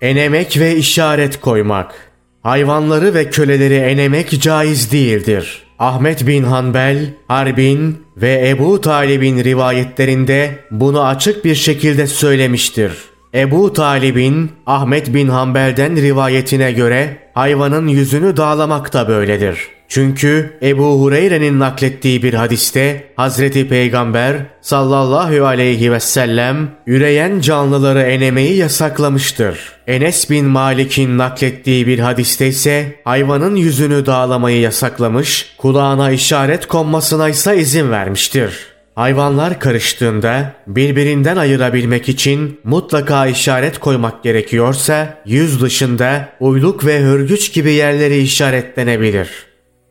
Enemek 0.00 0.58
ve 0.58 0.76
işaret 0.76 1.40
koymak. 1.40 2.13
Hayvanları 2.44 3.14
ve 3.14 3.30
köleleri 3.30 3.74
enemek 3.74 4.40
caiz 4.40 4.92
değildir. 4.92 5.62
Ahmet 5.78 6.26
bin 6.26 6.42
Hanbel, 6.42 7.14
Harbin 7.28 8.02
ve 8.16 8.48
Ebu 8.48 8.80
Talib'in 8.80 9.44
rivayetlerinde 9.44 10.58
bunu 10.70 11.04
açık 11.04 11.44
bir 11.44 11.54
şekilde 11.54 12.06
söylemiştir. 12.06 12.92
Ebu 13.34 13.72
Talib'in 13.72 14.52
Ahmet 14.66 15.14
bin 15.14 15.28
Hanbel'den 15.28 15.96
rivayetine 15.96 16.72
göre 16.72 17.16
hayvanın 17.34 17.88
yüzünü 17.88 18.36
dağlamak 18.36 18.92
da 18.92 19.08
böyledir. 19.08 19.58
Çünkü 19.88 20.58
Ebu 20.62 21.00
Hureyre'nin 21.00 21.60
naklettiği 21.60 22.22
bir 22.22 22.34
hadiste 22.34 23.04
Hazreti 23.16 23.68
Peygamber 23.68 24.36
sallallahu 24.60 25.46
aleyhi 25.46 25.92
ve 25.92 26.00
sellem 26.00 26.70
üreyen 26.86 27.40
canlıları 27.40 28.02
enemeyi 28.02 28.56
yasaklamıştır. 28.56 29.72
Enes 29.86 30.30
bin 30.30 30.44
Malik'in 30.44 31.18
naklettiği 31.18 31.86
bir 31.86 31.98
hadiste 31.98 32.46
ise 32.46 33.00
hayvanın 33.04 33.56
yüzünü 33.56 34.06
dağlamayı 34.06 34.60
yasaklamış, 34.60 35.54
kulağına 35.58 36.10
işaret 36.10 36.66
konmasına 36.66 37.28
ise 37.28 37.56
izin 37.56 37.90
vermiştir. 37.90 38.73
Hayvanlar 38.94 39.60
karıştığında 39.60 40.52
birbirinden 40.66 41.36
ayırabilmek 41.36 42.08
için 42.08 42.60
mutlaka 42.64 43.26
işaret 43.26 43.78
koymak 43.78 44.22
gerekiyorsa 44.22 45.18
yüz 45.26 45.62
dışında 45.62 46.28
uyluk 46.40 46.86
ve 46.86 47.00
hörgüç 47.00 47.52
gibi 47.52 47.72
yerleri 47.72 48.18
işaretlenebilir. 48.18 49.28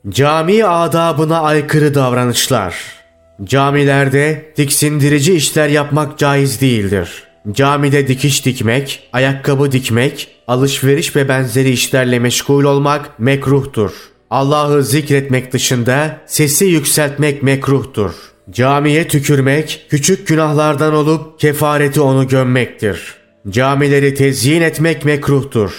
Cami 0.09 0.65
adabına 0.65 1.41
aykırı 1.41 1.95
davranışlar. 1.95 2.75
Camilerde 3.43 4.51
tiksindirici 4.55 5.33
işler 5.33 5.67
yapmak 5.67 6.17
caiz 6.17 6.61
değildir. 6.61 7.23
Camide 7.51 8.07
dikiş 8.07 8.45
dikmek, 8.45 9.09
ayakkabı 9.13 9.71
dikmek, 9.71 10.27
alışveriş 10.47 11.15
ve 11.15 11.29
benzeri 11.29 11.69
işlerle 11.69 12.19
meşgul 12.19 12.63
olmak 12.63 13.19
mekruhtur. 13.19 13.91
Allah'ı 14.29 14.83
zikretmek 14.83 15.53
dışında 15.53 16.17
sesi 16.25 16.65
yükseltmek 16.65 17.43
mekruhtur. 17.43 18.32
Camiye 18.51 19.07
tükürmek 19.07 19.85
küçük 19.89 20.27
günahlardan 20.27 20.93
olup 20.93 21.39
kefareti 21.39 22.01
onu 22.01 22.27
gömmektir. 22.27 23.15
Camileri 23.49 24.13
tezyin 24.13 24.61
etmek 24.61 25.05
mekruhtur. 25.05 25.71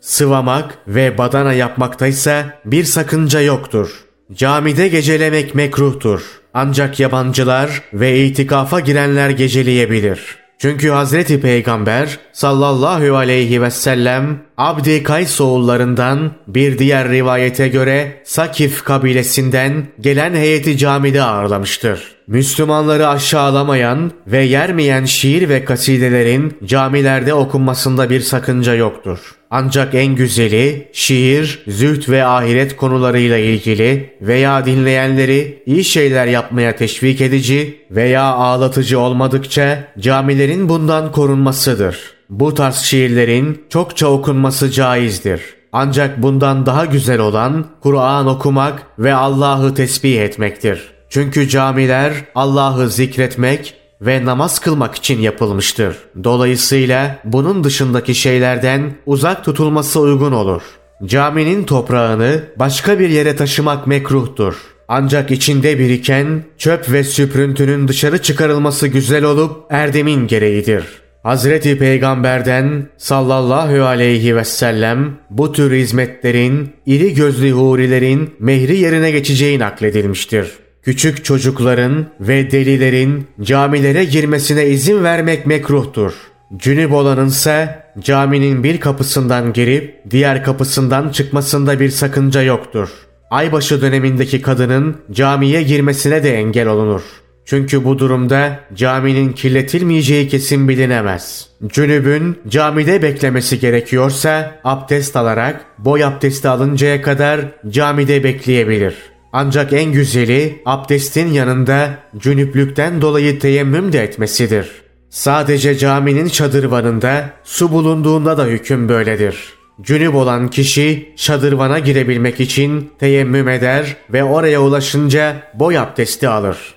Sıvamak 0.00 0.78
ve 0.88 1.18
badana 1.18 1.52
yapmakta 1.52 2.06
ise 2.06 2.44
bir 2.64 2.84
sakınca 2.84 3.40
yoktur. 3.40 3.90
Camide 4.32 4.88
gecelemek 4.88 5.54
mekruhtur. 5.54 6.22
Ancak 6.54 7.00
yabancılar 7.00 7.82
ve 7.92 8.24
itikafa 8.24 8.80
girenler 8.80 9.30
geceleyebilir.'' 9.30 10.41
Çünkü 10.62 10.88
Hazreti 10.88 11.40
Peygamber 11.40 12.18
sallallahu 12.32 13.16
aleyhi 13.16 13.62
ve 13.62 13.70
sellem 13.70 14.40
Abdi 14.56 15.02
Kays 15.02 15.40
oğullarından 15.40 16.32
bir 16.46 16.78
diğer 16.78 17.08
rivayete 17.08 17.68
göre 17.68 18.22
Sakif 18.24 18.84
kabilesinden 18.84 19.86
gelen 20.00 20.34
heyeti 20.34 20.78
camide 20.78 21.22
ağırlamıştır. 21.22 22.12
Müslümanları 22.26 23.08
aşağılamayan 23.08 24.12
ve 24.26 24.42
yermeyen 24.42 25.04
şiir 25.04 25.48
ve 25.48 25.64
kasidelerin 25.64 26.58
camilerde 26.64 27.34
okunmasında 27.34 28.10
bir 28.10 28.20
sakınca 28.20 28.74
yoktur. 28.74 29.18
Ancak 29.54 29.94
en 29.94 30.14
güzeli 30.14 30.88
şiir, 30.92 31.62
züht 31.68 32.08
ve 32.08 32.24
ahiret 32.24 32.76
konularıyla 32.76 33.38
ilgili 33.38 34.16
veya 34.20 34.66
dinleyenleri 34.66 35.62
iyi 35.66 35.84
şeyler 35.84 36.26
yapmaya 36.26 36.76
teşvik 36.76 37.20
edici 37.20 37.76
veya 37.90 38.22
ağlatıcı 38.22 39.00
olmadıkça 39.00 39.84
camilerin 39.98 40.68
bundan 40.68 41.12
korunmasıdır. 41.12 41.98
Bu 42.30 42.54
tarz 42.54 42.76
şiirlerin 42.76 43.62
çokça 43.68 44.06
okunması 44.06 44.70
caizdir. 44.70 45.42
Ancak 45.72 46.22
bundan 46.22 46.66
daha 46.66 46.84
güzel 46.84 47.18
olan 47.20 47.66
Kur'an 47.82 48.26
okumak 48.26 48.82
ve 48.98 49.14
Allah'ı 49.14 49.74
tesbih 49.74 50.20
etmektir. 50.20 50.92
Çünkü 51.08 51.48
camiler 51.48 52.12
Allah'ı 52.34 52.90
zikretmek 52.90 53.74
ve 54.06 54.24
namaz 54.24 54.58
kılmak 54.58 54.94
için 54.94 55.20
yapılmıştır. 55.20 55.96
Dolayısıyla 56.24 57.18
bunun 57.24 57.64
dışındaki 57.64 58.14
şeylerden 58.14 58.94
uzak 59.06 59.44
tutulması 59.44 60.00
uygun 60.00 60.32
olur. 60.32 60.62
Caminin 61.04 61.64
toprağını 61.64 62.42
başka 62.56 62.98
bir 62.98 63.08
yere 63.08 63.36
taşımak 63.36 63.86
mekruhtur. 63.86 64.54
Ancak 64.88 65.30
içinde 65.30 65.78
biriken 65.78 66.44
çöp 66.58 66.92
ve 66.92 67.04
süprüntünün 67.04 67.88
dışarı 67.88 68.22
çıkarılması 68.22 68.88
güzel 68.88 69.24
olup 69.24 69.66
erdemin 69.70 70.26
gereğidir. 70.26 70.84
Hazreti 71.22 71.78
Peygamber'den 71.78 72.88
sallallahu 72.98 73.84
aleyhi 73.84 74.36
ve 74.36 74.44
sellem 74.44 75.18
bu 75.30 75.52
tür 75.52 75.72
hizmetlerin 75.72 76.72
iri 76.86 77.14
gözlü 77.14 77.50
hurilerin 77.50 78.34
mehri 78.38 78.78
yerine 78.78 79.10
geçeceği 79.10 79.58
nakledilmiştir. 79.58 80.52
Küçük 80.82 81.24
çocukların 81.24 82.06
ve 82.20 82.50
delilerin 82.50 83.26
camilere 83.42 84.04
girmesine 84.04 84.66
izin 84.66 85.04
vermek 85.04 85.46
mekruhtur. 85.46 86.12
Cünüp 86.56 86.92
olanın 86.92 87.28
ise 87.28 87.84
caminin 88.00 88.64
bir 88.64 88.80
kapısından 88.80 89.52
girip 89.52 90.10
diğer 90.10 90.44
kapısından 90.44 91.08
çıkmasında 91.08 91.80
bir 91.80 91.90
sakınca 91.90 92.42
yoktur. 92.42 92.88
Aybaşı 93.30 93.82
dönemindeki 93.82 94.42
kadının 94.42 94.96
camiye 95.12 95.62
girmesine 95.62 96.24
de 96.24 96.34
engel 96.34 96.68
olunur. 96.68 97.02
Çünkü 97.44 97.84
bu 97.84 97.98
durumda 97.98 98.60
caminin 98.74 99.32
kirletilmeyeceği 99.32 100.28
kesin 100.28 100.68
bilinemez. 100.68 101.48
Cünübün 101.66 102.38
camide 102.48 103.02
beklemesi 103.02 103.60
gerekiyorsa 103.60 104.60
abdest 104.64 105.16
alarak 105.16 105.64
boy 105.78 106.04
abdesti 106.04 106.48
alıncaya 106.48 107.02
kadar 107.02 107.40
camide 107.68 108.24
bekleyebilir. 108.24 109.11
Ancak 109.32 109.72
en 109.72 109.92
güzeli 109.92 110.62
abdestin 110.66 111.32
yanında 111.32 111.98
cünüplükten 112.18 113.02
dolayı 113.02 113.38
teyemmüm 113.38 113.92
de 113.92 114.02
etmesidir. 114.02 114.82
Sadece 115.10 115.78
caminin 115.78 116.28
çadırvanında 116.28 117.30
su 117.44 117.72
bulunduğunda 117.72 118.38
da 118.38 118.44
hüküm 118.44 118.88
böyledir. 118.88 119.52
Cünüp 119.82 120.14
olan 120.14 120.48
kişi 120.48 121.12
şadırvana 121.16 121.78
girebilmek 121.78 122.40
için 122.40 122.90
teyemmüm 122.98 123.48
eder 123.48 123.96
ve 124.12 124.24
oraya 124.24 124.62
ulaşınca 124.62 125.36
boy 125.54 125.78
abdesti 125.78 126.28
alır. 126.28 126.74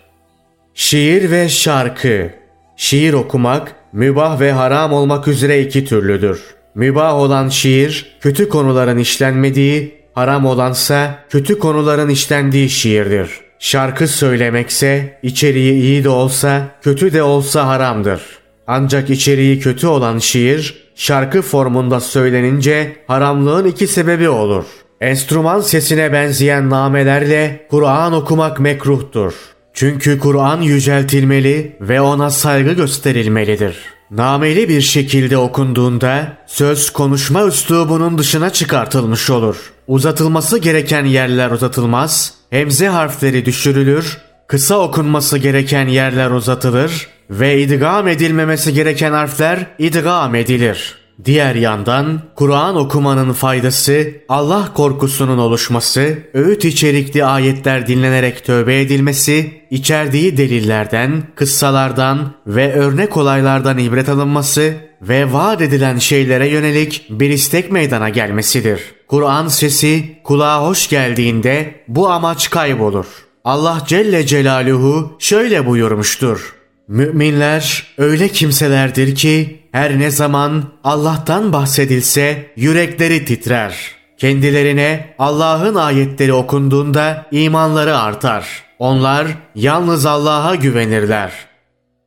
Şiir 0.74 1.32
ve 1.32 1.50
şarkı 1.50 2.32
Şiir 2.78 3.14
okumak 3.14 3.76
mübah 3.94 4.40
ve 4.40 4.52
haram 4.52 4.94
olmak 4.94 5.28
üzere 5.28 5.62
iki 5.62 5.86
türlüdür. 5.86 6.42
Mübah 6.76 7.16
olan 7.16 7.50
şiir 7.50 8.18
kötü 8.22 8.50
konuların 8.50 8.98
işlenmediği, 8.98 10.05
haram 10.16 10.46
olansa 10.46 11.20
kötü 11.30 11.60
konuların 11.60 12.10
işlendiği 12.10 12.70
şiirdir. 12.70 13.30
Şarkı 13.60 14.08
söylemekse 14.08 15.20
içeriği 15.24 15.74
iyi 15.74 16.04
de 16.04 16.10
olsa 16.10 16.68
kötü 16.82 17.14
de 17.14 17.24
olsa 17.24 17.68
haramdır. 17.68 18.22
Ancak 18.68 19.10
içeriği 19.10 19.60
kötü 19.60 19.88
olan 19.88 20.20
şiir 20.20 20.86
şarkı 20.96 21.42
formunda 21.42 22.00
söylenince 22.00 22.96
haramlığın 23.08 23.66
iki 23.66 23.88
sebebi 23.88 24.30
olur. 24.30 24.66
Enstrüman 25.02 25.60
sesine 25.60 26.14
benzeyen 26.14 26.70
namelerle 26.70 27.68
Kur'an 27.70 28.14
okumak 28.14 28.60
mekruhtur. 28.60 29.34
Çünkü 29.74 30.20
Kur'an 30.20 30.62
yüceltilmeli 30.62 31.78
ve 31.82 32.02
ona 32.02 32.30
saygı 32.30 32.72
gösterilmelidir. 32.74 33.95
Nameli 34.12 34.70
bir 34.70 34.82
şekilde 34.82 35.38
okunduğunda 35.38 36.38
söz 36.48 36.90
konuşma 36.90 37.46
üslubunun 37.46 38.18
dışına 38.18 38.50
çıkartılmış 38.50 39.30
olur. 39.30 39.74
Uzatılması 39.88 40.58
gereken 40.58 41.06
yerler 41.06 41.52
uzatılmaz, 41.52 42.34
hemze 42.50 42.88
harfleri 42.88 43.46
düşürülür, 43.46 44.18
kısa 44.48 44.80
okunması 44.80 45.38
gereken 45.38 45.88
yerler 45.88 46.32
uzatılır 46.32 47.08
ve 47.30 47.62
idgam 47.62 48.08
edilmemesi 48.08 48.74
gereken 48.74 49.12
harfler 49.12 49.66
idgam 49.80 50.36
edilir. 50.36 51.05
Diğer 51.26 51.56
yandan 51.56 52.22
Kur'an 52.36 52.76
okumanın 52.76 53.34
faydası 53.34 54.12
Allah 54.30 54.74
korkusunun 54.74 55.38
oluşması, 55.38 56.18
öğüt 56.34 56.66
içerikli 56.66 57.26
ayetler 57.26 57.88
dinlenerek 57.88 58.46
tövbe 58.46 58.82
edilmesi, 58.82 59.62
içerdiği 59.72 60.38
delillerden, 60.38 61.24
kıssalardan 61.36 62.34
ve 62.48 62.74
örnek 62.74 63.18
olaylardan 63.18 63.78
ibret 63.78 64.10
alınması 64.10 64.74
ve 65.02 65.34
vaat 65.34 65.62
edilen 65.62 65.98
şeylere 65.98 66.48
yönelik 66.48 67.06
bir 67.10 67.30
istek 67.30 67.72
meydana 67.72 68.10
gelmesidir. 68.10 68.82
Kur'an 69.08 69.48
sesi 69.48 70.04
kulağa 70.24 70.62
hoş 70.68 70.90
geldiğinde 70.90 71.76
bu 71.88 72.10
amaç 72.10 72.50
kaybolur. 72.50 73.06
Allah 73.44 73.84
Celle 73.88 74.26
Celaluhu 74.26 75.16
şöyle 75.20 75.66
buyurmuştur. 75.66 76.56
Müminler 76.88 77.84
öyle 77.98 78.28
kimselerdir 78.28 79.16
ki 79.16 79.60
her 79.76 80.00
ne 80.00 80.12
zaman 80.12 80.64
Allah'tan 80.84 81.54
bahsedilse 81.54 82.52
yürekleri 82.56 83.26
titrer. 83.26 83.92
Kendilerine 84.18 85.16
Allah'ın 85.20 85.76
ayetleri 85.76 86.34
okunduğunda 86.34 87.26
imanları 87.32 87.98
artar. 87.98 88.64
Onlar 88.80 89.28
yalnız 89.56 90.06
Allah'a 90.06 90.56
güvenirler. 90.56 91.32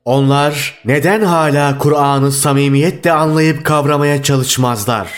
Onlar 0.05 0.75
neden 0.85 1.23
hala 1.23 1.79
Kur'an'ı 1.79 2.33
samimiyetle 2.33 3.13
anlayıp 3.13 3.65
kavramaya 3.65 4.23
çalışmazlar? 4.23 5.09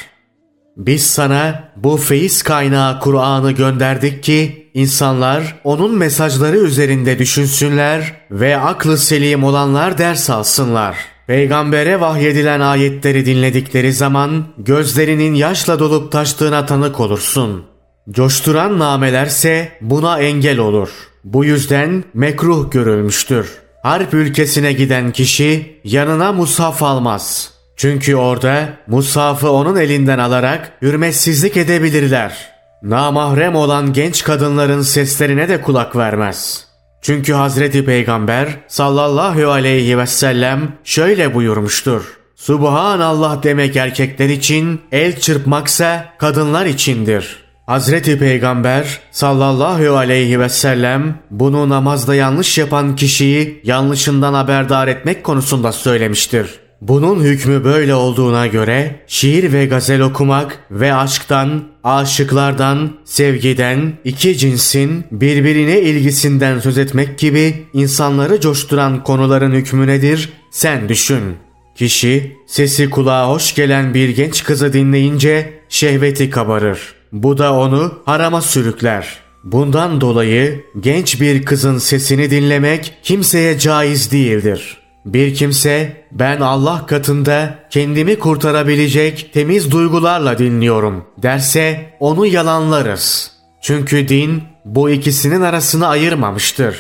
Biz 0.76 1.06
sana 1.06 1.72
bu 1.76 1.96
feyiz 1.96 2.42
kaynağı 2.42 3.00
Kur'an'ı 3.00 3.52
gönderdik 3.52 4.22
ki 4.22 4.70
insanlar 4.74 5.60
onun 5.64 5.94
mesajları 5.94 6.56
üzerinde 6.56 7.18
düşünsünler 7.18 8.12
ve 8.30 8.56
aklı 8.56 8.98
selim 8.98 9.44
olanlar 9.44 9.98
ders 9.98 10.30
alsınlar. 10.30 10.96
Peygambere 11.26 12.00
vahyedilen 12.00 12.60
ayetleri 12.60 13.26
dinledikleri 13.26 13.92
zaman 13.92 14.44
gözlerinin 14.58 15.34
yaşla 15.34 15.78
dolup 15.78 16.12
taştığına 16.12 16.66
tanık 16.66 17.00
olursun. 17.00 17.64
Coşturan 18.10 18.78
namelerse 18.78 19.72
buna 19.80 20.20
engel 20.20 20.58
olur. 20.58 20.88
Bu 21.24 21.44
yüzden 21.44 22.04
mekruh 22.14 22.70
görülmüştür. 22.70 23.58
Harp 23.82 24.14
ülkesine 24.14 24.72
giden 24.72 25.12
kişi 25.12 25.80
yanına 25.84 26.32
mushaf 26.32 26.82
almaz. 26.82 27.54
Çünkü 27.76 28.14
orada 28.16 28.68
mushafı 28.86 29.50
onun 29.50 29.76
elinden 29.76 30.18
alarak 30.18 30.72
hürmetsizlik 30.82 31.56
edebilirler. 31.56 32.50
Namahrem 32.82 33.54
olan 33.54 33.92
genç 33.92 34.24
kadınların 34.24 34.82
seslerine 34.82 35.48
de 35.48 35.60
kulak 35.60 35.96
vermez. 35.96 36.69
Çünkü 37.02 37.32
Hazreti 37.32 37.84
Peygamber 37.84 38.48
sallallahu 38.68 39.50
aleyhi 39.50 39.98
ve 39.98 40.06
sellem 40.06 40.72
şöyle 40.84 41.34
buyurmuştur. 41.34 42.02
Subhanallah 42.36 43.42
demek 43.42 43.76
erkekler 43.76 44.28
için, 44.28 44.80
el 44.92 45.20
çırpmaksa 45.20 46.04
kadınlar 46.18 46.66
içindir. 46.66 47.36
Hazreti 47.66 48.18
Peygamber 48.18 49.00
sallallahu 49.10 49.96
aleyhi 49.96 50.40
ve 50.40 50.48
sellem 50.48 51.18
bunu 51.30 51.68
namazda 51.68 52.14
yanlış 52.14 52.58
yapan 52.58 52.96
kişiyi 52.96 53.60
yanlışından 53.64 54.34
haberdar 54.34 54.88
etmek 54.88 55.24
konusunda 55.24 55.72
söylemiştir. 55.72 56.60
Bunun 56.80 57.20
hükmü 57.22 57.64
böyle 57.64 57.94
olduğuna 57.94 58.46
göre 58.46 59.04
şiir 59.06 59.52
ve 59.52 59.66
gazel 59.66 60.00
okumak 60.00 60.58
ve 60.70 60.94
aşktan, 60.94 61.62
aşıklardan, 61.84 62.90
sevgiden, 63.04 63.92
iki 64.04 64.38
cinsin 64.38 65.04
birbirine 65.10 65.80
ilgisinden 65.80 66.58
söz 66.58 66.78
etmek 66.78 67.18
gibi 67.18 67.66
insanları 67.72 68.40
coşturan 68.40 69.04
konuların 69.04 69.52
hükmü 69.52 69.86
nedir? 69.86 70.32
Sen 70.50 70.88
düşün. 70.88 71.22
Kişi 71.76 72.36
sesi 72.46 72.90
kulağa 72.90 73.28
hoş 73.28 73.54
gelen 73.54 73.94
bir 73.94 74.08
genç 74.08 74.44
kızı 74.44 74.72
dinleyince 74.72 75.52
şehveti 75.68 76.30
kabarır. 76.30 76.94
Bu 77.12 77.38
da 77.38 77.54
onu 77.54 77.98
harama 78.04 78.40
sürükler. 78.40 79.18
Bundan 79.44 80.00
dolayı 80.00 80.64
genç 80.80 81.20
bir 81.20 81.44
kızın 81.44 81.78
sesini 81.78 82.30
dinlemek 82.30 82.92
kimseye 83.02 83.58
caiz 83.58 84.12
değildir.'' 84.12 84.79
Bir 85.04 85.34
kimse 85.34 86.04
ben 86.12 86.40
Allah 86.40 86.86
katında 86.86 87.54
kendimi 87.70 88.18
kurtarabilecek 88.18 89.30
temiz 89.32 89.70
duygularla 89.70 90.38
dinliyorum 90.38 91.04
derse 91.18 91.90
onu 92.00 92.26
yalanlarız. 92.26 93.32
Çünkü 93.62 94.08
din 94.08 94.42
bu 94.64 94.90
ikisinin 94.90 95.40
arasını 95.40 95.86
ayırmamıştır. 95.86 96.76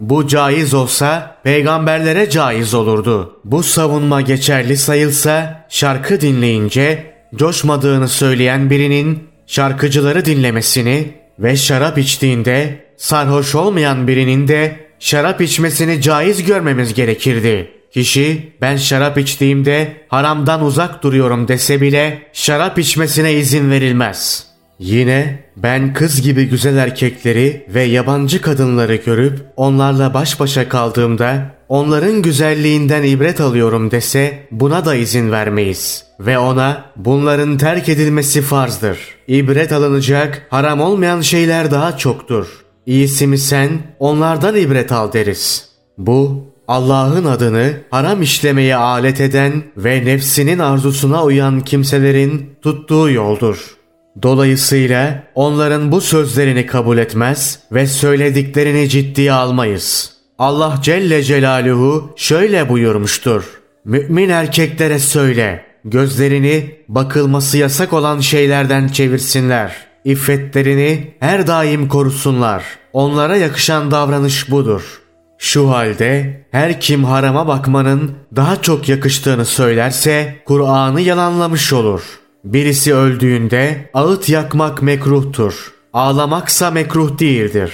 Bu 0.00 0.26
caiz 0.26 0.74
olsa 0.74 1.36
peygamberlere 1.42 2.30
caiz 2.30 2.74
olurdu. 2.74 3.40
Bu 3.44 3.62
savunma 3.62 4.20
geçerli 4.20 4.76
sayılsa 4.76 5.66
şarkı 5.68 6.20
dinleyince 6.20 7.14
coşmadığını 7.34 8.08
söyleyen 8.08 8.70
birinin 8.70 9.28
şarkıcıları 9.46 10.24
dinlemesini 10.24 11.14
ve 11.38 11.56
şarap 11.56 11.98
içtiğinde 11.98 12.84
sarhoş 12.96 13.54
olmayan 13.54 14.08
birinin 14.08 14.48
de 14.48 14.81
şarap 15.02 15.40
içmesini 15.40 16.00
caiz 16.00 16.44
görmemiz 16.44 16.94
gerekirdi. 16.94 17.70
Kişi 17.94 18.52
ben 18.60 18.76
şarap 18.76 19.18
içtiğimde 19.18 19.92
haramdan 20.08 20.64
uzak 20.64 21.02
duruyorum 21.02 21.48
dese 21.48 21.80
bile 21.80 22.22
şarap 22.32 22.78
içmesine 22.78 23.32
izin 23.32 23.70
verilmez. 23.70 24.46
Yine 24.78 25.44
ben 25.56 25.92
kız 25.92 26.22
gibi 26.22 26.44
güzel 26.44 26.76
erkekleri 26.76 27.66
ve 27.68 27.82
yabancı 27.82 28.42
kadınları 28.42 28.94
görüp 28.94 29.38
onlarla 29.56 30.14
baş 30.14 30.40
başa 30.40 30.68
kaldığımda 30.68 31.54
onların 31.68 32.22
güzelliğinden 32.22 33.02
ibret 33.02 33.40
alıyorum 33.40 33.90
dese 33.90 34.38
buna 34.50 34.84
da 34.84 34.94
izin 34.94 35.30
vermeyiz. 35.30 36.04
Ve 36.20 36.38
ona 36.38 36.84
bunların 36.96 37.58
terk 37.58 37.88
edilmesi 37.88 38.42
farzdır. 38.42 38.98
İbret 39.28 39.72
alınacak 39.72 40.46
haram 40.50 40.80
olmayan 40.80 41.20
şeyler 41.20 41.70
daha 41.70 41.98
çoktur. 41.98 42.62
İyisi 42.86 43.26
mi 43.26 43.38
sen 43.38 43.70
onlardan 43.98 44.56
ibret 44.56 44.92
al 44.92 45.12
deriz. 45.12 45.68
Bu 45.98 46.44
Allah'ın 46.68 47.24
adını 47.24 47.72
haram 47.90 48.22
işlemeye 48.22 48.76
alet 48.76 49.20
eden 49.20 49.62
ve 49.76 50.04
nefsinin 50.04 50.58
arzusuna 50.58 51.24
uyan 51.24 51.60
kimselerin 51.60 52.50
tuttuğu 52.62 53.10
yoldur. 53.10 53.76
Dolayısıyla 54.22 55.22
onların 55.34 55.92
bu 55.92 56.00
sözlerini 56.00 56.66
kabul 56.66 56.98
etmez 56.98 57.58
ve 57.72 57.86
söylediklerini 57.86 58.88
ciddiye 58.88 59.32
almayız. 59.32 60.12
Allah 60.38 60.78
Celle 60.82 61.22
Celaluhu 61.22 62.12
şöyle 62.16 62.68
buyurmuştur. 62.68 63.44
Mümin 63.84 64.28
erkeklere 64.28 64.98
söyle, 64.98 65.64
gözlerini 65.84 66.76
bakılması 66.88 67.58
yasak 67.58 67.92
olan 67.92 68.20
şeylerden 68.20 68.88
çevirsinler. 68.88 69.91
İffetlerini 70.04 71.14
her 71.20 71.46
daim 71.46 71.88
korusunlar. 71.88 72.64
Onlara 72.92 73.36
yakışan 73.36 73.90
davranış 73.90 74.50
budur.'' 74.50 75.02
Şu 75.44 75.70
halde 75.70 76.44
her 76.50 76.80
kim 76.80 77.04
harama 77.04 77.48
bakmanın 77.48 78.12
daha 78.36 78.62
çok 78.62 78.88
yakıştığını 78.88 79.44
söylerse 79.44 80.36
Kur'an'ı 80.44 81.00
yalanlamış 81.00 81.72
olur. 81.72 82.02
Birisi 82.44 82.94
öldüğünde 82.94 83.90
ağıt 83.94 84.28
yakmak 84.28 84.82
mekruhtur. 84.82 85.72
Ağlamaksa 85.92 86.70
mekruh 86.70 87.18
değildir. 87.18 87.72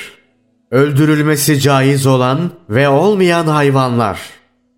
Öldürülmesi 0.70 1.60
caiz 1.60 2.06
olan 2.06 2.50
ve 2.70 2.88
olmayan 2.88 3.46
hayvanlar. 3.46 4.20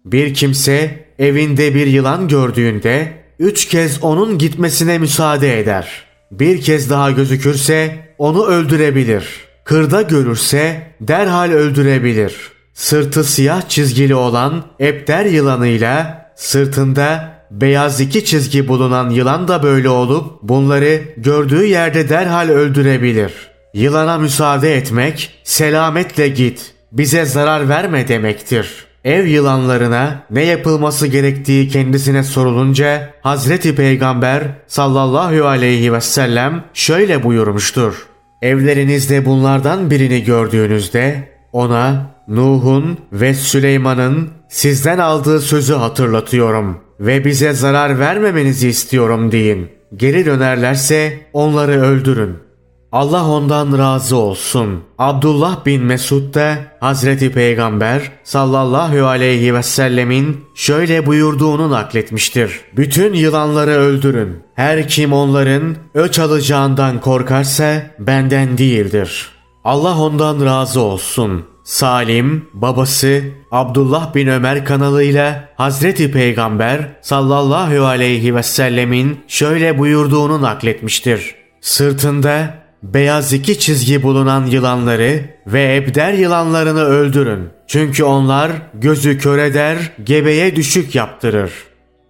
Bir 0.05 0.35
kimse 0.35 1.07
evinde 1.19 1.75
bir 1.75 1.87
yılan 1.87 2.29
gördüğünde 2.29 3.13
üç 3.39 3.69
kez 3.69 4.05
onun 4.05 4.39
gitmesine 4.39 4.99
müsaade 4.99 5.61
eder. 5.61 6.10
Bir 6.31 6.61
kez 6.61 6.91
daha 6.91 7.11
gözükürse 7.11 7.97
onu 8.19 8.47
öldürebilir. 8.47 9.25
Kırda 9.65 10.03
görürse 10.03 10.83
derhal 11.01 11.51
öldürebilir.'' 11.51 12.61
Sırtı 12.81 13.25
siyah 13.25 13.69
çizgili 13.69 14.15
olan 14.15 14.65
epter 14.79 15.25
yılanıyla 15.25 16.27
sırtında 16.37 17.35
beyaz 17.51 18.01
iki 18.01 18.25
çizgi 18.25 18.69
bulunan 18.69 19.11
yılan 19.11 19.49
da 19.49 19.63
böyle 19.63 19.89
olup 19.89 20.43
bunları 20.43 21.03
gördüğü 21.17 21.65
yerde 21.65 22.09
derhal 22.09 22.49
öldürebilir. 22.49 23.33
Yılana 23.75 24.19
müsaade 24.19 24.75
etmek 24.77 25.41
selametle 25.45 26.29
git 26.29 26.75
bize 26.93 27.25
zarar 27.25 27.69
verme 27.69 28.09
demektir. 28.09 28.85
Ev 29.05 29.27
yılanlarına 29.27 30.23
ne 30.31 30.45
yapılması 30.45 31.07
gerektiği 31.07 31.69
kendisine 31.69 32.23
sorulunca 32.23 33.15
Hazreti 33.21 33.75
Peygamber 33.75 34.43
sallallahu 34.67 35.47
aleyhi 35.47 35.93
ve 35.93 36.01
sellem 36.01 36.65
şöyle 36.75 37.23
buyurmuştur. 37.23 38.07
Evlerinizde 38.43 39.27
bunlardan 39.27 39.91
birini 39.91 40.25
gördüğünüzde 40.25 41.29
ona 41.53 42.15
Nuh'un 42.29 42.99
ve 43.13 43.35
Süleyman'ın 43.35 44.31
sizden 44.49 44.99
aldığı 44.99 45.41
sözü 45.41 45.75
hatırlatıyorum 45.75 46.81
ve 47.01 47.25
bize 47.25 47.53
zarar 47.53 47.99
vermemenizi 47.99 48.69
istiyorum 48.69 49.33
deyin. 49.33 49.69
Geri 49.97 50.27
dönerlerse 50.27 51.21
onları 51.33 51.81
öldürün. 51.81 52.50
Allah 52.93 53.29
ondan 53.29 53.79
razı 53.79 54.17
olsun. 54.17 54.81
Abdullah 54.99 55.67
bin 55.67 55.83
Mesud 55.83 56.35
da 56.35 56.57
Hazreti 56.81 57.33
Peygamber 57.33 58.13
sallallahu 58.25 59.07
aleyhi 59.07 59.55
ve 59.55 59.63
sellemin 59.63 60.45
şöyle 60.55 61.07
buyurduğunu 61.07 61.71
nakletmiştir. 61.71 62.61
Bütün 62.77 63.15
yılanları 63.15 63.71
öldürün. 63.71 64.43
Her 64.55 64.89
kim 64.89 65.13
onların 65.13 65.77
öç 65.95 66.19
alacağından 66.19 67.01
korkarsa 67.01 67.83
benden 67.99 68.59
değildir. 68.59 69.31
Allah 69.65 69.99
ondan 69.99 70.45
razı 70.47 70.81
olsun. 70.81 71.45
Salim, 71.65 72.49
babası 72.55 73.23
Abdullah 73.51 74.15
bin 74.15 74.27
Ömer 74.27 74.65
kanalıyla 74.65 75.49
Hazreti 75.57 76.13
Peygamber 76.13 76.89
sallallahu 77.03 77.85
aleyhi 77.85 78.35
ve 78.35 78.43
sellemin 78.43 79.21
şöyle 79.29 79.79
buyurduğunu 79.79 80.43
nakletmiştir. 80.43 81.35
Sırtında 81.61 82.55
beyaz 82.83 83.33
iki 83.33 83.59
çizgi 83.59 84.03
bulunan 84.03 84.47
yılanları 84.47 85.21
ve 85.47 85.77
ebder 85.77 86.13
yılanlarını 86.13 86.85
öldürün. 86.85 87.49
Çünkü 87.67 88.05
onlar 88.05 88.51
gözü 88.75 89.19
kör 89.19 89.39
eder, 89.39 89.93
gebeye 90.05 90.57
düşük 90.57 90.95
yaptırır. 90.95 91.53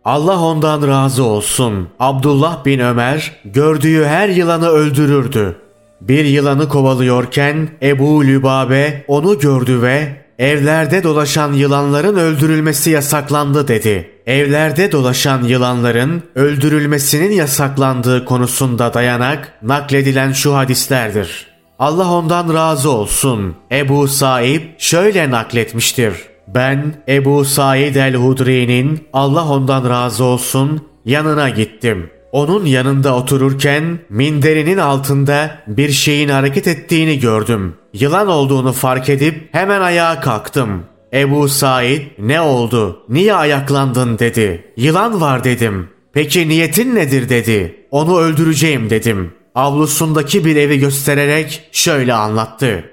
Allah 0.05 0.41
ondan 0.41 0.89
razı 0.89 1.25
olsun. 1.25 1.89
Abdullah 1.99 2.65
bin 2.65 2.79
Ömer 2.79 3.33
gördüğü 3.45 4.05
her 4.05 4.29
yılanı 4.29 4.69
öldürürdü. 4.69 5.57
Bir 6.01 6.25
yılanı 6.25 6.69
kovalıyorken 6.69 7.69
Ebu 7.83 8.25
Lübabe 8.25 9.05
onu 9.09 9.39
gördü 9.39 9.83
ve 9.83 10.20
evlerde 10.41 11.03
dolaşan 11.03 11.53
yılanların 11.53 12.17
öldürülmesi 12.17 12.91
yasaklandı 12.91 13.69
dedi. 13.69 14.11
Evlerde 14.27 14.93
dolaşan 14.93 15.45
yılanların 15.45 16.23
öldürülmesinin 16.35 17.31
yasaklandığı 17.33 18.25
konusunda 18.25 18.95
dayanak 18.95 19.53
nakledilen 19.63 20.33
şu 20.33 20.57
hadislerdir. 20.57 21.47
Allah 21.79 22.13
ondan 22.13 22.55
razı 22.55 22.91
olsun. 22.91 23.57
Ebu 23.73 24.09
Said 24.09 24.63
şöyle 24.79 25.31
nakletmiştir. 25.31 26.15
Ben 26.49 26.95
Ebu 27.09 27.45
Said 27.45 27.95
el-Hudri'nin 27.95 29.09
Allah 29.13 29.49
ondan 29.49 29.91
razı 29.91 30.25
olsun 30.25 30.87
yanına 31.05 31.49
gittim. 31.49 32.11
Onun 32.33 32.67
yanında 32.67 33.17
otururken 33.17 33.99
minderinin 34.09 34.79
altında 34.79 35.59
bir 35.67 35.91
şeyin 35.91 36.29
hareket 36.29 36.69
ettiğini 36.69 37.19
gördüm. 37.19 37.75
Yılan 37.93 38.29
olduğunu 38.29 38.73
fark 38.73 39.09
edip 39.09 39.49
hemen 39.55 39.81
ayağa 39.81 40.21
kalktım. 40.21 40.85
Ebu 41.13 41.49
Said 41.49 42.03
ne 42.19 42.41
oldu? 42.41 43.03
Niye 43.09 43.35
ayaklandın 43.35 44.19
dedi. 44.19 44.73
Yılan 44.77 45.21
var 45.21 45.45
dedim. 45.45 45.89
Peki 46.13 46.49
niyetin 46.49 46.95
nedir 46.95 47.29
dedi. 47.29 47.87
Onu 47.91 48.19
öldüreceğim 48.19 48.91
dedim. 48.91 49.33
Avlusundaki 49.55 50.45
bir 50.45 50.57
evi 50.57 50.79
göstererek 50.79 51.69
şöyle 51.73 52.15
anlattı. 52.15 52.85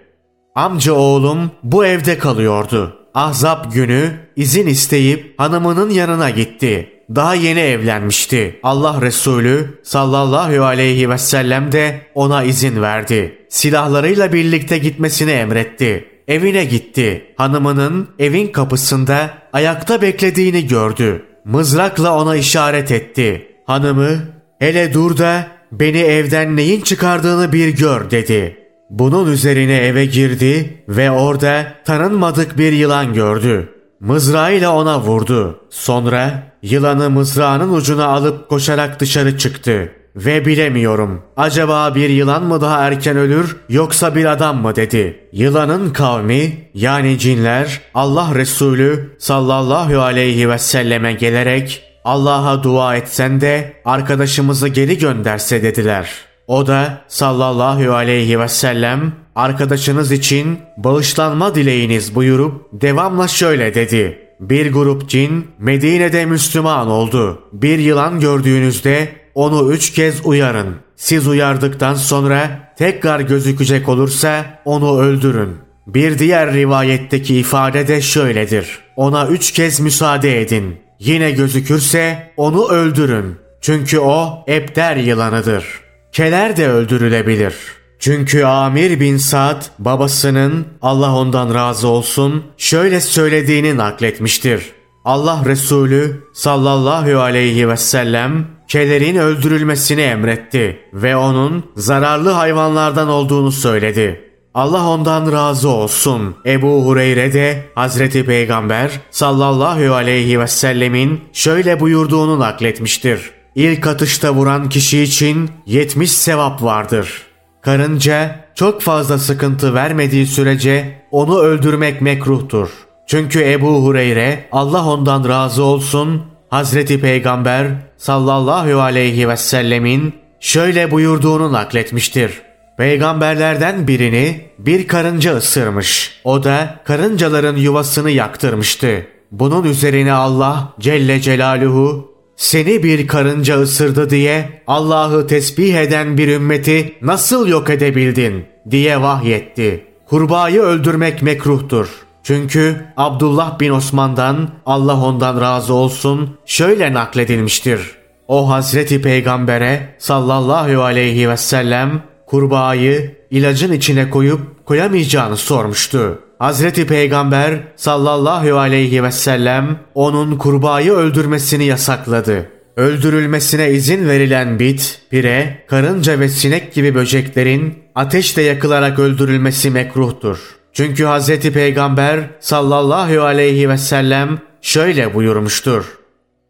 Amca 0.55 0.93
oğlum 0.93 1.51
bu 1.63 1.85
evde 1.85 2.17
kalıyordu. 2.17 2.97
Ahzap 3.13 3.73
günü 3.73 4.11
izin 4.35 4.67
isteyip 4.67 5.39
hanımının 5.39 5.89
yanına 5.89 6.29
gitti. 6.29 6.96
Daha 7.15 7.35
yeni 7.35 7.59
evlenmişti. 7.59 8.59
Allah 8.63 9.01
Resulü 9.01 9.79
sallallahu 9.83 10.63
aleyhi 10.63 11.09
ve 11.09 11.17
sellem 11.17 11.71
de 11.71 12.01
ona 12.15 12.43
izin 12.43 12.81
verdi. 12.81 13.45
Silahlarıyla 13.49 14.33
birlikte 14.33 14.77
gitmesini 14.77 15.31
emretti. 15.31 16.05
Evine 16.27 16.65
gitti. 16.65 17.33
Hanımının 17.37 18.07
evin 18.19 18.47
kapısında 18.47 19.29
ayakta 19.53 20.01
beklediğini 20.01 20.67
gördü. 20.67 21.25
Mızrakla 21.45 22.21
ona 22.21 22.35
işaret 22.35 22.91
etti. 22.91 23.47
Hanımı 23.65 24.19
hele 24.59 24.93
dur 24.93 25.17
da 25.17 25.47
beni 25.71 25.99
evden 25.99 26.55
neyin 26.55 26.81
çıkardığını 26.81 27.53
bir 27.53 27.67
gör 27.67 28.11
dedi. 28.11 28.57
Bunun 28.89 29.31
üzerine 29.31 29.77
eve 29.77 30.05
girdi 30.05 30.83
ve 30.89 31.11
orada 31.11 31.73
tanınmadık 31.85 32.57
bir 32.57 32.71
yılan 32.71 33.13
gördü. 33.13 33.76
Mızrağıyla 33.99 34.75
ona 34.75 35.01
vurdu. 35.01 35.59
Sonra 35.69 36.53
yılanı 36.61 37.09
mızrağının 37.09 37.73
ucuna 37.73 38.05
alıp 38.05 38.49
koşarak 38.49 38.99
dışarı 38.99 39.37
çıktı. 39.37 39.91
Ve 40.15 40.45
bilemiyorum. 40.45 41.21
Acaba 41.37 41.95
bir 41.95 42.09
yılan 42.09 42.43
mı 42.43 42.61
daha 42.61 42.87
erken 42.87 43.17
ölür 43.17 43.57
yoksa 43.69 44.15
bir 44.15 44.25
adam 44.25 44.61
mı 44.61 44.75
dedi. 44.75 45.29
Yılanın 45.31 45.93
kavmi 45.93 46.69
yani 46.73 47.19
cinler 47.19 47.81
Allah 47.93 48.35
Resulü 48.35 49.15
sallallahu 49.19 50.01
aleyhi 50.01 50.49
ve 50.49 50.57
selleme 50.57 51.13
gelerek 51.13 51.83
Allah'a 52.05 52.63
dua 52.63 52.95
etsen 52.95 53.41
de 53.41 53.73
arkadaşımızı 53.85 54.67
geri 54.67 54.97
gönderse 54.97 55.63
dediler. 55.63 56.09
O 56.47 56.67
da 56.67 57.01
sallallahu 57.07 57.93
aleyhi 57.93 58.39
ve 58.39 58.47
sellem 58.47 59.13
arkadaşınız 59.35 60.11
için 60.11 60.59
bağışlanma 60.77 61.55
dileğiniz 61.55 62.15
buyurup 62.15 62.67
devamla 62.73 63.27
şöyle 63.27 63.75
dedi. 63.75 64.19
Bir 64.39 64.73
grup 64.73 65.09
cin 65.09 65.47
Medine'de 65.59 66.25
Müslüman 66.25 66.87
oldu. 66.87 67.41
Bir 67.53 67.79
yılan 67.79 68.19
gördüğünüzde 68.19 69.09
onu 69.35 69.73
üç 69.73 69.93
kez 69.93 70.25
uyarın. 70.25 70.75
Siz 70.95 71.27
uyardıktan 71.27 71.93
sonra 71.93 72.73
tekrar 72.77 73.19
gözükecek 73.19 73.89
olursa 73.89 74.45
onu 74.65 74.99
öldürün. 74.99 75.57
Bir 75.87 76.19
diğer 76.19 76.53
rivayetteki 76.53 77.35
ifade 77.35 77.87
de 77.87 78.01
şöyledir. 78.01 78.79
Ona 78.95 79.27
üç 79.27 79.51
kez 79.51 79.79
müsaade 79.79 80.41
edin. 80.41 80.75
Yine 80.99 81.31
gözükürse 81.31 82.31
onu 82.37 82.67
öldürün. 82.67 83.35
Çünkü 83.61 83.99
o 83.99 84.45
ebder 84.47 84.95
yılanıdır. 84.95 85.86
Keler 86.11 86.57
de 86.57 86.69
öldürülebilir. 86.69 87.55
Çünkü 87.99 88.43
Amir 88.43 88.99
bin 88.99 89.17
Sa'd 89.17 89.63
babasının 89.79 90.67
Allah 90.81 91.15
ondan 91.15 91.53
razı 91.53 91.87
olsun 91.87 92.43
şöyle 92.57 93.01
söylediğini 93.01 93.77
nakletmiştir. 93.77 94.71
Allah 95.05 95.41
Resulü 95.45 96.23
sallallahu 96.33 97.19
aleyhi 97.19 97.69
ve 97.69 97.77
sellem 97.77 98.47
kelerin 98.67 99.15
öldürülmesini 99.15 100.01
emretti 100.01 100.79
ve 100.93 101.15
onun 101.15 101.63
zararlı 101.75 102.29
hayvanlardan 102.29 103.09
olduğunu 103.09 103.51
söyledi. 103.51 104.23
Allah 104.53 104.89
ondan 104.89 105.31
razı 105.31 105.69
olsun. 105.69 106.35
Ebu 106.45 106.85
Hureyre 106.85 107.33
de 107.33 107.65
Hazreti 107.75 108.25
Peygamber 108.25 108.91
sallallahu 109.11 109.93
aleyhi 109.93 110.39
ve 110.39 110.47
sellemin 110.47 111.21
şöyle 111.33 111.79
buyurduğunu 111.79 112.39
nakletmiştir. 112.39 113.36
İlk 113.57 113.87
atışta 113.87 114.33
vuran 114.33 114.69
kişi 114.69 115.01
için 115.01 115.49
70 115.65 116.11
sevap 116.11 116.63
vardır. 116.63 117.21
Karınca 117.61 118.45
çok 118.55 118.81
fazla 118.81 119.17
sıkıntı 119.17 119.73
vermediği 119.73 120.27
sürece 120.27 121.01
onu 121.11 121.39
öldürmek 121.39 122.01
mekruhtur. 122.01 122.69
Çünkü 123.07 123.43
Ebu 123.43 123.83
Hureyre 123.83 124.45
Allah 124.51 124.85
ondan 124.85 125.29
razı 125.29 125.63
olsun 125.63 126.23
Hazreti 126.49 127.01
Peygamber 127.01 127.67
sallallahu 127.97 128.81
aleyhi 128.81 129.29
ve 129.29 129.37
sellemin 129.37 130.13
şöyle 130.39 130.91
buyurduğunu 130.91 131.53
nakletmiştir. 131.53 132.41
Peygamberlerden 132.77 133.87
birini 133.87 134.45
bir 134.59 134.87
karınca 134.87 135.35
ısırmış. 135.35 136.21
O 136.23 136.43
da 136.43 136.79
karıncaların 136.83 137.55
yuvasını 137.55 138.09
yaktırmıştı. 138.09 139.07
Bunun 139.31 139.63
üzerine 139.63 140.13
Allah 140.13 140.73
Celle 140.79 141.21
Celaluhu 141.21 142.16
seni 142.37 142.83
bir 142.83 143.07
karınca 143.07 143.61
ısırdı 143.61 144.09
diye 144.09 144.61
Allah'ı 144.67 145.27
tesbih 145.27 145.75
eden 145.75 146.17
bir 146.17 146.27
ümmeti 146.27 146.93
nasıl 147.01 147.47
yok 147.47 147.69
edebildin 147.69 148.45
diye 148.71 149.01
vahyetti. 149.01 149.85
Kurbağayı 150.09 150.61
öldürmek 150.61 151.21
mekruhtur. 151.21 151.89
Çünkü 152.23 152.85
Abdullah 152.97 153.59
bin 153.59 153.71
Osman'dan 153.71 154.49
Allah 154.65 155.01
ondan 155.01 155.41
razı 155.41 155.73
olsun 155.73 156.37
şöyle 156.45 156.93
nakledilmiştir. 156.93 157.79
O 158.27 158.49
Hazreti 158.49 159.01
Peygamber'e 159.01 159.95
sallallahu 159.97 160.83
aleyhi 160.83 161.29
ve 161.29 161.37
sellem 161.37 162.03
kurbağayı 162.25 163.15
ilacın 163.31 163.71
içine 163.71 164.09
koyup 164.09 164.65
koyamayacağını 164.65 165.37
sormuştu. 165.37 166.19
Hazreti 166.39 166.87
Peygamber 166.87 167.59
sallallahu 167.75 168.57
aleyhi 168.57 169.03
ve 169.03 169.11
sellem 169.11 169.79
onun 169.95 170.37
kurbağayı 170.37 170.91
öldürmesini 170.91 171.65
yasakladı. 171.65 172.49
Öldürülmesine 172.75 173.71
izin 173.71 174.07
verilen 174.07 174.59
bit, 174.59 175.01
pire, 175.09 175.65
karınca 175.67 176.19
ve 176.19 176.29
sinek 176.29 176.73
gibi 176.73 176.95
böceklerin 176.95 177.83
ateşle 177.95 178.41
yakılarak 178.41 178.99
öldürülmesi 178.99 179.71
mekruhtur. 179.71 180.37
Çünkü 180.73 181.05
Hazreti 181.05 181.53
Peygamber 181.53 182.19
sallallahu 182.39 183.21
aleyhi 183.21 183.69
ve 183.69 183.77
sellem 183.77 184.39
şöyle 184.61 185.13
buyurmuştur. 185.13 185.85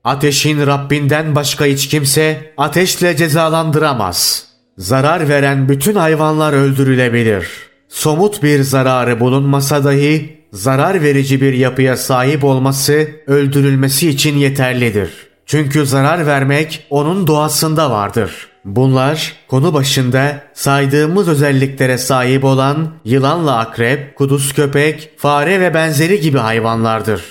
Ateşin 0.04 0.68
Rabbinden 0.68 1.36
başka 1.36 1.66
hiç 1.66 1.88
kimse 1.88 2.54
ateşle 2.58 3.16
cezalandıramaz. 3.16 4.48
Zarar 4.78 5.30
veren 5.30 5.70
bütün 5.70 5.96
hayvanlar 5.96 6.54
öldürülebilir. 6.54 7.48
Somut 7.90 8.44
bir 8.44 8.64
zararı 8.64 9.20
bulunmasa 9.20 9.84
dahi 9.84 10.38
zarar 10.54 11.02
verici 11.02 11.42
bir 11.42 11.54
yapıya 11.54 11.98
sahip 11.98 12.44
olması 12.44 13.08
öldürülmesi 13.28 14.10
için 14.10 14.38
yeterlidir. 14.38 15.10
Çünkü 15.46 15.86
zarar 15.86 16.28
vermek 16.28 16.88
onun 16.90 17.28
doğasında 17.28 17.92
vardır. 17.92 18.48
Bunlar 18.66 19.34
konu 19.48 19.74
başında 19.74 20.44
saydığımız 20.54 21.28
özelliklere 21.28 21.98
sahip 21.98 22.44
olan 22.44 22.94
yılanla 23.06 23.58
akrep, 23.58 24.16
kuduz 24.16 24.54
köpek, 24.54 25.12
fare 25.18 25.60
ve 25.60 25.74
benzeri 25.74 26.20
gibi 26.20 26.38
hayvanlardır. 26.38 27.22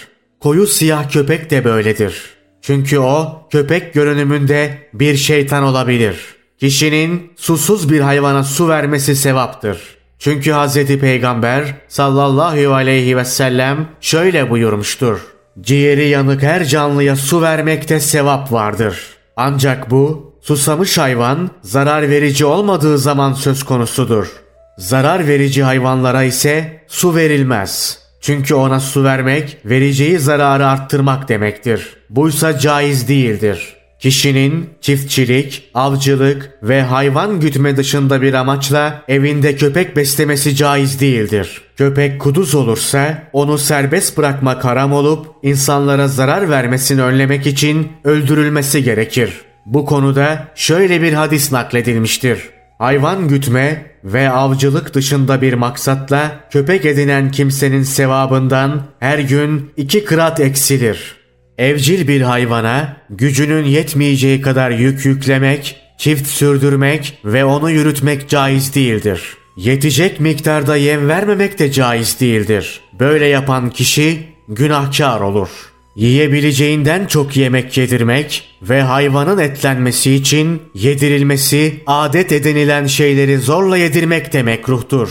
Koyu 0.41 0.67
siyah 0.67 1.11
köpek 1.11 1.51
de 1.51 1.65
böyledir. 1.65 2.23
Çünkü 2.63 2.99
o 2.99 3.47
köpek 3.51 3.95
görünümünde 3.95 4.89
bir 4.95 5.17
şeytan 5.17 5.63
olabilir. 5.63 6.17
Kişinin 6.61 7.33
susuz 7.37 7.91
bir 7.91 8.01
hayvana 8.01 8.45
su 8.45 8.69
vermesi 8.69 9.17
sevaptır. 9.17 9.96
Çünkü 10.19 10.53
Hz. 10.53 10.87
Peygamber 10.87 11.75
sallallahu 11.89 12.75
aleyhi 12.75 13.17
ve 13.17 13.25
sellem 13.25 13.89
şöyle 14.01 14.51
buyurmuştur. 14.51 15.21
Ciğeri 15.61 16.09
yanık 16.09 16.43
her 16.43 16.65
canlıya 16.65 17.17
su 17.17 17.43
vermekte 17.43 18.01
sevap 18.01 18.53
vardır. 18.53 18.99
Ancak 19.37 19.91
bu 19.91 20.35
susamış 20.41 20.99
hayvan 20.99 21.51
zarar 21.63 22.11
verici 22.11 22.45
olmadığı 22.45 22.99
zaman 22.99 23.33
söz 23.33 23.63
konusudur. 23.63 24.33
Zarar 24.79 25.27
verici 25.27 25.63
hayvanlara 25.63 26.23
ise 26.23 26.83
su 26.89 27.15
verilmez. 27.15 27.99
Çünkü 28.21 28.55
ona 28.55 28.81
su 28.81 29.05
vermek 29.05 29.59
vereceği 29.65 30.19
zararı 30.19 30.67
arttırmak 30.67 31.29
demektir. 31.29 31.97
Buysa 32.11 32.59
caiz 32.59 33.09
değildir. 33.09 33.76
Kişinin 34.01 34.71
çiftçilik, 34.81 35.71
avcılık 35.75 36.51
ve 36.63 36.83
hayvan 36.83 37.41
gütme 37.41 37.77
dışında 37.77 38.23
bir 38.23 38.35
amaçla 38.35 39.03
evinde 39.09 39.57
köpek 39.57 39.97
beslemesi 39.97 40.57
caiz 40.57 41.01
değildir. 41.01 41.63
Köpek 41.77 42.21
kuduz 42.21 42.55
olursa 42.55 43.23
onu 43.33 43.59
serbest 43.59 44.19
bırakmak 44.19 44.65
haram 44.65 44.93
olup 44.93 45.27
insanlara 45.43 46.09
zarar 46.09 46.51
vermesini 46.51 47.03
önlemek 47.03 47.47
için 47.47 47.93
öldürülmesi 48.05 48.85
gerekir. 48.85 49.33
Bu 49.67 49.87
konuda 49.87 50.49
şöyle 50.55 51.03
bir 51.03 51.13
hadis 51.13 51.53
nakledilmiştir. 51.53 52.39
Hayvan 52.79 53.29
gütme 53.29 53.87
ve 54.05 54.31
avcılık 54.31 54.95
dışında 54.95 55.43
bir 55.43 55.55
maksatla 55.55 56.41
köpek 56.51 56.85
edinen 56.85 57.31
kimsenin 57.31 57.83
sevabından 57.83 58.83
her 59.01 59.19
gün 59.19 59.73
iki 59.77 60.05
kırat 60.05 60.41
eksilir. 60.41 61.16
Evcil 61.59 62.09
bir 62.09 62.21
hayvana 62.21 62.97
gücünün 63.11 63.65
yetmeyeceği 63.65 64.41
kadar 64.41 64.71
yük 64.71 65.07
yüklemek, 65.07 65.77
çift 65.99 66.27
sürdürmek 66.27 67.19
ve 67.25 67.45
onu 67.45 67.71
yürütmek 67.71 68.29
caiz 68.29 68.75
değildir. 68.75 69.37
Yetecek 69.57 70.21
miktarda 70.21 70.77
yem 70.77 71.09
vermemek 71.09 71.59
de 71.59 71.73
caiz 71.73 72.21
değildir. 72.21 72.81
Böyle 73.01 73.27
yapan 73.27 73.71
kişi 73.71 74.19
günahkar 74.49 75.21
olur. 75.21 75.49
Yiyebileceğinden 75.97 77.07
çok 77.07 77.37
yemek 77.37 77.77
yedirmek 77.77 78.49
ve 78.63 78.83
hayvanın 78.83 79.39
etlenmesi 79.39 80.15
için 80.15 80.63
yedirilmesi 80.75 81.83
adet 81.87 82.33
edinilen 82.33 82.87
şeyleri 82.87 83.39
zorla 83.39 83.77
yedirmek 83.77 84.33
de 84.33 84.43
mekruhtur. 84.43 85.11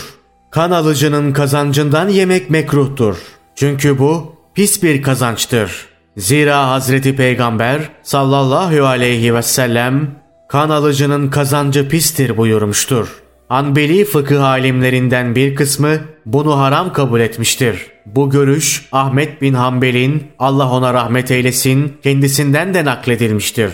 Kan 0.50 0.70
alıcının 0.70 1.32
kazancından 1.32 2.08
yemek 2.08 2.50
mekruhtur. 2.50 3.16
Çünkü 3.56 3.98
bu 3.98 4.36
pis 4.54 4.82
bir 4.82 5.02
kazançtır. 5.02 5.95
Zira 6.16 6.68
Hazreti 6.70 7.16
Peygamber 7.16 7.80
sallallahu 8.02 8.86
aleyhi 8.86 9.34
ve 9.34 9.42
sellem 9.42 10.10
kan 10.48 10.70
alıcının 10.70 11.28
kazancı 11.30 11.88
pistir 11.88 12.36
buyurmuştur. 12.36 13.22
Hanbeli 13.48 14.04
fıkıh 14.04 14.44
alimlerinden 14.44 15.34
bir 15.34 15.54
kısmı 15.54 15.98
bunu 16.26 16.58
haram 16.58 16.92
kabul 16.92 17.20
etmiştir. 17.20 17.86
Bu 18.06 18.30
görüş 18.30 18.88
Ahmet 18.92 19.42
bin 19.42 19.54
Hanbel'in 19.54 20.26
Allah 20.38 20.70
ona 20.70 20.94
rahmet 20.94 21.30
eylesin 21.30 21.96
kendisinden 22.02 22.74
de 22.74 22.84
nakledilmiştir. 22.84 23.72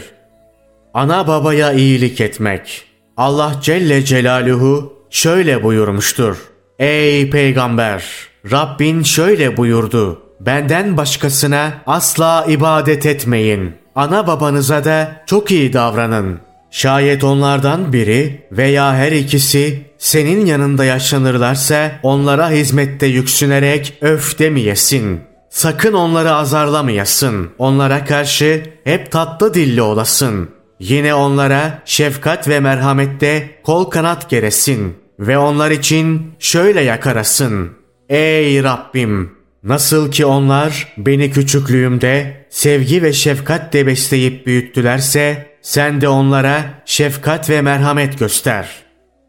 Ana 0.95 1.27
babaya 1.27 1.73
iyilik 1.73 2.21
etmek. 2.21 2.85
Allah 3.17 3.57
Celle 3.63 4.05
Celaluhu 4.05 4.93
şöyle 5.11 5.63
buyurmuştur. 5.63 6.37
Ey 6.79 7.31
peygamber! 7.31 8.05
Rabbin 8.51 9.03
şöyle 9.03 9.57
buyurdu. 9.57 10.23
Benden 10.47 10.97
başkasına 10.97 11.73
asla 11.87 12.47
ibadet 12.49 13.07
etmeyin. 13.07 13.75
Ana 13.95 14.27
babanıza 14.27 14.85
da 14.85 15.23
çok 15.27 15.51
iyi 15.51 15.73
davranın. 15.73 16.39
Şayet 16.71 17.25
onlardan 17.25 17.93
biri 17.93 18.47
veya 18.53 18.95
her 18.95 19.13
ikisi 19.13 19.83
senin 19.99 20.47
yanında 20.47 20.85
yaşlanırlarsa 20.85 21.93
onlara 22.03 22.51
hizmette 22.51 23.07
yüksünerek 23.07 23.99
öf 24.01 24.39
demeyesin. 24.39 25.21
Sakın 25.51 25.93
onları 25.93 26.33
azarlamayasın. 26.35 27.51
Onlara 27.59 28.05
karşı 28.05 28.63
hep 28.85 29.13
tatlı 29.13 29.55
dilli 29.55 29.83
olasın. 29.83 30.49
Yine 30.81 31.15
onlara 31.15 31.83
şefkat 31.85 32.49
ve 32.49 32.61
merhamette 32.61 33.51
kol 33.63 33.85
kanat 33.85 34.31
geresin. 34.31 34.97
Ve 35.19 35.39
onlar 35.39 35.71
için 35.71 36.33
şöyle 36.39 36.81
yakarasın. 36.81 37.71
Ey 38.09 38.63
Rabbim! 38.63 39.42
Nasıl 39.65 40.11
ki 40.11 40.27
onlar 40.27 40.93
beni 40.99 41.31
küçüklüğümde 41.31 42.47
sevgi 42.51 43.03
ve 43.03 43.13
şefkatle 43.13 43.87
besleyip 43.87 44.47
büyüttülerse 44.47 45.47
sen 45.63 46.01
de 46.01 46.09
onlara 46.09 46.65
şefkat 46.85 47.51
ve 47.51 47.63
merhamet 47.63 48.19
göster. 48.19 48.69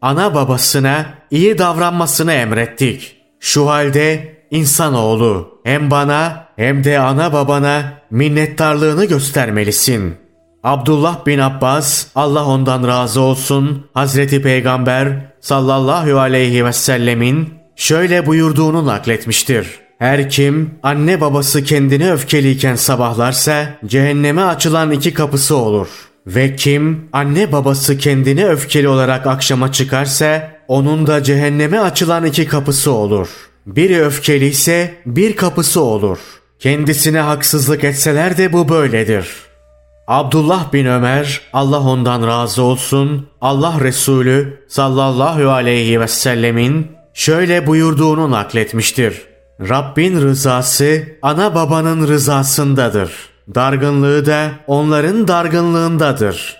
Ana 0.02 0.34
babasına 0.34 1.06
iyi 1.30 1.58
davranmasını 1.58 2.32
emrettik. 2.32 3.16
Şu 3.40 3.68
halde 3.68 4.36
insanoğlu 4.50 5.60
hem 5.64 5.90
bana 5.90 6.48
hem 6.56 6.84
de 6.84 6.98
ana 6.98 7.32
babana 7.32 7.92
minnettarlığını 8.10 9.04
göstermelisin. 9.04 10.14
Abdullah 10.62 11.26
bin 11.26 11.38
Abbas, 11.38 12.06
Allah 12.14 12.46
ondan 12.46 12.88
razı 12.88 13.20
olsun, 13.20 13.86
Hazreti 13.94 14.42
Peygamber 14.42 15.32
sallallahu 15.40 16.18
aleyhi 16.18 16.64
ve 16.64 16.72
sellemin 16.72 17.54
şöyle 17.76 18.26
buyurduğunu 18.26 18.86
nakletmiştir. 18.86 19.83
Her 19.98 20.30
kim 20.30 20.70
anne 20.82 21.20
babası 21.20 21.64
kendini 21.64 22.12
öfkeliyken 22.12 22.74
sabahlarsa 22.74 23.66
cehenneme 23.86 24.42
açılan 24.42 24.90
iki 24.90 25.14
kapısı 25.14 25.56
olur. 25.56 25.88
Ve 26.26 26.56
kim 26.56 27.08
anne 27.12 27.52
babası 27.52 27.98
kendini 27.98 28.46
öfkeli 28.46 28.88
olarak 28.88 29.26
akşama 29.26 29.72
çıkarsa 29.72 30.50
onun 30.68 31.06
da 31.06 31.22
cehenneme 31.22 31.78
açılan 31.78 32.24
iki 32.24 32.46
kapısı 32.46 32.92
olur. 32.92 33.28
Biri 33.66 34.04
öfkeli 34.04 34.46
ise 34.46 34.94
bir 35.06 35.36
kapısı 35.36 35.80
olur. 35.80 36.18
Kendisine 36.58 37.20
haksızlık 37.20 37.84
etseler 37.84 38.36
de 38.36 38.52
bu 38.52 38.68
böyledir.'' 38.68 39.54
Abdullah 40.06 40.72
bin 40.72 40.86
Ömer, 40.86 41.40
Allah 41.52 41.80
ondan 41.80 42.26
razı 42.26 42.62
olsun, 42.62 43.28
Allah 43.40 43.80
Resulü 43.80 44.60
sallallahu 44.68 45.50
aleyhi 45.50 46.00
ve 46.00 46.08
sellemin 46.08 46.92
şöyle 47.14 47.66
buyurduğunu 47.66 48.30
nakletmiştir. 48.30 49.33
Rabbin 49.60 50.20
rızası 50.20 51.02
ana 51.22 51.54
babanın 51.54 52.08
rızasındadır. 52.08 53.12
Dargınlığı 53.54 54.26
da 54.26 54.50
onların 54.66 55.28
dargınlığındadır. 55.28 56.56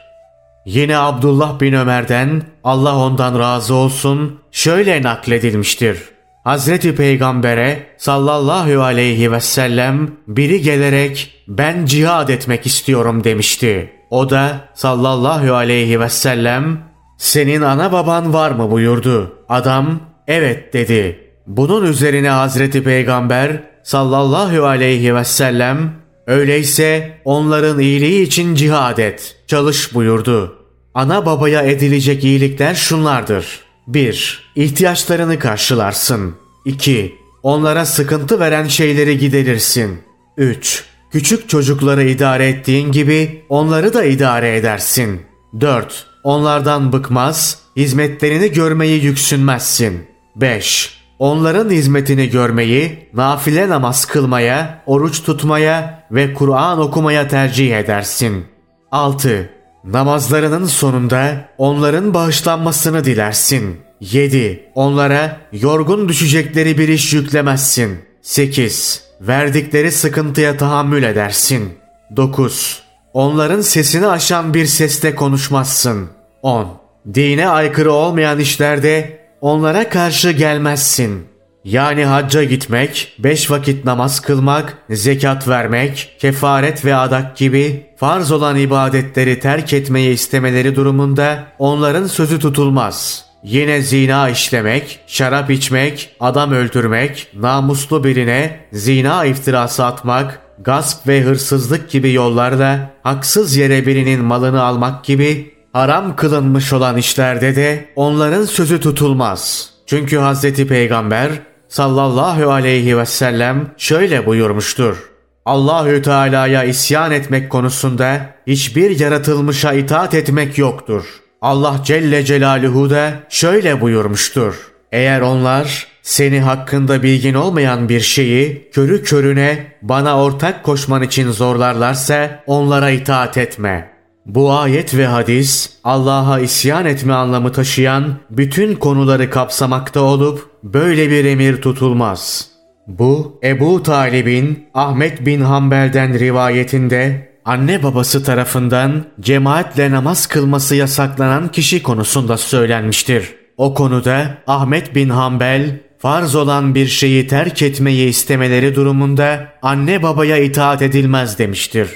Yine 0.67 0.99
Abdullah 0.99 1.61
bin 1.61 1.73
Ömer'den 1.73 2.43
Allah 2.65 2.97
ondan 2.97 3.39
razı 3.39 3.75
olsun 3.75 4.41
şöyle 4.53 5.03
nakledilmiştir. 5.03 5.99
Hazreti 6.45 6.95
Peygamber'e 6.95 7.87
sallallahu 7.97 8.83
aleyhi 8.83 9.33
ve 9.33 9.41
sellem 9.41 10.11
biri 10.29 10.63
gelerek 10.63 11.45
ben 11.49 11.87
cihad 11.87 12.29
etmek 12.29 12.67
istiyorum 12.67 13.25
demişti. 13.25 13.93
O 14.11 14.31
da 14.31 14.61
sallallahu 14.75 15.55
aleyhi 15.55 16.01
ve 16.01 16.09
sellem 16.09 16.81
senin 17.19 17.63
ana 17.63 17.93
baban 17.93 18.33
var 18.35 18.51
mı 18.51 18.71
buyurdu. 18.71 19.39
Adam 19.49 20.01
evet 20.27 20.73
dedi. 20.73 21.24
Bunun 21.47 21.87
üzerine 21.87 22.29
Hazreti 22.29 22.83
Peygamber 22.83 23.63
sallallahu 23.83 24.65
aleyhi 24.65 25.15
ve 25.15 25.25
sellem 25.25 25.93
öyleyse 26.27 27.19
onların 27.25 27.81
iyiliği 27.81 28.23
için 28.23 28.55
cihad 28.55 28.99
et, 28.99 29.37
çalış 29.47 29.95
buyurdu. 29.95 30.59
Ana 30.95 31.27
babaya 31.27 31.63
edilecek 31.63 32.25
iyilikler 32.25 32.75
şunlardır. 32.75 33.61
1. 33.87 34.53
İhtiyaçlarını 34.57 35.39
karşılarsın. 35.39 36.35
2. 36.65 37.15
Onlara 37.43 37.87
sıkıntı 37.87 38.41
veren 38.41 38.67
şeyleri 38.69 39.19
giderirsin. 39.19 40.01
3. 40.37 40.85
Küçük 41.13 41.49
çocukları 41.49 42.05
idare 42.05 42.49
ettiğin 42.49 42.93
gibi 42.93 43.45
onları 43.49 43.95
da 43.95 44.05
idare 44.05 44.57
edersin. 44.57 45.21
4. 45.61 46.07
Onlardan 46.25 46.93
bıkmaz, 46.93 47.59
hizmetlerini 47.77 48.53
görmeyi 48.53 49.05
yüksünmezsin. 49.05 50.07
5. 50.37 51.04
Onların 51.19 51.71
hizmetini 51.71 52.31
görmeyi, 52.31 53.09
nafile 53.15 53.69
namaz 53.69 54.05
kılmaya, 54.05 54.83
oruç 54.87 55.23
tutmaya 55.23 56.05
ve 56.11 56.35
Kur'an 56.35 56.81
okumaya 56.81 57.29
tercih 57.29 57.79
edersin. 57.79 58.45
6. 58.91 59.51
Namazlarının 59.85 60.67
sonunda 60.67 61.49
onların 61.59 62.15
bağışlanmasını 62.15 63.05
dilersin. 63.05 63.77
7. 64.01 64.71
Onlara 64.75 65.41
yorgun 65.53 66.09
düşecekleri 66.09 66.79
bir 66.79 66.89
iş 66.89 67.12
yüklemezsin. 67.12 67.99
8. 68.23 69.03
Verdikleri 69.21 69.93
sıkıntıya 69.93 70.57
tahammül 70.57 71.03
edersin. 71.03 71.79
9. 72.17 72.83
Onların 73.12 73.61
sesini 73.61 74.07
aşan 74.07 74.55
bir 74.55 74.67
sesle 74.67 75.15
konuşmazsın. 75.15 76.09
10. 76.43 76.69
Dine 77.15 77.49
aykırı 77.49 77.93
olmayan 77.93 78.39
işlerde 78.39 79.24
onlara 79.45 79.89
karşı 79.89 80.31
gelmezsin. 80.31 81.27
Yani 81.65 82.05
hacca 82.05 82.45
gitmek, 82.45 83.17
beş 83.19 83.51
vakit 83.51 83.85
namaz 83.85 84.21
kılmak, 84.21 84.79
zekat 84.91 85.49
vermek, 85.49 86.17
kefaret 86.19 86.85
ve 86.85 86.97
adak 86.97 87.37
gibi 87.37 87.87
farz 87.97 88.33
olan 88.33 88.57
ibadetleri 88.57 89.41
terk 89.41 89.73
etmeyi 89.73 90.15
istemeleri 90.15 90.77
durumunda 90.77 91.45
onların 91.59 92.07
sözü 92.07 92.39
tutulmaz. 92.39 93.25
Yine 93.43 93.83
zina 93.83 94.29
işlemek, 94.29 95.01
şarap 95.07 95.51
içmek, 95.51 96.17
adam 96.21 96.53
öldürmek, 96.53 97.29
namuslu 97.35 98.05
birine 98.05 98.61
zina 98.73 99.25
iftirası 99.25 99.85
atmak, 99.85 100.41
gasp 100.59 101.07
ve 101.07 101.23
hırsızlık 101.23 101.91
gibi 101.91 102.13
yollarla 102.13 102.91
haksız 103.03 103.57
yere 103.57 103.87
birinin 103.87 104.25
malını 104.25 104.63
almak 104.63 105.05
gibi 105.05 105.54
haram 105.75 106.16
kılınmış 106.16 106.72
olan 106.72 106.97
işlerde 106.97 107.57
de 107.57 107.85
onların 107.97 108.45
sözü 108.45 108.81
tutulmaz. 108.81 109.70
Çünkü 109.87 110.18
Hz. 110.18 110.55
Peygamber 110.55 111.31
sallallahu 111.68 112.53
aleyhi 112.53 112.99
ve 112.99 113.07
sellem 113.07 113.70
şöyle 113.77 114.27
buyurmuştur. 114.27 114.97
Allahü 115.45 116.03
Teala'ya 116.03 116.64
isyan 116.64 117.12
etmek 117.12 117.51
konusunda 117.51 118.35
hiçbir 118.47 119.01
yaratılmışa 119.01 119.72
itaat 119.72 120.14
etmek 120.14 120.59
yoktur. 120.59 121.05
Allah 121.43 121.81
Celle 121.85 122.25
Celaluhu 122.25 122.91
da 122.91 123.12
şöyle 123.29 123.81
buyurmuştur. 123.81 124.55
Eğer 124.93 125.20
onlar 125.20 125.87
seni 126.03 126.41
hakkında 126.41 127.03
bilgin 127.03 127.35
olmayan 127.35 127.89
bir 127.89 128.01
şeyi 128.01 128.70
körü 128.72 129.03
körüne 129.03 129.66
bana 129.83 130.22
ortak 130.22 130.64
koşman 130.64 131.03
için 131.03 131.31
zorlarlarsa 131.31 132.43
onlara 132.47 132.91
itaat 132.91 133.39
etme. 133.39 133.94
Bu 134.27 134.53
ayet 134.53 134.97
ve 134.97 135.07
hadis 135.07 135.70
Allah'a 135.85 136.41
isyan 136.41 136.87
etme 136.87 137.12
anlamı 137.12 137.53
taşıyan 137.53 138.14
bütün 138.31 138.75
konuları 138.75 139.31
kapsamakta 139.31 140.01
olup 140.01 140.51
böyle 140.62 141.11
bir 141.11 141.25
emir 141.25 141.62
tutulmaz. 141.62 142.49
Bu 142.87 143.41
Ebu 143.45 143.83
Talib'in 143.83 144.68
Ahmet 144.75 145.27
bin 145.27 145.41
Hanbel'den 145.41 146.18
rivayetinde 146.18 147.29
anne 147.45 147.83
babası 147.83 148.25
tarafından 148.25 149.05
cemaatle 149.20 149.91
namaz 149.91 150.27
kılması 150.27 150.75
yasaklanan 150.75 151.49
kişi 151.49 151.83
konusunda 151.83 152.37
söylenmiştir. 152.37 153.35
O 153.57 153.75
konuda 153.75 154.39
Ahmet 154.47 154.95
bin 154.95 155.09
Hanbel 155.09 155.81
farz 155.99 156.35
olan 156.35 156.75
bir 156.75 156.87
şeyi 156.87 157.27
terk 157.27 157.62
etmeyi 157.62 158.09
istemeleri 158.09 158.75
durumunda 158.75 159.49
anne 159.62 160.03
babaya 160.03 160.37
itaat 160.37 160.83
edilmez 160.83 161.39
demiştir. 161.39 161.89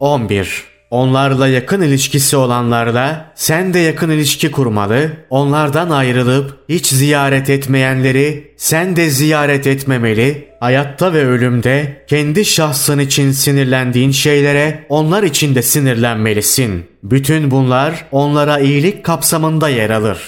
11. 0.00 0.77
Onlarla 0.90 1.48
yakın 1.48 1.82
ilişkisi 1.82 2.36
olanlarla 2.36 3.32
sen 3.34 3.74
de 3.74 3.78
yakın 3.78 4.10
ilişki 4.10 4.50
kurmalı, 4.50 5.10
onlardan 5.30 5.90
ayrılıp 5.90 6.58
hiç 6.68 6.86
ziyaret 6.86 7.50
etmeyenleri 7.50 8.54
sen 8.56 8.96
de 8.96 9.10
ziyaret 9.10 9.66
etmemeli, 9.66 10.48
hayatta 10.60 11.12
ve 11.12 11.26
ölümde 11.26 12.04
kendi 12.08 12.44
şahsın 12.44 12.98
için 12.98 13.32
sinirlendiğin 13.32 14.10
şeylere 14.10 14.86
onlar 14.88 15.22
için 15.22 15.54
de 15.54 15.62
sinirlenmelisin. 15.62 16.86
Bütün 17.02 17.50
bunlar 17.50 18.04
onlara 18.12 18.58
iyilik 18.58 19.04
kapsamında 19.04 19.68
yer 19.68 19.90
alır. 19.90 20.18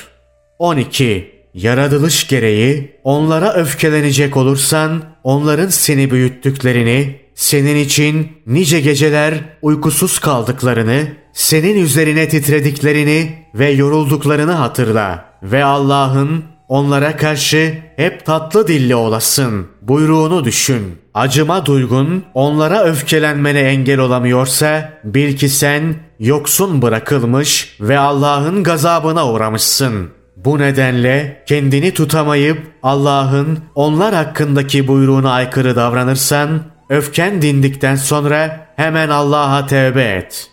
12. 0.59 1.41
Yaratılış 1.55 2.29
gereği 2.29 2.97
onlara 3.05 3.55
öfkelenecek 3.55 4.37
olursan 4.37 5.03
onların 5.25 5.69
seni 5.69 6.11
büyüttüklerini, 6.11 7.21
senin 7.41 7.77
için 7.77 8.29
nice 8.47 8.81
geceler 8.81 9.35
uykusuz 9.63 10.19
kaldıklarını, 10.19 11.07
senin 11.33 11.85
üzerine 11.85 12.29
titrediklerini 12.29 13.47
ve 13.55 13.71
yorulduklarını 13.71 14.53
hatırla 14.53 15.25
ve 15.43 15.65
Allah'ın 15.65 16.45
onlara 16.69 17.17
karşı 17.17 17.75
hep 17.97 18.27
tatlı 18.27 18.69
dilli 18.69 18.95
olasın 18.95 19.67
buyruğunu 19.83 20.45
düşün. 20.45 20.83
Acıma 21.15 21.67
duygun 21.67 22.25
onlara 22.35 22.85
öfkelenmene 22.85 23.61
engel 23.61 23.99
olamıyorsa 23.99 24.93
bil 25.05 25.37
ki 25.37 25.49
sen 25.49 25.95
yoksun 26.19 26.83
bırakılmış 26.83 27.77
ve 27.81 27.99
Allah'ın 27.99 28.63
gazabına 28.63 29.33
uğramışsın.'' 29.33 30.21
Bu 30.45 30.59
nedenle 30.59 31.43
kendini 31.47 31.95
tutamayıp 31.95 32.59
Allah'ın 32.83 33.59
onlar 33.75 34.15
hakkındaki 34.15 34.89
buyruğuna 34.89 35.33
aykırı 35.33 35.77
davranırsan 35.77 36.63
öfken 36.91 37.43
dindikten 37.43 37.97
sonra 37.97 38.67
hemen 38.77 39.09
Allah'a 39.09 39.67
tevbe 39.67 40.05
et. 40.05 40.51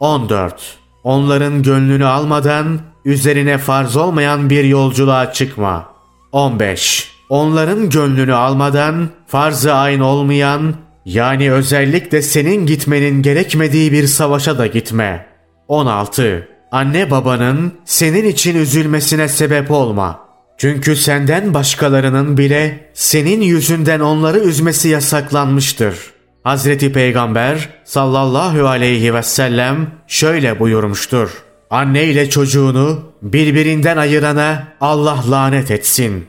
14. 0.00 0.78
Onların 1.04 1.62
gönlünü 1.62 2.06
almadan 2.06 2.80
üzerine 3.04 3.58
farz 3.58 3.96
olmayan 3.96 4.50
bir 4.50 4.64
yolculuğa 4.64 5.32
çıkma. 5.32 5.88
15. 6.32 7.12
Onların 7.28 7.90
gönlünü 7.90 8.34
almadan 8.34 9.08
farz-ı 9.26 9.74
ayn 9.74 10.00
olmayan 10.00 10.74
yani 11.04 11.52
özellikle 11.52 12.22
senin 12.22 12.66
gitmenin 12.66 13.22
gerekmediği 13.22 13.92
bir 13.92 14.06
savaşa 14.06 14.58
da 14.58 14.66
gitme. 14.66 15.26
16. 15.68 16.48
Anne 16.72 17.10
babanın 17.10 17.72
senin 17.84 18.24
için 18.24 18.56
üzülmesine 18.56 19.28
sebep 19.28 19.70
olma. 19.70 20.29
Çünkü 20.60 20.96
senden 20.96 21.54
başkalarının 21.54 22.36
bile 22.36 22.90
senin 22.94 23.40
yüzünden 23.40 24.00
onları 24.00 24.38
üzmesi 24.38 24.88
yasaklanmıştır. 24.88 25.94
Hazreti 26.42 26.92
Peygamber 26.92 27.68
sallallahu 27.84 28.68
aleyhi 28.68 29.14
ve 29.14 29.22
sellem 29.22 29.90
şöyle 30.06 30.60
buyurmuştur. 30.60 31.30
Anne 31.70 32.04
ile 32.04 32.30
çocuğunu 32.30 33.12
birbirinden 33.22 33.96
ayırana 33.96 34.68
Allah 34.80 35.24
lanet 35.30 35.70
etsin. 35.70 36.26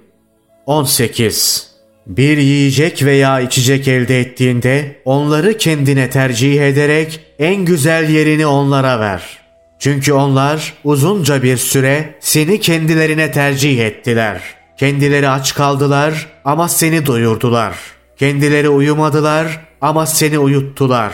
18. 0.66 1.68
Bir 2.08 2.38
yiyecek 2.38 3.04
veya 3.04 3.40
içecek 3.40 3.88
elde 3.88 4.20
ettiğinde 4.20 5.02
onları 5.06 5.58
kendine 5.58 6.10
tercih 6.10 6.62
ederek 6.62 7.20
en 7.40 7.66
güzel 7.66 8.10
yerini 8.10 8.46
onlara 8.46 9.00
ver. 9.00 9.41
Çünkü 9.82 10.14
onlar 10.14 10.74
uzunca 10.84 11.44
bir 11.44 11.58
süre 11.58 12.16
seni 12.20 12.60
kendilerine 12.60 13.32
tercih 13.32 13.86
ettiler. 13.86 14.42
Kendileri 14.78 15.30
aç 15.30 15.56
kaldılar 15.56 16.28
ama 16.46 16.70
seni 16.70 17.06
doyurdular. 17.06 17.76
Kendileri 18.18 18.70
uyumadılar 18.70 19.60
ama 19.82 20.06
seni 20.06 20.40
uyuttular. 20.40 21.14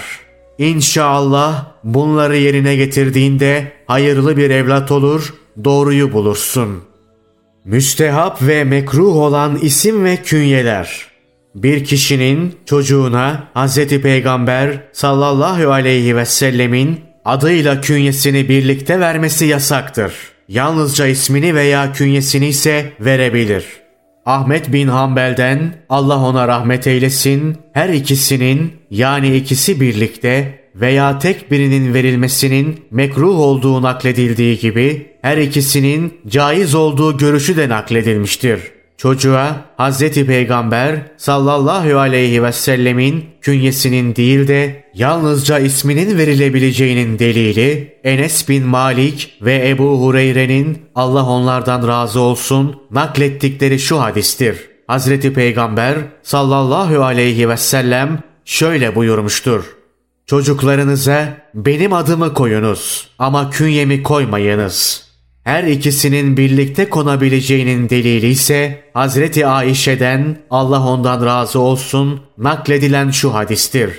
İnşallah 0.58 1.66
bunları 1.84 2.38
yerine 2.38 2.76
getirdiğinde 2.76 3.72
hayırlı 3.86 4.38
bir 4.38 4.50
evlat 4.50 4.92
olur, 4.92 5.34
doğruyu 5.64 6.14
bulursun. 6.14 6.84
Müstehap 7.66 8.42
ve 8.42 8.64
mekruh 8.64 9.16
olan 9.16 9.58
isim 9.58 10.06
ve 10.06 10.16
künyeler. 10.16 11.08
Bir 11.56 11.86
kişinin 11.86 12.56
çocuğuna 12.66 13.44
Hz. 13.56 13.88
Peygamber 13.88 14.84
sallallahu 14.94 15.72
aleyhi 15.72 16.16
ve 16.16 16.26
sellemin 16.26 17.07
adıyla 17.28 17.82
künyesini 17.82 18.50
birlikte 18.50 19.00
vermesi 19.00 19.46
yasaktır. 19.46 20.14
Yalnızca 20.48 21.08
ismini 21.08 21.56
veya 21.56 21.94
künyesini 21.94 22.48
ise 22.48 22.94
verebilir. 23.00 23.66
Ahmet 24.26 24.74
bin 24.74 24.88
Hanbel'den 24.88 25.74
Allah 25.90 26.20
ona 26.20 26.48
rahmet 26.48 26.88
eylesin 26.88 27.58
her 27.74 27.90
ikisinin 27.90 28.74
yani 28.92 29.36
ikisi 29.36 29.82
birlikte 29.82 30.60
veya 30.76 31.20
tek 31.20 31.52
birinin 31.52 31.94
verilmesinin 31.94 32.80
mekruh 32.92 33.40
olduğu 33.40 33.82
nakledildiği 33.82 34.60
gibi 34.60 35.08
her 35.22 35.38
ikisinin 35.38 36.22
caiz 36.28 36.76
olduğu 36.76 37.18
görüşü 37.18 37.58
de 37.58 37.70
nakledilmiştir. 37.70 38.60
Çocuğa 38.98 39.66
Hz. 39.78 40.00
Peygamber 40.26 41.12
sallallahu 41.18 42.00
aleyhi 42.00 42.44
ve 42.44 42.52
sellemin 42.52 43.26
künyesinin 43.42 44.16
değil 44.16 44.48
de 44.48 44.84
yalnızca 44.94 45.60
isminin 45.60 46.18
verilebileceğinin 46.18 47.20
delili 47.20 48.00
Enes 48.04 48.50
bin 48.50 48.66
Malik 48.66 49.38
ve 49.42 49.70
Ebu 49.70 50.02
Hureyre'nin 50.02 50.82
Allah 50.96 51.26
onlardan 51.26 51.88
razı 51.88 52.20
olsun 52.20 52.82
naklettikleri 52.92 53.80
şu 53.80 54.02
hadistir. 54.02 54.58
Hazreti 54.88 55.34
Peygamber 55.34 55.98
sallallahu 56.24 57.04
aleyhi 57.04 57.50
ve 57.50 57.58
sellem 57.58 58.20
şöyle 58.46 58.96
buyurmuştur. 58.96 59.64
Çocuklarınıza 60.26 61.38
benim 61.54 61.94
adımı 61.94 62.34
koyunuz 62.34 63.08
ama 63.20 63.50
künyemi 63.50 64.04
koymayınız. 64.04 65.07
Her 65.48 65.64
ikisinin 65.64 66.38
birlikte 66.38 66.90
konabileceğinin 66.90 67.90
delili 67.90 68.28
ise 68.28 68.84
Hazreti 68.94 69.48
Ayşe'den 69.48 70.38
Allah 70.50 70.88
ondan 70.88 71.26
razı 71.26 71.60
olsun 71.60 72.22
nakledilen 72.38 73.10
şu 73.12 73.34
hadistir. 73.34 73.90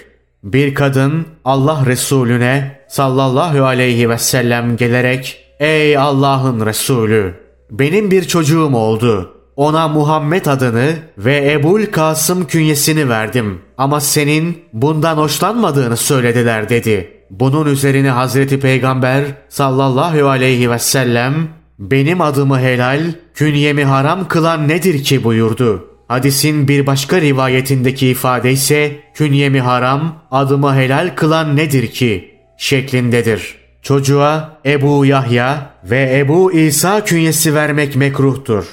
Bir 0.45 0.75
kadın 0.75 1.27
Allah 1.45 1.83
Resulüne 1.87 2.81
sallallahu 2.89 3.65
aleyhi 3.65 4.11
ve 4.11 4.19
sellem 4.19 4.77
gelerek 4.77 5.45
Ey 5.61 5.99
Allah'ın 5.99 6.67
Resulü 6.67 7.35
benim 7.71 8.11
bir 8.11 8.25
çocuğum 8.25 8.75
oldu. 8.75 9.35
Ona 9.57 9.89
Muhammed 9.89 10.47
adını 10.47 10.95
ve 11.19 11.53
Ebul 11.53 11.87
Kasım 11.87 12.47
künyesini 12.47 13.09
verdim. 13.09 13.61
Ama 13.79 14.01
senin 14.01 14.59
bundan 14.73 15.17
hoşlanmadığını 15.17 15.97
söylediler 15.97 16.69
dedi. 16.69 17.18
Bunun 17.31 17.67
üzerine 17.67 18.11
Hazreti 18.11 18.61
Peygamber 18.61 19.25
sallallahu 19.49 20.29
aleyhi 20.29 20.71
ve 20.71 20.79
sellem 20.79 21.49
benim 21.79 22.21
adımı 22.21 22.61
helal, 22.61 23.01
künyemi 23.35 23.85
haram 23.85 24.29
kılan 24.29 24.69
nedir 24.69 25.05
ki 25.05 25.25
buyurdu. 25.25 25.85
Hadisin 26.09 26.69
bir 26.69 26.87
başka 26.87 27.21
rivayetindeki 27.21 28.09
ifade 28.09 28.53
ise 28.53 28.97
künyemi 29.15 29.61
haram, 29.61 30.23
adımı 30.31 30.75
helal 30.77 31.15
kılan 31.17 31.57
nedir 31.57 31.87
ki 31.87 32.35
şeklindedir. 32.57 33.55
Çocuğa 33.83 34.59
Ebu 34.67 35.07
Yahya 35.07 35.71
ve 35.85 36.19
Ebu 36.19 36.53
İsa 36.53 37.05
künyesi 37.05 37.55
vermek 37.55 37.97
mekruhtur. 37.97 38.65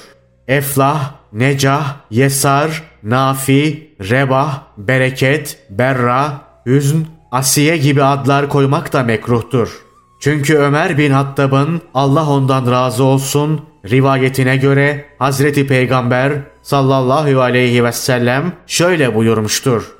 Eflah, 0.48 1.14
Necah, 1.32 1.96
Yesar, 2.10 2.82
Nafi, 3.02 3.90
Rebah, 4.00 4.62
Bereket, 4.76 5.58
Berra, 5.70 6.40
Hüzn, 6.66 6.98
Asiye 7.36 7.76
gibi 7.76 8.02
adlar 8.02 8.48
koymak 8.48 8.92
da 8.92 9.02
mekruhtur. 9.02 9.82
Çünkü 10.20 10.56
Ömer 10.56 10.98
bin 10.98 11.10
Hattab'ın 11.10 11.82
Allah 11.94 12.30
ondan 12.30 12.70
razı 12.70 13.04
olsun 13.04 13.60
rivayetine 13.90 14.56
göre 14.56 15.04
Hazreti 15.18 15.66
Peygamber 15.66 16.32
sallallahu 16.62 17.40
aleyhi 17.40 17.84
ve 17.84 17.92
sellem 17.92 18.52
şöyle 18.66 19.14
buyurmuştur. 19.14 19.92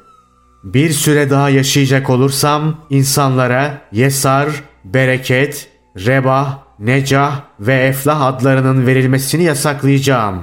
Bir 0.65 0.91
süre 0.91 1.31
daha 1.31 1.51
yaşayacak 1.51 2.11
olursam 2.11 2.77
insanlara 2.91 3.79
Yesar, 3.93 4.49
Bereket, 4.85 5.69
Rebah, 5.97 6.59
Necah 6.79 7.41
ve 7.61 7.75
Eflah 7.75 8.21
adlarının 8.21 8.87
verilmesini 8.87 9.43
yasaklayacağım. 9.43 10.43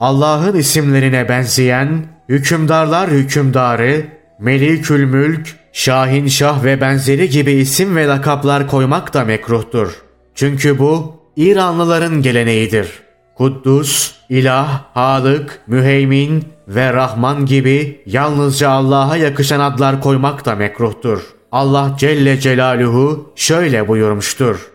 Allah'ın 0.00 0.56
isimlerine 0.56 1.28
benzeyen 1.28 2.06
hükümdarlar 2.28 3.10
hükümdarı, 3.10 4.06
Melikül 4.40 5.04
Mülk, 5.04 5.61
Şahin 5.72 6.26
Şah 6.26 6.64
ve 6.64 6.80
benzeri 6.80 7.30
gibi 7.30 7.52
isim 7.52 7.96
ve 7.96 8.06
lakaplar 8.06 8.66
koymak 8.66 9.14
da 9.14 9.24
mekruhtur. 9.24 10.02
Çünkü 10.34 10.78
bu 10.78 11.14
İranlıların 11.36 12.22
geleneğidir. 12.22 12.88
Kuddus, 13.34 14.14
İlah, 14.28 14.82
Halık, 14.94 15.60
Müheymin 15.66 16.44
ve 16.68 16.92
Rahman 16.92 17.46
gibi 17.46 18.02
yalnızca 18.06 18.70
Allah'a 18.70 19.16
yakışan 19.16 19.60
adlar 19.60 20.00
koymak 20.00 20.44
da 20.44 20.54
mekruhtur. 20.54 21.22
Allah 21.52 21.94
Celle 21.98 22.40
Celaluhu 22.40 23.32
şöyle 23.36 23.88
buyurmuştur. 23.88 24.70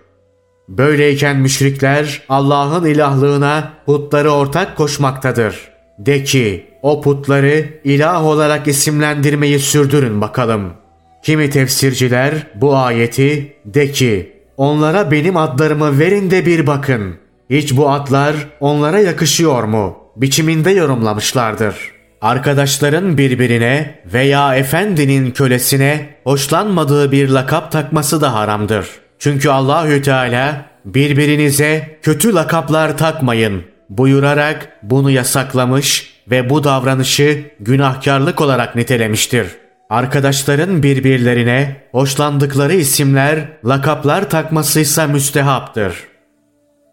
Böyleyken 0.69 1.37
müşrikler 1.37 2.21
Allah'ın 2.29 2.85
ilahlığına 2.85 3.73
putları 3.85 4.31
ortak 4.31 4.77
koşmaktadır. 4.77 5.71
De 5.99 6.23
ki 6.23 6.65
o 6.81 7.01
putları 7.01 7.65
ilah 7.83 8.25
olarak 8.25 8.67
isimlendirmeyi 8.67 9.59
sürdürün 9.59 10.21
bakalım. 10.21 10.73
Kimi 11.27 11.49
tefsirciler 11.49 12.33
bu 12.55 12.77
ayeti 12.77 13.53
de 13.65 13.91
ki 13.91 14.33
onlara 14.57 15.11
benim 15.11 15.37
adlarımı 15.37 15.99
verin 15.99 16.31
de 16.31 16.45
bir 16.45 16.67
bakın. 16.67 17.15
Hiç 17.49 17.77
bu 17.77 17.89
adlar 17.89 18.35
onlara 18.59 18.99
yakışıyor 18.99 19.63
mu? 19.63 19.97
Biçiminde 20.15 20.71
yorumlamışlardır. 20.71 21.75
Arkadaşların 22.21 23.17
birbirine 23.17 23.99
veya 24.13 24.55
efendinin 24.55 25.31
kölesine 25.31 26.09
hoşlanmadığı 26.23 27.11
bir 27.11 27.29
lakap 27.29 27.71
takması 27.71 28.21
da 28.21 28.33
haramdır.'' 28.33 28.99
Çünkü 29.19 29.49
Allahü 29.49 30.01
Teala 30.01 30.65
birbirinize 30.85 31.99
kötü 32.01 32.35
lakaplar 32.35 32.97
takmayın 32.97 33.63
buyurarak 33.89 34.69
bunu 34.83 35.11
yasaklamış 35.11 36.13
ve 36.31 36.49
bu 36.49 36.63
davranışı 36.63 37.43
günahkarlık 37.59 38.41
olarak 38.41 38.75
nitelemiştir. 38.75 39.47
Arkadaşların 39.89 40.83
birbirlerine 40.83 41.75
hoşlandıkları 41.91 42.73
isimler, 42.73 43.39
lakaplar 43.65 44.29
takmasıysa 44.29 45.07
müstehaptır. 45.07 46.07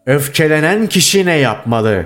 Öfkelenen 0.05 0.87
kişi 0.87 1.25
ne 1.25 1.35
yapmalı? 1.35 2.05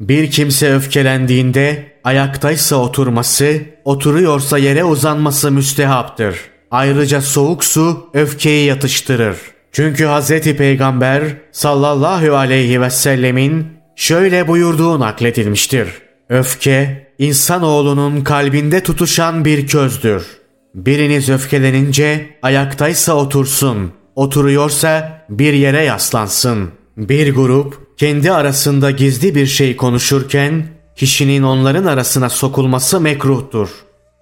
Bir 0.00 0.30
kimse 0.30 0.74
öfkelendiğinde 0.74 1.92
ayaktaysa 2.04 2.76
oturması, 2.76 3.60
oturuyorsa 3.84 4.58
yere 4.58 4.84
uzanması 4.84 5.50
müstehaptır.'' 5.50 6.58
Ayrıca 6.70 7.20
soğuk 7.20 7.64
su 7.64 8.10
öfkeyi 8.14 8.66
yatıştırır. 8.66 9.36
Çünkü 9.72 10.06
Hz. 10.06 10.40
Peygamber 10.56 11.22
sallallahu 11.52 12.36
aleyhi 12.36 12.80
ve 12.80 12.90
sellemin 12.90 13.66
şöyle 13.96 14.48
buyurduğu 14.48 15.00
nakledilmiştir. 15.00 15.88
Öfke, 16.28 17.07
insanoğlunun 17.18 18.20
kalbinde 18.20 18.82
tutuşan 18.82 19.44
bir 19.44 19.66
közdür. 19.66 20.26
Biriniz 20.74 21.28
öfkelenince 21.28 22.36
ayaktaysa 22.42 23.14
otursun, 23.14 23.92
oturuyorsa 24.14 25.22
bir 25.30 25.52
yere 25.52 25.84
yaslansın. 25.84 26.70
Bir 26.96 27.34
grup 27.34 27.98
kendi 27.98 28.32
arasında 28.32 28.90
gizli 28.90 29.34
bir 29.34 29.46
şey 29.46 29.76
konuşurken 29.76 30.66
kişinin 30.96 31.42
onların 31.42 31.84
arasına 31.84 32.28
sokulması 32.28 33.00
mekruhtur. 33.00 33.68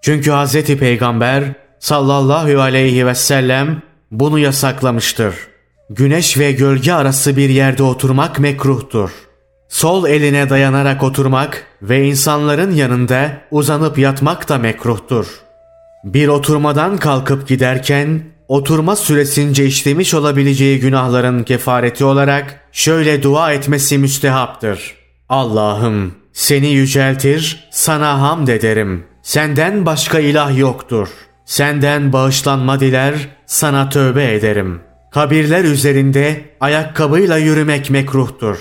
Çünkü 0.03 0.31
Hz. 0.31 0.65
Peygamber 0.65 1.55
sallallahu 1.79 2.61
aleyhi 2.61 3.07
ve 3.07 3.15
sellem 3.15 3.83
bunu 4.11 4.39
yasaklamıştır. 4.39 5.35
Güneş 5.91 6.39
ve 6.39 6.53
gölge 6.53 6.93
arası 6.93 7.37
bir 7.37 7.49
yerde 7.49 7.83
oturmak 7.83 8.39
mekruhtur. 8.39 9.11
Sol 9.69 10.09
eline 10.09 10.51
dayanarak 10.51 11.03
oturmak 11.03 11.67
ve 11.83 12.05
insanların 12.05 12.73
yanında 12.73 13.33
uzanıp 13.51 13.99
yatmak 13.99 14.49
da 14.49 14.59
mekruhtur. 14.59 15.27
Bir 16.05 16.29
oturmadan 16.29 16.97
kalkıp 16.97 17.49
giderken 17.49 18.23
oturma 18.49 18.97
süresince 18.97 19.67
işlemiş 19.67 20.15
olabileceği 20.15 20.81
günahların 20.81 21.43
kefareti 21.43 22.05
olarak 22.05 22.61
şöyle 22.73 23.23
dua 23.23 23.53
etmesi 23.53 23.99
müstehaptır. 23.99 24.95
Allah'ım 25.29 26.15
seni 26.33 26.69
yüceltir, 26.69 27.69
sana 27.71 28.21
hamd 28.21 28.49
ederim. 28.49 29.05
Senden 29.23 29.87
başka 29.87 30.19
ilah 30.19 30.59
yoktur. 30.59 31.09
Senden 31.45 32.13
bağışlanma 32.13 32.81
diler, 32.81 33.15
sana 33.47 33.89
tövbe 33.89 34.35
ederim. 34.35 34.81
Kabirler 35.11 35.65
üzerinde 35.65 36.45
ayakkabıyla 36.61 37.37
yürümek 37.37 37.91
mekruhtur. 37.91 38.59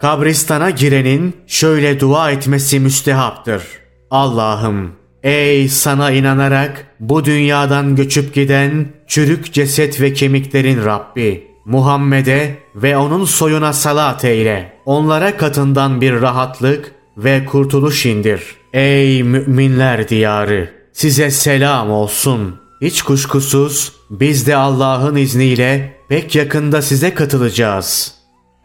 Kabristana 0.00 0.70
girenin 0.70 1.36
şöyle 1.46 2.00
dua 2.00 2.30
etmesi 2.30 2.80
müstehaptır. 2.80 3.62
Allah'ım 4.10 4.92
ey 5.22 5.68
sana 5.68 6.10
inanarak 6.10 6.86
bu 7.00 7.24
dünyadan 7.24 7.96
göçüp 7.96 8.34
giden 8.34 8.88
çürük 9.06 9.52
ceset 9.52 10.00
ve 10.00 10.12
kemiklerin 10.12 10.84
Rabbi 10.84 11.46
Muhammed'e 11.64 12.58
ve 12.74 12.96
onun 12.96 13.24
soyuna 13.24 13.72
salat 13.72 14.24
eyle. 14.24 14.72
Onlara 14.84 15.36
katından 15.36 16.00
bir 16.00 16.20
rahatlık 16.20 16.92
ve 17.16 17.44
kurtuluş 17.44 18.06
indir. 18.06 18.42
Ey 18.72 19.22
müminler 19.22 20.08
diyarı! 20.08 20.70
Size 20.92 21.30
selam 21.30 21.90
olsun. 21.90 22.60
Hiç 22.80 23.02
kuşkusuz 23.02 23.92
biz 24.10 24.46
de 24.46 24.56
Allah'ın 24.56 25.16
izniyle 25.16 25.96
pek 26.08 26.34
yakında 26.34 26.82
size 26.82 27.14
katılacağız. 27.14 28.15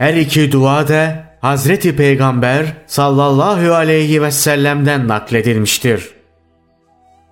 Her 0.02 0.14
iki 0.14 0.52
dua 0.52 0.88
da 0.88 1.24
Hazreti 1.41 1.95
Peygamber 1.95 2.66
sallallahu 2.88 3.74
aleyhi 3.74 4.22
ve 4.22 4.32
sellem'den 4.32 5.08
nakledilmiştir. 5.08 6.10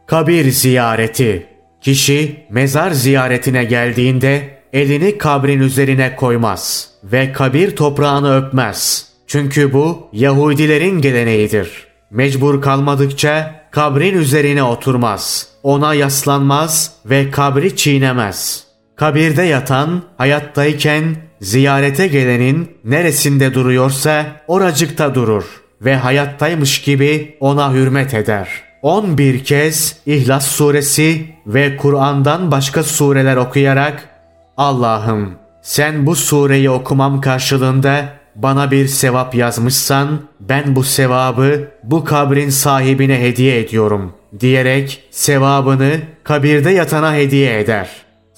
Kabir 0.07 0.51
ziyareti 0.51 1.47
Kişi 1.81 2.45
mezar 2.49 2.91
ziyaretine 2.91 3.63
geldiğinde 3.63 4.59
elini 4.73 5.17
kabrin 5.17 5.59
üzerine 5.59 6.15
koymaz 6.15 6.89
ve 7.03 7.31
kabir 7.31 7.75
toprağını 7.75 8.37
öpmez. 8.37 9.07
Çünkü 9.27 9.73
bu 9.73 10.09
Yahudilerin 10.13 11.01
geleneğidir. 11.01 11.87
Mecbur 12.11 12.61
kalmadıkça 12.61 13.65
kabrin 13.71 14.17
üzerine 14.17 14.63
oturmaz, 14.63 15.47
ona 15.63 15.93
yaslanmaz 15.93 16.91
ve 17.05 17.31
kabri 17.31 17.75
çiğnemez. 17.75 18.63
Kabirde 18.95 19.43
yatan 19.43 20.03
hayattayken 20.17 21.28
ziyarete 21.41 22.07
gelenin 22.07 22.71
neresinde 22.85 23.53
duruyorsa 23.53 24.25
oracıkta 24.47 25.15
durur 25.15 25.43
ve 25.81 25.95
hayattaymış 25.95 26.81
gibi 26.81 27.37
ona 27.39 27.73
hürmet 27.73 28.13
eder. 28.13 28.49
11 28.81 29.43
kez 29.43 29.95
İhlas 30.05 30.47
suresi 30.47 31.25
ve 31.47 31.77
Kur'an'dan 31.77 32.51
başka 32.51 32.83
sureler 32.83 33.35
okuyarak 33.35 34.09
Allah'ım 34.57 35.33
sen 35.61 36.05
bu 36.05 36.15
sureyi 36.15 36.69
okumam 36.69 37.21
karşılığında 37.21 38.05
bana 38.35 38.71
bir 38.71 38.87
sevap 38.87 39.35
yazmışsan 39.35 40.19
ben 40.39 40.75
bu 40.75 40.83
sevabı 40.83 41.67
bu 41.83 42.03
kabrin 42.03 42.49
sahibine 42.49 43.21
hediye 43.21 43.59
ediyorum 43.59 44.13
diyerek 44.39 45.03
sevabını 45.11 45.91
kabirde 46.23 46.71
yatana 46.71 47.15
hediye 47.15 47.59
eder. 47.59 47.89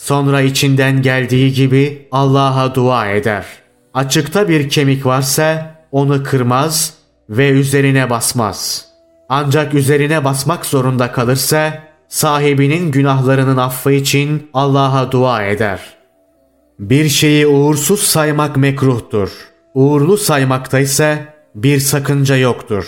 Sonra 0.02 0.42
içinden 0.42 1.02
geldiği 1.02 1.54
gibi 1.54 2.08
Allah'a 2.12 2.76
dua 2.76 3.08
eder. 3.08 3.46
Açıkta 3.94 4.50
bir 4.50 4.70
kemik 4.70 5.06
varsa 5.06 5.76
onu 5.92 6.24
kırmaz 6.24 6.94
ve 7.30 7.50
üzerine 7.50 8.10
basmaz. 8.10 8.86
Ancak 9.30 9.74
üzerine 9.74 10.24
basmak 10.26 10.66
zorunda 10.66 11.12
kalırsa 11.12 11.84
sahibinin 12.10 12.92
günahlarının 12.92 13.58
affı 13.58 13.92
için 13.92 14.50
Allah'a 14.54 15.12
dua 15.12 15.44
eder. 15.44 15.80
Bir 16.80 17.10
şeyi 17.10 17.48
uğursuz 17.48 18.02
saymak 18.02 18.58
mekruhtur. 18.58 19.32
Uğurlu 19.74 20.18
saymakta 20.18 20.80
ise 20.80 21.26
bir 21.56 21.80
sakınca 21.80 22.36
yoktur. 22.36 22.86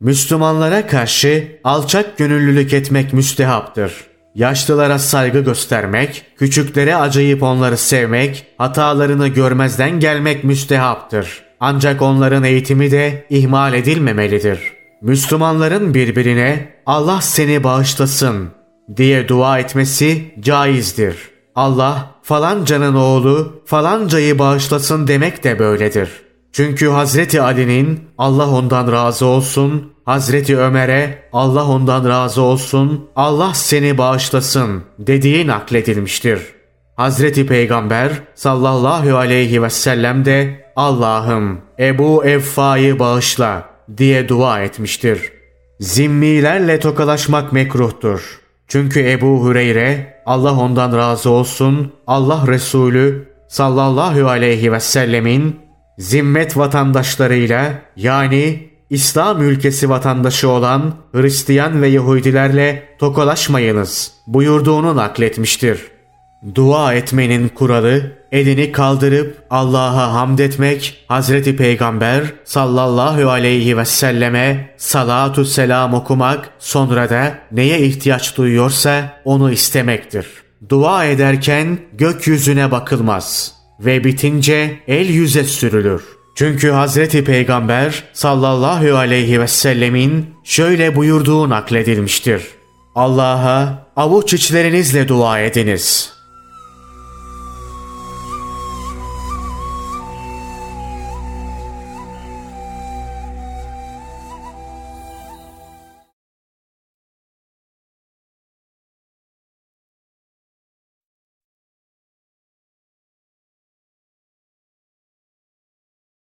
Müslümanlara 0.00 0.86
karşı 0.86 1.60
alçak 1.64 2.18
gönüllülük 2.18 2.72
etmek 2.72 3.12
müstehaptır. 3.12 4.11
Yaşlılara 4.34 4.98
saygı 4.98 5.40
göstermek, 5.40 6.24
küçüklere 6.38 6.96
acıyıp 6.96 7.42
onları 7.42 7.76
sevmek, 7.76 8.46
hatalarını 8.58 9.28
görmezden 9.28 10.00
gelmek 10.00 10.44
müstehaptır. 10.44 11.42
Ancak 11.60 12.02
onların 12.02 12.44
eğitimi 12.44 12.90
de 12.90 13.26
ihmal 13.30 13.74
edilmemelidir. 13.74 14.58
Müslümanların 15.02 15.94
birbirine 15.94 16.74
Allah 16.86 17.20
seni 17.20 17.64
bağışlasın 17.64 18.48
diye 18.96 19.28
dua 19.28 19.58
etmesi 19.58 20.34
caizdir. 20.40 21.16
Allah 21.54 22.10
falancanın 22.22 22.94
oğlu 22.94 23.62
falancayı 23.66 24.38
bağışlasın 24.38 25.08
demek 25.08 25.44
de 25.44 25.58
böyledir. 25.58 26.08
Çünkü 26.52 26.88
Hazreti 26.88 27.42
Ali'nin 27.42 28.00
Allah 28.18 28.50
ondan 28.50 28.92
razı 28.92 29.26
olsun, 29.26 29.91
Hazreti 30.04 30.58
Ömer'e 30.58 31.28
Allah 31.32 31.68
ondan 31.68 32.08
razı 32.08 32.42
olsun, 32.42 33.08
Allah 33.16 33.54
seni 33.54 33.98
bağışlasın 33.98 34.82
dediği 34.98 35.46
nakledilmiştir. 35.46 36.40
Hazreti 36.96 37.46
Peygamber 37.46 38.12
sallallahu 38.34 39.16
aleyhi 39.16 39.62
ve 39.62 39.70
sellem 39.70 40.24
de 40.24 40.64
Allah'ım 40.76 41.60
Ebu 41.78 42.24
Evfa'yı 42.24 42.98
bağışla 42.98 43.64
diye 43.96 44.28
dua 44.28 44.62
etmiştir. 44.62 45.32
Zimmilerle 45.80 46.80
tokalaşmak 46.80 47.52
mekruhtur. 47.52 48.40
Çünkü 48.68 49.10
Ebu 49.10 49.48
Hüreyre 49.48 50.22
Allah 50.26 50.58
ondan 50.58 50.96
razı 50.96 51.30
olsun 51.30 51.92
Allah 52.06 52.44
Resulü 52.46 53.28
sallallahu 53.48 54.28
aleyhi 54.28 54.72
ve 54.72 54.80
sellemin 54.80 55.60
zimmet 55.98 56.56
vatandaşlarıyla 56.56 57.72
yani 57.96 58.71
İslam 58.92 59.42
ülkesi 59.42 59.90
vatandaşı 59.90 60.48
olan 60.48 60.94
Hristiyan 61.12 61.82
ve 61.82 61.88
Yahudilerle 61.88 62.82
tokalaşmayınız 62.98 64.12
buyurduğunu 64.26 64.96
nakletmiştir. 64.96 65.80
Dua 66.54 66.94
etmenin 66.94 67.48
kuralı 67.48 68.12
elini 68.32 68.72
kaldırıp 68.72 69.42
Allah'a 69.50 70.12
hamd 70.12 70.38
etmek, 70.38 71.04
Hazreti 71.08 71.56
Peygamber 71.56 72.24
sallallahu 72.44 73.30
aleyhi 73.30 73.78
ve 73.78 73.84
selleme 73.84 74.74
salatu 74.76 75.44
selam 75.44 75.94
okumak, 75.94 76.50
sonra 76.58 77.10
da 77.10 77.38
neye 77.52 77.80
ihtiyaç 77.80 78.36
duyuyorsa 78.36 79.20
onu 79.24 79.52
istemektir. 79.52 80.26
Dua 80.68 81.04
ederken 81.04 81.78
gökyüzüne 81.92 82.70
bakılmaz 82.70 83.54
ve 83.80 84.04
bitince 84.04 84.78
el 84.88 85.08
yüze 85.08 85.44
sürülür. 85.44 86.21
Çünkü 86.34 86.70
Hazreti 86.70 87.24
Peygamber 87.24 88.04
sallallahu 88.12 88.96
aleyhi 88.96 89.40
ve 89.40 89.48
sellemin 89.48 90.34
şöyle 90.44 90.96
buyurduğu 90.96 91.48
nakledilmiştir. 91.50 92.42
Allah'a 92.94 93.86
avuç 93.96 94.34
içlerinizle 94.34 95.08
dua 95.08 95.40
ediniz. 95.40 96.11